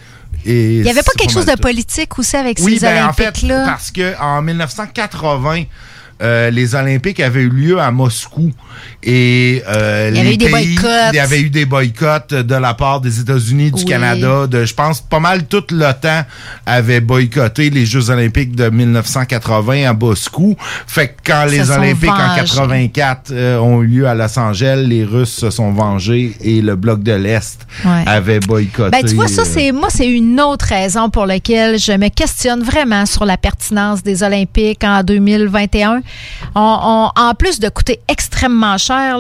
[0.44, 3.12] Et Il y avait pas quelque chose de politique aussi avec Oui, ces ben, en
[3.12, 3.64] fait, Olympiques-là?
[3.66, 5.64] parce que en 1980,
[6.22, 8.50] euh, les Olympiques avaient eu lieu à Moscou.
[9.02, 11.12] Et euh, Il y avait les eu des pays- boycotts.
[11.12, 13.84] Il y avait eu des boycotts de la part des États-Unis, du Oui.
[13.84, 16.22] Canada, de, je pense, pas mal tout l'OTAN
[16.66, 20.56] avait boycotté les Jeux Olympiques de 1980 à Moscou.
[20.86, 22.40] Fait que quand les Olympiques en vengés.
[22.90, 26.76] 84 euh, ont eu lieu à Los Angeles, les Russes se sont vengés et le
[26.76, 28.02] bloc de l'Est Ouais.
[28.06, 28.90] avait boycotté.
[28.90, 32.08] Ben, tu vois, ça, euh, c'est moi, c'est une autre raison pour laquelle je me
[32.08, 36.00] questionne vraiment sur la pertinence des Olympiques en 2021.
[36.54, 39.18] En plus de coûter extrêmement cher,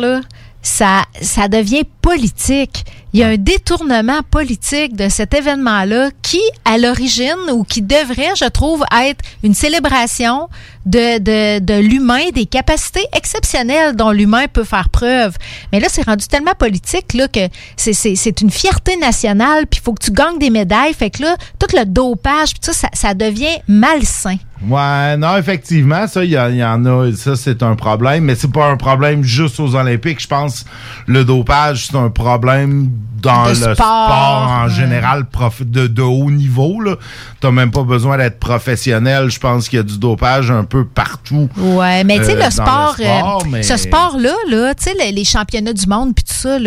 [0.62, 2.84] ça, ça devient politique.
[3.16, 8.34] Il y a un détournement politique de cet événement-là qui, à l'origine, ou qui devrait,
[8.38, 10.50] je trouve, être une célébration
[10.84, 15.34] de, de, de l'humain, des capacités exceptionnelles dont l'humain peut faire preuve.
[15.72, 17.40] Mais là, c'est rendu tellement politique là, que
[17.78, 20.92] c'est- c'est c'est une fierté nationale, puis il faut que tu gagnes des médailles.
[20.92, 24.36] Fait que là, tout le dopage, puis ça, ça, devient malsain.
[24.68, 28.52] Ouais, non, effectivement, ça, il y, y en a, ça, c'est un problème, mais c'est
[28.52, 30.20] pas un problème juste aux Olympiques.
[30.20, 30.64] Je pense
[31.06, 32.90] le dopage, c'est un problème
[33.22, 34.70] dans De le sport, sport, en ouais.
[34.74, 36.80] général prof- de, de haut niveau.
[36.80, 36.96] Là.
[37.40, 39.30] T'as même pas besoin d'être professionnel.
[39.30, 41.48] Je pense qu'il y a du dopage un peu partout.
[41.56, 44.94] Ouais, mais tu sais, euh, le sport, sport, euh, mais- ce sport-là, là, tu sais,
[44.98, 46.58] les, les championnats du monde puis tout ça,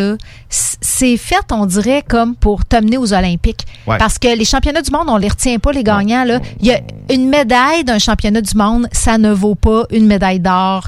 [0.50, 3.66] c'est fait, on dirait, comme pour t'amener aux Olympiques.
[3.88, 3.98] Ouais.
[3.98, 6.26] Parce que les championnats du monde, on les retient pas, les gagnants.
[6.60, 6.80] Il y a
[7.12, 10.88] une médaille d'un championnat du monde, ça ne vaut pas une médaille d'or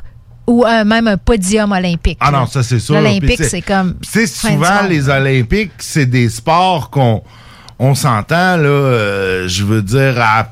[0.52, 2.18] ou un- même un podium olympique.
[2.20, 2.96] Ah non, ça c'est sûr.
[2.96, 3.96] L'Olympique, c'est comme.
[4.02, 7.24] Tu sais, fin du souvent, les Olympiques, c'est des sports qu'on
[7.80, 10.48] on s'entend, là, euh, je veux dire, à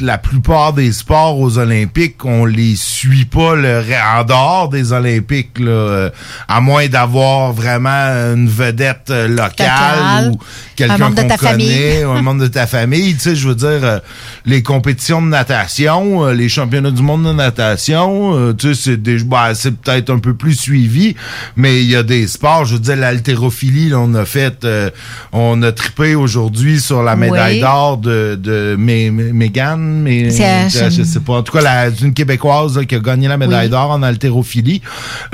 [0.00, 3.80] la plupart des sports aux Olympiques, on les suit pas le,
[4.18, 6.10] en dehors des Olympiques, là, euh,
[6.48, 7.88] à moins d'avoir vraiment
[8.34, 10.38] une vedette euh, locale ou
[10.74, 11.68] quelqu'un qu'on famille.
[11.68, 13.14] connaît, ou un membre de ta famille.
[13.14, 13.98] Tu sais, je veux dire, euh,
[14.46, 18.96] les compétitions de natation, euh, les championnats du monde de natation, euh, tu sais, c'est
[19.02, 21.14] des, bah, c'est peut-être un peu plus suivi,
[21.56, 24.90] mais il y a des sports, je veux dire, l'haltérophilie, là, on a fait, euh,
[25.32, 27.60] on a trippé aujourd'hui sur la médaille Oui.
[27.60, 31.34] d'or de, de Mé- Mé- Mégane, mais C'est- je, je sais pas.
[31.34, 33.70] En tout cas, la, une Québécoise là, qui a gagné la médaille Oui.
[33.70, 34.82] d'or en haltérophilie.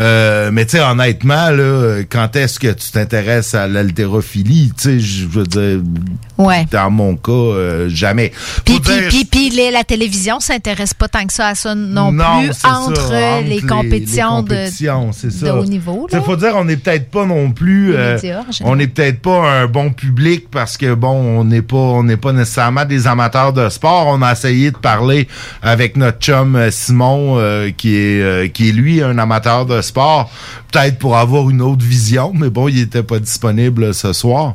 [0.00, 4.72] Euh, mais tu sais, honnêtement, là, quand est-ce que tu t'intéresses à l'haltérophilie?
[4.76, 5.80] Tu sais, je veux dire,
[6.38, 6.66] Ouais.
[6.70, 8.32] dans mon cas, euh, jamais.
[8.64, 8.80] Puis,
[9.30, 13.42] puis, la télévision s'intéresse pas tant que ça à ça non, Non, plus ça, entre,
[13.46, 15.46] les compétitions, les compétitions, c'est de, ça.
[15.46, 16.06] de haut niveau.
[16.12, 19.50] Il faut dire, on n'est peut-être pas non plus, euh, médias, on n'est peut-être pas
[19.62, 21.10] un bon public parce que bon,
[21.40, 24.06] on n'est pas, on n'est pas nécessairement des amateurs de sport.
[24.08, 25.28] On a essayé de parler
[25.62, 29.80] avec notre chum euh, Simon, euh, qui est, euh, qui est lui un amateur de
[29.82, 30.30] sport,
[30.72, 34.54] peut-être pour avoir une autre vision, mais bon, il était pas disponible ce soir.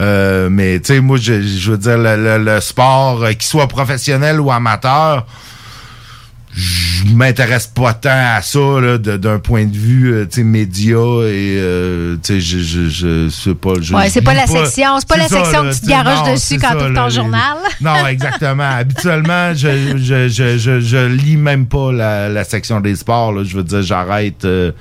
[0.00, 3.42] Euh, mais tu sais, moi, je, je veux dire, le, le- le sport, euh, qu'il
[3.42, 5.26] soit professionnel ou amateur
[6.58, 8.58] je m'intéresse pas tant à ça
[8.98, 13.28] d'un point de vue euh, tu sais média et euh, tu sais je je je
[13.28, 15.70] sais pas je Ouais, c'est pas lis la section- c'est pas la ça, section là,
[15.70, 17.56] que tu te garoches dessus c'est quand là, ton les- journal.
[17.82, 22.96] non exactement habituellement je je, je je je lis même pas la, la section des
[22.96, 23.44] sports là.
[23.44, 24.72] je veux dire j'arrête euh,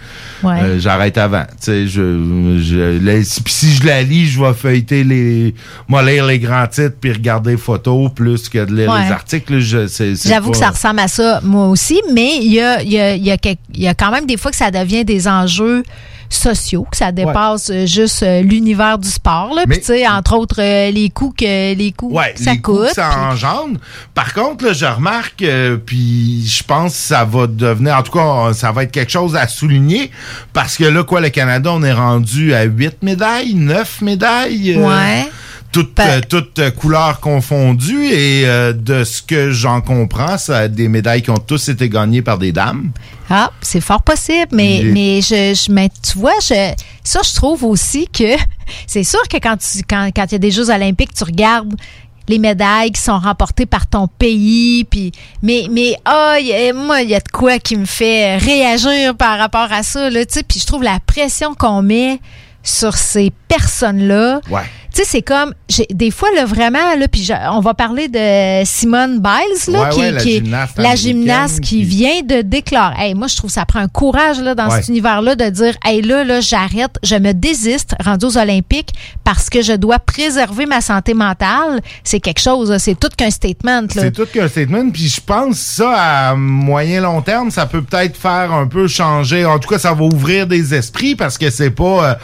[0.43, 0.59] Ouais.
[0.61, 4.39] euh, j'arrête avant tu sais je je la- si, puis si je la lis je
[4.41, 5.53] vais feuilleter les
[5.89, 9.03] moi lire les grands titres puis regarder les photos plus que de lire Ouais.
[9.05, 12.53] les articles c'est c'est J'avoue pas- que ça ressemble à ça, moi aussi, mais il
[12.53, 13.37] y a, y, a, y, a
[13.73, 15.83] y quand même des fois que ça devient des enjeux
[16.27, 19.53] sociaux, que ça dépasse euh, juste euh, l'univers du sport.
[19.55, 19.63] Là.
[19.69, 22.61] Puis, tu sais, entre autres, euh, les coûts que, les coûts Ouais, que ça les
[22.61, 22.87] coûte.
[22.89, 23.79] que ça puis- engendre.
[24.15, 28.11] Par contre, là, je remarque, euh, puis je pense que ça va devenir, en tout
[28.11, 30.09] cas, ça va être quelque chose à souligner,
[30.51, 34.73] parce que là, quoi, le Canada, on est rendu à huit médailles, neuf médailles.
[34.77, 35.29] euh, Ouais.
[35.81, 41.21] Toutes, euh, euh, couleurs confondues et euh, de ce que j'en comprends, ça des médailles
[41.21, 42.91] qui ont tous été gagnées par des dames.
[43.29, 46.73] Ah, c'est fort possible, mais, mais je, je mais tu vois, je,
[47.03, 48.35] ça, je trouve aussi que
[48.87, 51.73] c'est sûr que quand tu quand, quand il y a des Jeux olympiques, tu regardes
[52.27, 55.11] les médailles qui sont remportées par ton pays, puis
[55.43, 59.37] mais mais ah, a- moi il y a de quoi qui me fait réagir par
[59.37, 62.19] rapport à ça là, tu sais, puis je trouve la pression qu'on met
[62.63, 64.41] sur ces personnes-là.
[64.49, 64.63] Ouais.
[64.95, 65.53] Tu sais, c'est comme,
[65.91, 69.99] des fois, là, vraiment, là, puis on va parler de Simone Biles, là, Ouais, qui,
[69.99, 72.95] ouais, la qui est gymnaste la gymnaste qui, qui- vient de déclarer.
[72.97, 74.77] Hey, moi, je trouve que ça prend un courage là, dans Ouais.
[74.79, 78.91] cet univers-là de dire, hey, là, là, j'arrête, je me désiste, rendu aux Olympiques,
[79.25, 81.81] parce que je dois préserver ma santé mentale.
[82.05, 83.81] C'est quelque chose, c'est tout qu'un statement.
[83.81, 83.87] Là.
[83.89, 84.91] C'est tout qu'un statement.
[84.91, 85.91] Puis je pense ça
[86.29, 89.45] à moyen long terme, ça peut peut-être faire un peu changer.
[89.45, 92.15] En tout cas, ça va ouvrir des esprits parce que c'est pas euh,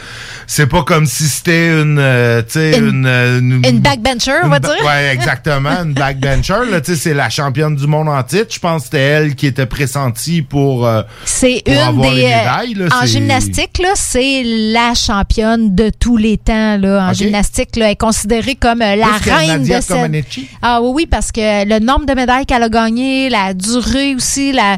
[0.47, 4.59] c'est pas comme si c'était une euh, sais une, euh, une, Une backbencher, on va
[4.59, 4.71] dire.
[4.85, 6.69] Ouais, exactement, une backbencher.
[6.69, 8.47] Là, tu sais, c'est la championne du monde en titre.
[8.53, 12.17] Je pense que c'était elle qui était pressentie pour, euh, C'est une avoir des.
[12.17, 12.73] les euh, médailles.
[12.75, 12.85] là.
[13.01, 16.77] en gymnastique, là, c'est la championne de tous les temps.
[16.77, 17.09] Là.
[17.09, 20.25] En gymnastique, là, elle est considérée comme la Plus reine de cette.
[20.61, 24.51] Ah oui, oui, parce que le nombre de médailles qu'elle a gagné, la durée aussi,
[24.51, 24.77] la,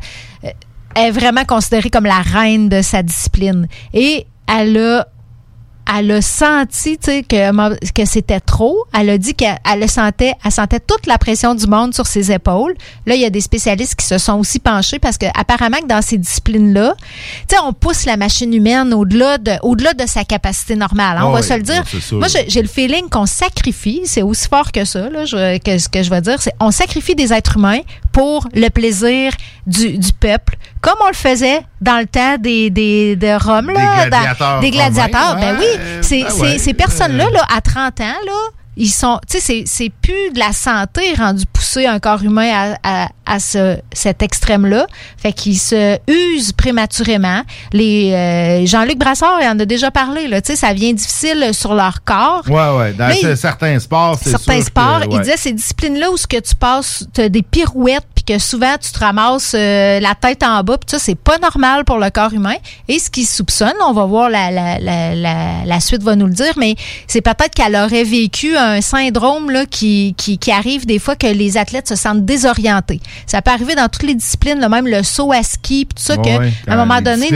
[0.96, 3.68] elle est vraiment considérée comme la reine de sa discipline.
[3.94, 5.08] Et elle a
[5.98, 8.76] elle a senti tu sais, que, que c'était trop.
[8.98, 12.08] Elle a dit qu'elle elle le sentait, elle sentait toute la pression du monde sur
[12.08, 12.74] ses épaules.
[13.06, 15.88] Là, il y a des spécialistes qui se sont aussi penchés parce que apparemment que
[15.88, 16.96] dans ces disciplines-là,
[17.48, 21.18] tu sais, on pousse la machine humaine au-delà de, au-delà de sa capacité normale.
[21.18, 21.84] hein, on Ah va oui, se le dire.
[22.14, 25.90] Moi, j'ai le feeling qu'on sacrifie, c'est aussi fort que ça, là, je- que ce
[25.90, 27.80] que je veux dire, c'est on sacrifie des êtres humains
[28.12, 29.32] pour le plaisir
[29.68, 34.04] du, du peuple, comme on le faisait dans le temps des, des de Rome, là,
[34.06, 35.30] Des dans- gladiateurs des gladiateurs.
[35.36, 38.32] romains, ben ouais, oui, c'est ben c'est- ouais, ces personnes-là, là, à 30 ans, là,
[38.76, 42.50] ils sont, tu sais, c'est- c'est plus de la santé rendu pousser un corps humain
[42.84, 44.88] à, à, à ce, cet extrême-là.
[45.18, 47.44] Fait qu'ils se usent prématurément.
[47.72, 51.50] Les euh, Jean-Luc Brassard, il en a déjà parlé, là, tu sais, ça vient difficile
[51.54, 52.44] sur leur corps.
[52.50, 52.94] Ouais, ouais.
[52.94, 56.40] Dans certains sports, c'est certains sûr sports, que, il disait ces disciplines-là où ce que
[56.40, 60.44] tu passes, tu as des pirouettes, puis que souvent tu te ramasses euh, la tête
[60.44, 62.56] en bas, puis ça, c'est pas normal pour le corps humain.
[62.88, 66.34] Et ce qu'il soupçonne, on va voir la, la, la, la, suite va nous le
[66.34, 66.76] dire, mais
[67.08, 71.28] c'est peut-être qu'elle aurait vécu un syndrome là, qui, qui, qui arrive des fois que
[71.28, 73.00] les athlètes se sentent désorientés.
[73.26, 76.04] Ça peut arriver dans toutes les disciplines, là, même le saut à ski, puis tout
[76.04, 77.30] ça, Ouais, que, à un moment donné,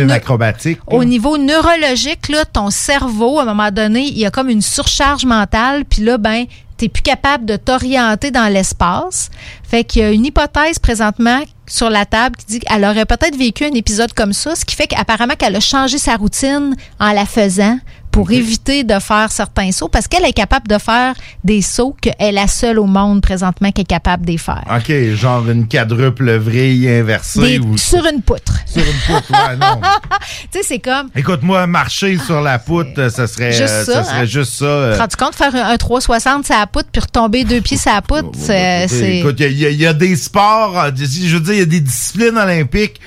[0.88, 4.62] au niveau neurologique, là, ton cerveau, à un moment donné, il y a comme une
[4.62, 6.46] surcharge mentale, puis là, ben,
[6.78, 9.30] t'es plus capable de t'orienter dans l'espace.
[9.64, 13.36] Fait qu'il y a une hypothèse présentement sur la table qui dit qu'elle aurait peut-être
[13.36, 17.12] vécu un épisode comme ça, ce qui fait qu'apparemment qu'elle a changé sa routine en
[17.12, 17.78] la faisant
[18.18, 21.14] pour éviter de faire certains sauts, parce qu'elle est capable de faire
[21.44, 24.64] des sauts qu'elle est la seule au monde présentement qui est capable de faire.
[24.76, 27.40] OK, genre une quadruple vrille inversée.
[27.42, 27.78] Des- ou...
[27.78, 28.54] sur une poutre.
[28.66, 29.80] Sur une poutre, ouais, non.
[30.52, 31.10] tu sais, c'est comme...
[31.16, 34.26] Écoute-moi, marcher sur la poutre, ça serait Juste euh, ça, serait hein?
[34.26, 34.66] juste ça.
[34.66, 37.62] euh, Tu te rends compte faire un, un 360 sur la poutre puis retomber deux
[37.62, 39.20] pieds sur la poutre, c'est- c'est...
[39.20, 41.62] Écoute, il y, a- il y a des sports, euh, je veux dire, il y
[41.62, 43.00] a des disciplines olympiques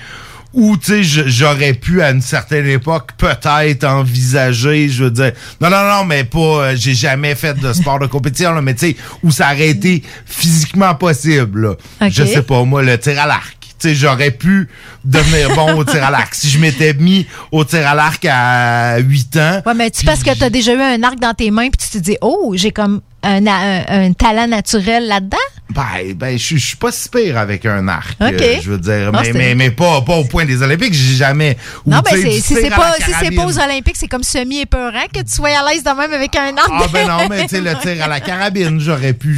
[0.52, 5.70] où, tu sais, j'aurais pu, à une certaine époque, peut-être envisager, je veux dire, non,
[5.70, 8.88] non, non, mais pas, euh, j'ai jamais fait de sport de compétition, là, mais tu
[8.90, 11.74] sais, où ça aurait été physiquement possible, là.
[12.10, 13.56] Je sais pas, moi, le tir à l'arc.
[13.60, 14.68] Tu sais, j'aurais pu
[15.04, 16.34] devenir bon au tir à l'arc.
[16.34, 19.62] Si je m'étais mis au tir à l'arc à 8 ans.
[19.64, 21.88] Ouais, mais tu parce que tu as déjà eu un arc dans tes mains puis
[21.90, 25.36] tu te dis, oh, j'ai comme un, un- un talent naturel là-dedans?
[25.74, 28.16] Ben, ben, je suis pas si pire avec un arc.
[28.20, 28.32] Ok.
[28.32, 30.94] euh, je veux dire, Non, mais, mais, mais pas, pas au point des Olympiques.
[30.94, 31.56] J'ai jamais.
[31.84, 35.20] ou, non, du si c'est pas, si c'est pas aux Olympiques, c'est comme semi-épeurant que
[35.20, 36.70] tu sois à l'aise de même avec un arc.
[36.72, 39.36] Ah ben non, mais tu sais, le tir à la carabine, j'aurais pu,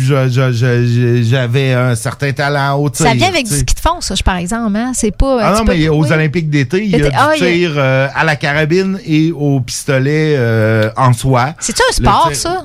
[1.23, 3.07] j'avais un certain talent au tir.
[3.07, 4.77] Ça vient avec tu du ski de fond, ça, je- par exemple.
[4.77, 4.93] Hein?
[4.95, 5.39] C'est pas.
[5.43, 6.13] Ah non, mais aux.
[6.13, 10.35] Olympiques d'été, il y a du ah, tir euh, à la carabine et au pistolet
[10.37, 11.55] euh, en soi.
[11.59, 12.65] C'est-tu un sport, ça?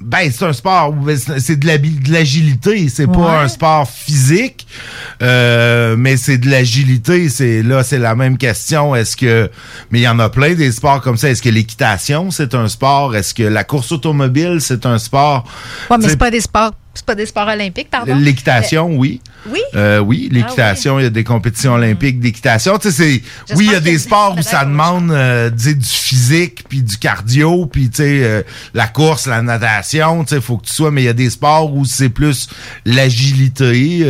[0.00, 1.08] Ben, c'est un sport, où
[1.38, 1.66] c'est de
[2.12, 3.16] l'agilité, c'est Ouais.
[3.16, 4.66] pas un sport physique,
[5.22, 7.28] euh, mais c'est de l'agilité.
[7.28, 8.94] C'est là, c'est la même question.
[8.94, 9.50] Est-ce que,
[9.90, 11.30] mais il y en a plein des sports comme ça.
[11.30, 13.16] Est-ce que l'équitation c'est un sport?
[13.16, 15.44] Est-ce que la course automobile c'est un sport?
[15.90, 16.72] Ouais, mais c'est pas des sports.
[16.98, 18.16] C'est pas des sports olympiques, pardon?
[18.16, 19.20] L'équitation, oui.
[19.48, 19.60] Oui?
[19.76, 22.76] Euh, oui, l'équitation, il y a des compétitions olympiques d'équitation.
[22.76, 23.22] Tu sais,
[23.54, 27.66] oui, il y a des sports où ça demande euh, du physique, puis du cardio,
[27.66, 28.42] puis tu sais, euh,
[28.74, 31.30] la course, la natation, tu sais, faut que tu sois, mais il y a des
[31.30, 32.48] sports où c'est plus
[32.84, 34.00] l'agilité.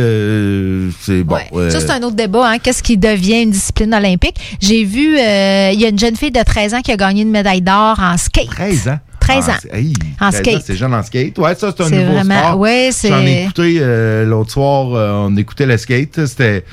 [0.99, 1.37] c'est bon.
[1.69, 2.53] Ça, c'est un autre débat.
[2.53, 2.57] Hein?
[2.57, 4.57] Qu'est-ce qui devient une discipline olympique?
[4.59, 7.29] J'ai vu, il y a une jeune fille de 13 ans qui a gagné une
[7.29, 8.49] médaille d'or en skate.
[8.49, 8.99] 13 ans?
[9.29, 9.53] 13 ans.
[9.71, 10.63] Ah, hey, En 13 ans, skate.
[10.65, 11.37] C'est jeune en skate.
[11.37, 12.57] Ouais, ça, c'est un nouveau vraiment- sport.
[12.59, 16.25] ouais, J'en ai écouté euh, l'autre soir, euh, on écoutait le skate.
[16.25, 16.63] C'était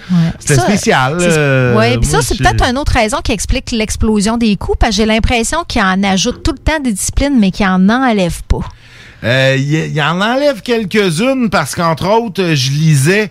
[0.40, 1.18] spécial.
[1.20, 4.90] euh, ouais, puis ça, c'est peut-être une autre raison qui explique l'explosion des coûts, parce
[4.90, 8.42] que j'ai l'impression qu'il en ajoute tout le temps des disciplines, mais qu'il en enlève
[8.48, 8.58] pas.
[9.24, 13.30] Euh, Il y, en enlève quelques-unes parce qu'entre autres, je lisais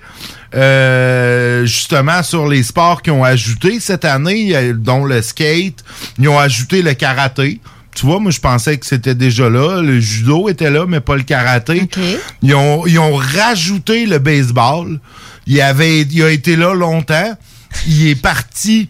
[0.56, 5.84] euh, justement sur les sports qui ont ajouté cette année, dont le skate,
[6.18, 7.60] ils ont ajouté le karaté.
[7.96, 9.82] Tu vois, moi, je pensais que c'était déjà là.
[9.82, 11.90] Le judo était là, mais pas le karaté.
[12.42, 15.00] Ils, ont, ils ont rajouté le baseball.
[15.48, 17.38] Il, avait, il a été là longtemps.
[17.88, 18.90] Il est parti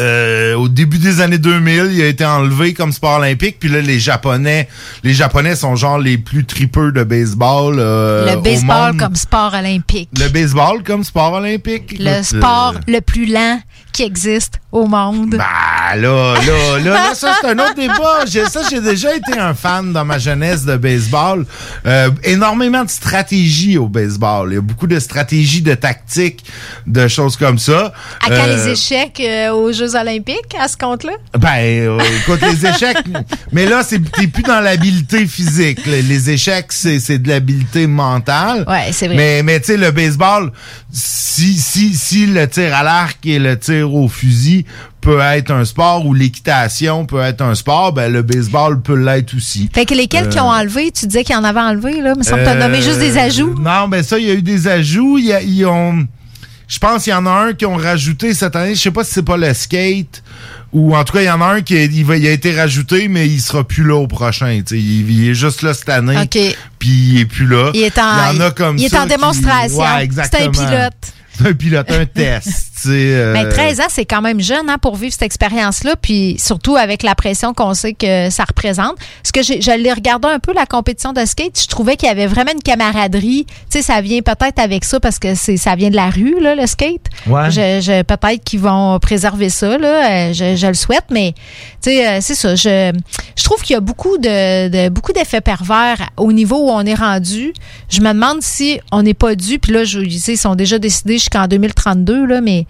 [0.00, 3.58] euh, au début des années 2000, il a été enlevé comme sport olympique.
[3.60, 4.68] Puis là, les Japonais,
[5.02, 7.76] les Japonais sont genre les plus tripeux de baseball.
[7.78, 8.98] euh, le au baseball monde.
[9.00, 10.08] comme sport olympique.
[10.18, 11.96] Le baseball comme sport olympique.
[11.98, 13.60] Le Écoute, sport euh, le plus lent
[13.92, 15.36] qui existe au monde.
[15.36, 15.44] bah,
[15.86, 18.24] Ah, là, là, là, là, ça, c'est un autre débat.
[18.26, 21.46] J'ai- Ça, j'ai déjà été un fan dans ma jeunesse de baseball.
[21.86, 24.50] Euh, énormément de stratégie au baseball.
[24.50, 26.44] Il y a beaucoup de stratégies, de tactiques,
[26.86, 27.92] de choses comme ça.
[28.26, 29.50] À Euh, les échecs euh,
[29.86, 31.12] Jeux Olympiques, à ce compte-là?
[31.38, 32.96] ben, euh, écoute, les échecs,
[33.52, 35.84] mais là, c'est t'es plus dans l'habileté physique.
[35.86, 38.64] Les, les échecs, c'est c'est de l'habileté mentale.
[38.68, 39.16] Ouais, c'est vrai.
[39.16, 40.52] Mais, mais tu sais, le baseball,
[40.90, 44.64] si, si, si le tir à l'arc et le tir au fusil
[45.00, 49.34] peut être un sport ou l'équitation peut être un sport, ben le baseball peut l'être
[49.36, 49.68] aussi.
[49.74, 52.14] Fait que lesquels qui Euh, ont enlevé, tu disais qu'il y en avait enlevé, là,
[52.16, 53.54] mais ça me t'a euh, nommé juste des ajouts.
[53.60, 55.18] Non, ben ça, il y a eu des ajouts.
[55.18, 56.06] Ils ont.
[56.66, 58.74] Je pense qu'il y en a un qui ont rajouté cette année.
[58.74, 60.22] Je sais pas si c'est pas le skate.
[60.72, 62.30] Ou en tout cas, il y en a un qui est- il, va- il a
[62.32, 64.50] été rajouté, mais il sera plus là au prochain.
[64.70, 66.18] Il, il est juste là cette année.
[66.22, 66.38] OK.
[66.78, 67.70] Puis il est plus là.
[67.74, 69.78] Il est en- il y en a comme il est ça en démonstration.
[69.78, 71.12] Ouais, C'est un pilote.
[71.38, 72.72] C'est un pilote, un test.
[72.86, 76.76] euh, Mais 13 ans, c'est quand même jeune hein, pour vivre cette expérience-là, puis surtout
[76.76, 78.94] avec la pression qu'on sait que ça représente.
[79.22, 79.40] Ce que
[79.76, 82.62] l'ai regardé un peu la compétition de skate, je trouvais qu'il y avait vraiment une
[82.62, 83.46] camaraderie.
[83.46, 86.36] Tu sais, ça vient peut-être avec ça parce que c'est ça vient de la rue
[86.40, 87.06] là, le skate.
[87.26, 87.50] Ouais.
[87.50, 91.32] Je, je- peut-être qu'ils vont préserver ça là, euh, je, je le souhaite, mais
[91.82, 92.54] tu sais, euh, c'est ça.
[92.54, 92.92] Je,
[93.36, 96.84] je trouve qu'il y a beaucoup de, de- beaucoup d'effets pervers au niveau où on
[96.84, 97.52] est rendu.
[97.88, 99.58] Je me demande si on n'est pas dû.
[99.58, 102.66] Puis là, je, ils sont déjà décidés jusqu'en 2032 là, mais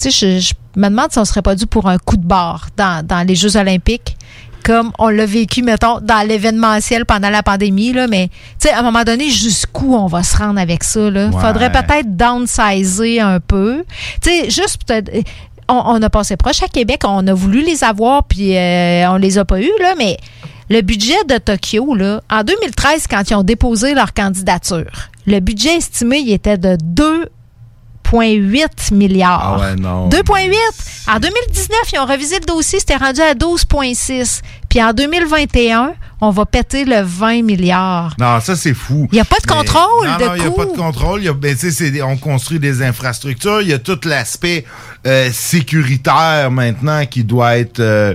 [0.00, 2.26] tu sais, je, je me demande si on serait pas dû pour un coup de
[2.26, 4.16] barre dans, dans les Jeux olympiques,
[4.64, 8.28] comme on l'a vécu, mettons, dans l'événementiel pendant la pandémie, là, mais
[8.60, 11.28] tu sais, à un moment donné, jusqu'où on va se rendre avec ça, là?
[11.28, 11.40] Ouais.
[11.40, 13.84] Faudrait peut-être downsizer un peu.
[14.20, 15.10] Tu sais, juste peut-être...
[15.70, 19.16] On, on a passé proche à Québec, on a voulu les avoir, puis euh, on
[19.16, 20.16] les a pas eus, là, mais
[20.70, 25.76] le budget de Tokyo, là, en 2013, quand ils ont déposé leur candidature, le budget
[25.76, 26.76] estimé, il était de
[28.12, 29.58] 2,8 milliards.
[29.58, 30.08] Ah ouais, non.
[30.08, 30.54] 2,8.
[31.08, 34.40] En 2019, ils ont revisé le dossier, c'était rendu à 12,6.
[34.68, 38.14] Puis en 2021, on va péter le 20 milliards.
[38.18, 39.08] Non, ça, c'est fou.
[39.12, 40.76] Il n'y a pas de Mais- contrôle non, de non, il n'y a pas de
[40.76, 41.20] contrôle.
[41.20, 43.62] Il y a- ben, des- on construit des infrastructures.
[43.62, 44.64] Il y a tout l'aspect
[45.06, 47.80] euh, sécuritaire maintenant qui doit être...
[47.80, 48.14] euh,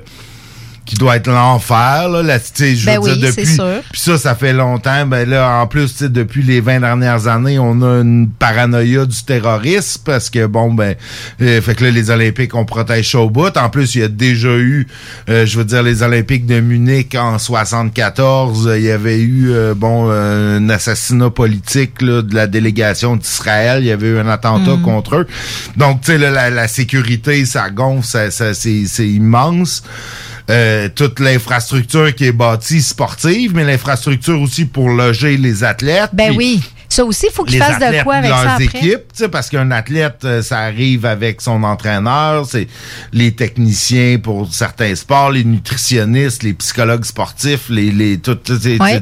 [0.85, 2.39] qui doit être l'enfer, là.
[2.39, 3.45] Sais, je Ben veux oui, dire, depuis.
[3.91, 5.05] Puis ça, ça fait longtemps.
[5.05, 9.05] Ben là, en plus, tu sais, depuis les 20 dernières années, on a une paranoïa
[9.05, 10.95] du terrorisme parce que, bon, ben,
[11.41, 13.55] euh, fait que là, les Olympiques, on protège ça au bout.
[13.57, 14.87] En plus, il y a déjà eu,
[15.29, 18.67] euh, je veux dire, les Olympiques de Munich en 74.
[18.67, 23.83] euh, Il y avait eu, euh, bon, un assassinat politique là, de la délégation d'Israël.
[23.83, 24.81] Il y avait eu un attentat Mhm.
[24.81, 25.27] contre eux.
[25.77, 29.83] Donc, tu sais, là, la, la sécurité, ça gonfle, ça, ça- c'est c'est immense.
[30.49, 36.09] Euh, toute l'infrastructure qui est bâtie sportive, mais l'infrastructure aussi pour loger les athlètes.
[36.11, 36.61] Ben oui.
[36.93, 38.65] Ça aussi, il faut qu'ils fassent de quoi avec leurs ça après.
[38.65, 42.67] équipes, parce qu'un athlète, euh, ça arrive avec son entraîneur, c'est
[43.11, 48.63] les techniciens pour certains sports, les nutritionnistes, les psychologues sportifs, les, les tout, tout, tout-
[48.83, 49.01] Ouais.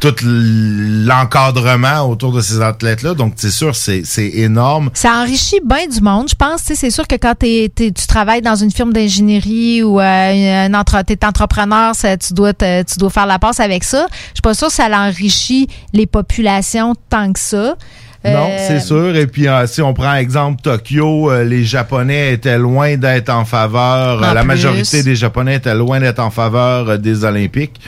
[0.00, 3.14] tout l'encadrement autour de ces athlètes-là.
[3.14, 4.90] Donc, c'est sûr, c'est énorme.
[4.94, 6.60] Ça enrichit bien du monde, je pense.
[6.62, 11.24] C'est sûr que quand tu travailles dans une firme d'ingénierie ou euh, un entre, t'es
[11.24, 14.06] entrepreneur, ça, tu, dois tu dois faire la passe avec ça.
[14.10, 17.76] Je suis pas sûre que ça l'enrichit les populations tant que ça.
[18.24, 19.16] Non, Euh, c'est sûr.
[19.16, 23.44] Et puis, euh, si on prend exemple Tokyo, euh, les Japonais étaient loin d'être en
[23.44, 24.18] faveur.
[24.18, 24.46] En la plus.
[24.46, 27.80] majorité des Japonais étaient loin d'être en faveur des Olympiques.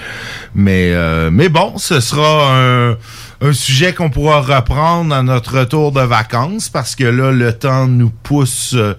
[0.55, 0.93] Mais,
[1.31, 2.97] mais bon, ce sera un,
[3.45, 7.87] un sujet qu'on pourra reprendre à notre retour de vacances parce que là, le temps
[7.87, 8.95] nous pousse, euh,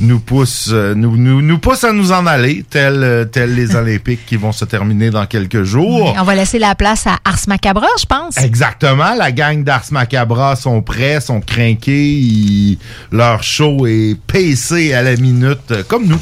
[0.00, 3.76] nous pousse, euh, nous, nous, nous pousse à nous en aller, tel, euh, tel les
[3.76, 6.12] Olympiques qui vont se terminer dans quelques jours.
[6.18, 8.36] On va laisser la place à Ars Macabra, je pense.
[8.38, 9.14] Exactement.
[9.14, 12.10] La gang d'Ars Macabra sont prêts, sont craqués.
[12.14, 12.78] Ils-
[13.12, 16.20] leur show est pacé à la minute, comme nous.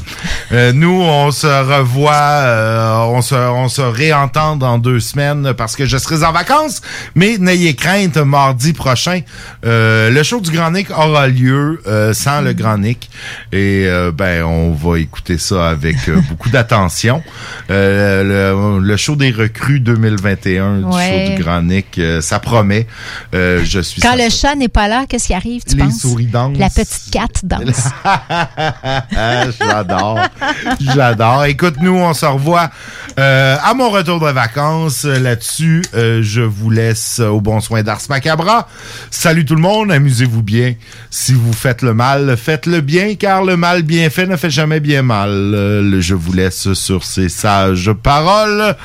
[0.53, 5.75] Euh, nous, on se revoit, euh, on, se, on se réentend dans deux semaines parce
[5.75, 6.83] que je serai en vacances.
[7.15, 9.21] Mais n'ayez crainte, mardi prochain,
[9.65, 13.09] euh, le show du Grand Nick aura lieu euh, sans le Grand Nick.
[13.53, 15.97] Et euh, ben, on va écouter ça avec
[16.29, 17.23] beaucoup d'attention.
[17.69, 21.27] Le, le show des recrues 2021 du Ouais.
[21.29, 22.87] show du Grand Nick, ça promet.
[23.33, 26.01] Je suis Quand le chat n'est pas là, qu'est-ce qui arrive, tu Les penses?
[26.01, 26.59] souris dansent.
[26.59, 27.89] La petite cat danse.
[29.61, 30.19] J'adore.
[30.81, 31.45] J'adore.
[31.45, 32.71] Écoute, nous, on se revoit
[33.17, 35.05] à mon retour de vacances.
[35.05, 38.67] Là-dessus, je vous laisse au bon soin d'Ars Macabra.
[39.11, 40.75] Salut tout le monde, amusez-vous bien.
[41.11, 44.81] Si vous faites le mal, faites-le bien, car le mal bien fait ne fait jamais
[44.81, 45.29] bien mal.
[45.31, 48.77] Euh, le- je vous laisse sur ces sages paroles.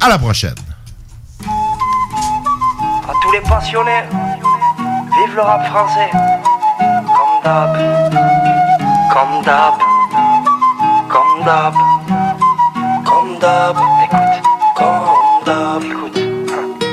[0.00, 0.54] À la prochaine.
[1.46, 6.10] À tous les passionnés, vive le rap français.
[6.12, 7.76] Comme d'hab,
[9.12, 9.74] comme d'hab,
[11.08, 11.74] comme d'hab.
[13.04, 13.76] Comme d'hab.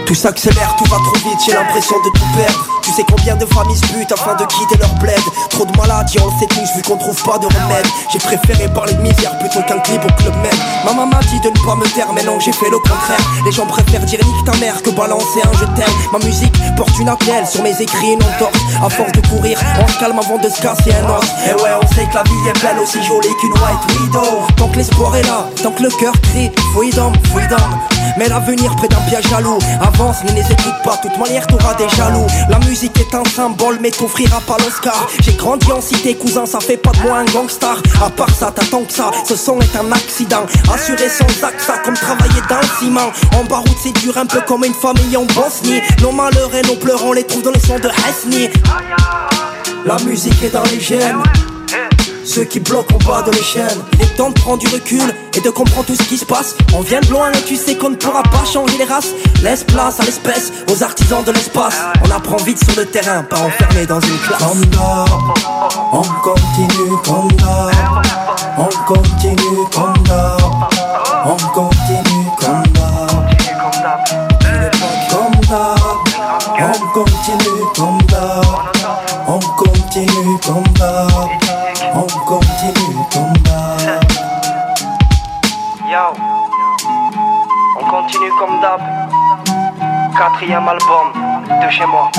[0.07, 2.76] Tout s'accélère, tout va trop vite, j'ai l'impression de tout perdre.
[2.87, 5.19] Tu sais combien de familles se butent afin de quitter leur bled
[5.49, 7.85] Trop de maladies, on le sait vu qu'on trouve pas de remède.
[8.13, 10.55] J'ai préféré parler de misère plutôt qu'un clip au club med.
[10.85, 13.19] Ma maman m'a dit de ne pas me taire, mais non, j'ai fait le contraire.
[13.43, 15.93] Les gens préfèrent dire nique ta mère que balancer un je t'aime.
[16.13, 18.57] Ma musique porte une appel sur mes écrits, une entorse.
[18.81, 21.25] À force de courir, on se calme avant de se casser un os.
[21.45, 24.47] Et ouais, on sait que la vie est belle, aussi jolie qu'une white widow.
[24.55, 27.67] Tant que l'espoir est là, tant que le cœur crie, freedom, freedom.
[28.17, 29.59] Mais l'avenir près d'un piège jaloux.
[29.81, 32.25] Avance, ne les écoute pas, toute manière t'auras des jaloux.
[32.49, 35.07] La musique est un symbole, mais t'offrira pas l'Oscar.
[35.21, 37.77] J'ai grandi en cité, cousin, ça fait pas de moi un gangstar.
[38.03, 40.45] À part ça, t'attends que ça, ce son est un accident.
[40.71, 43.11] Assuré sans ça comme travailler dans le ciment.
[43.35, 45.81] En baroute, c'est dur, un peu comme une famille en Bosnie.
[46.01, 48.49] Nos malheurs et nos pleurs, on les trouve dans les sons de Hesni.
[49.85, 51.23] La musique est dans les gènes.
[52.27, 53.77] Ceux qui bloquent en bas de l'échelle.
[53.93, 55.01] Il est temps de prendre du recul
[55.33, 56.55] et de comprendre tout ce qui se passe.
[56.75, 59.13] On vient de loin et tu sais qu'on ne pourra pas changer les races.
[59.41, 61.77] Laisse place à l'espèce, aux artisans de l'espace.
[62.05, 64.43] On apprend vite sur le terrain, pas enfermé dans une classe
[90.87, 92.09] De chez moi.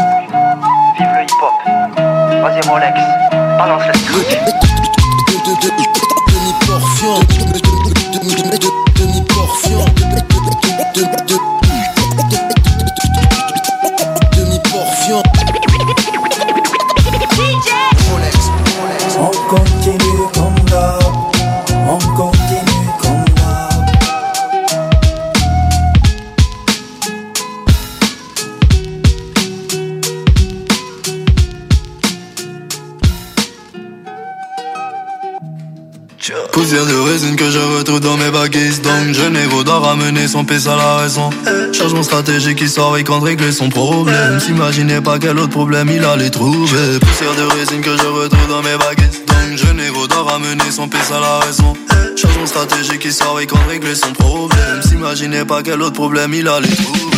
[40.32, 41.30] D'en ramener son pèse raison.
[41.72, 44.40] Changement stratégique, histoire et quand régler son problème.
[44.40, 46.98] S'imaginez pas quel autre problème il allait trouver.
[47.00, 49.22] Poussière de résine que je retrouve dans mes baguettes.
[49.26, 51.74] Donc je n'ai d'en ramener son pèse à la raison.
[52.16, 54.82] Changement stratégique, histoire et quand régler son problème.
[54.82, 57.08] S'imaginez pas quel autre problème il allait trouver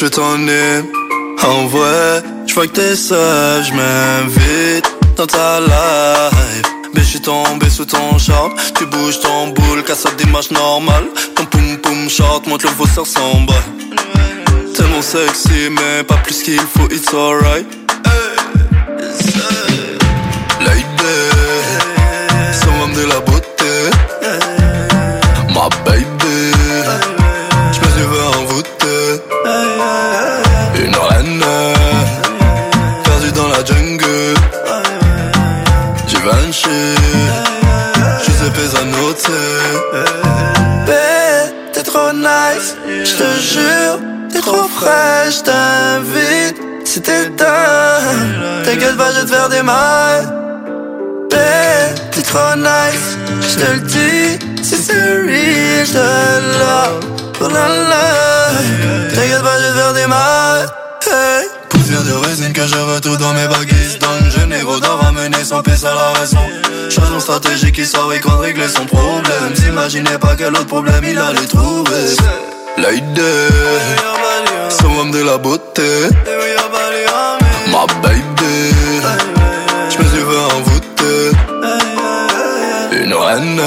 [0.00, 0.80] Je vais t'emmener
[1.42, 6.62] En vrai Je vois que t'es sage Je m'invite dans ta life.
[6.94, 11.04] Mais je suis tombé sous ton charme Tu bouges ton boule Casse à démarche normale.
[11.36, 13.52] Ton poum poum short Monte le vaut s'en bas
[14.74, 17.79] Tellement sexy mais pas plus qu'il faut It's alright
[44.80, 47.30] Trop fraîche T'invite Si t'es
[48.64, 50.32] T'inquiète pas je te faire des mal.
[51.28, 53.18] T'es trop nice.
[53.42, 55.96] J'te le dis c'est real J'te
[56.58, 57.00] love.
[57.40, 60.66] Oh la T'inquiète pas je te faire des mal.
[61.06, 61.46] Hey.
[61.68, 65.62] Poussière de résine que je retrouve dans mes baguettes Donc je n'ai d'en ramener son
[65.62, 66.40] pèse à la raison.
[66.88, 69.54] Changement stratégique qui saurait qu'on régler son problème.
[69.54, 72.16] S'imaginez pas quel autre problème il allait trouver.
[72.78, 73.20] Lady
[74.82, 76.08] De la beauté
[77.72, 78.70] Ma baby
[79.88, 81.30] Je me suis fait envoûter
[83.02, 83.60] Une reine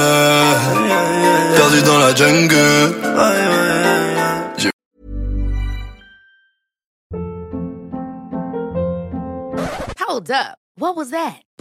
[1.56, 2.94] Perdue dans la jungle
[10.00, 10.58] Hold up.
[10.78, 11.42] What was that?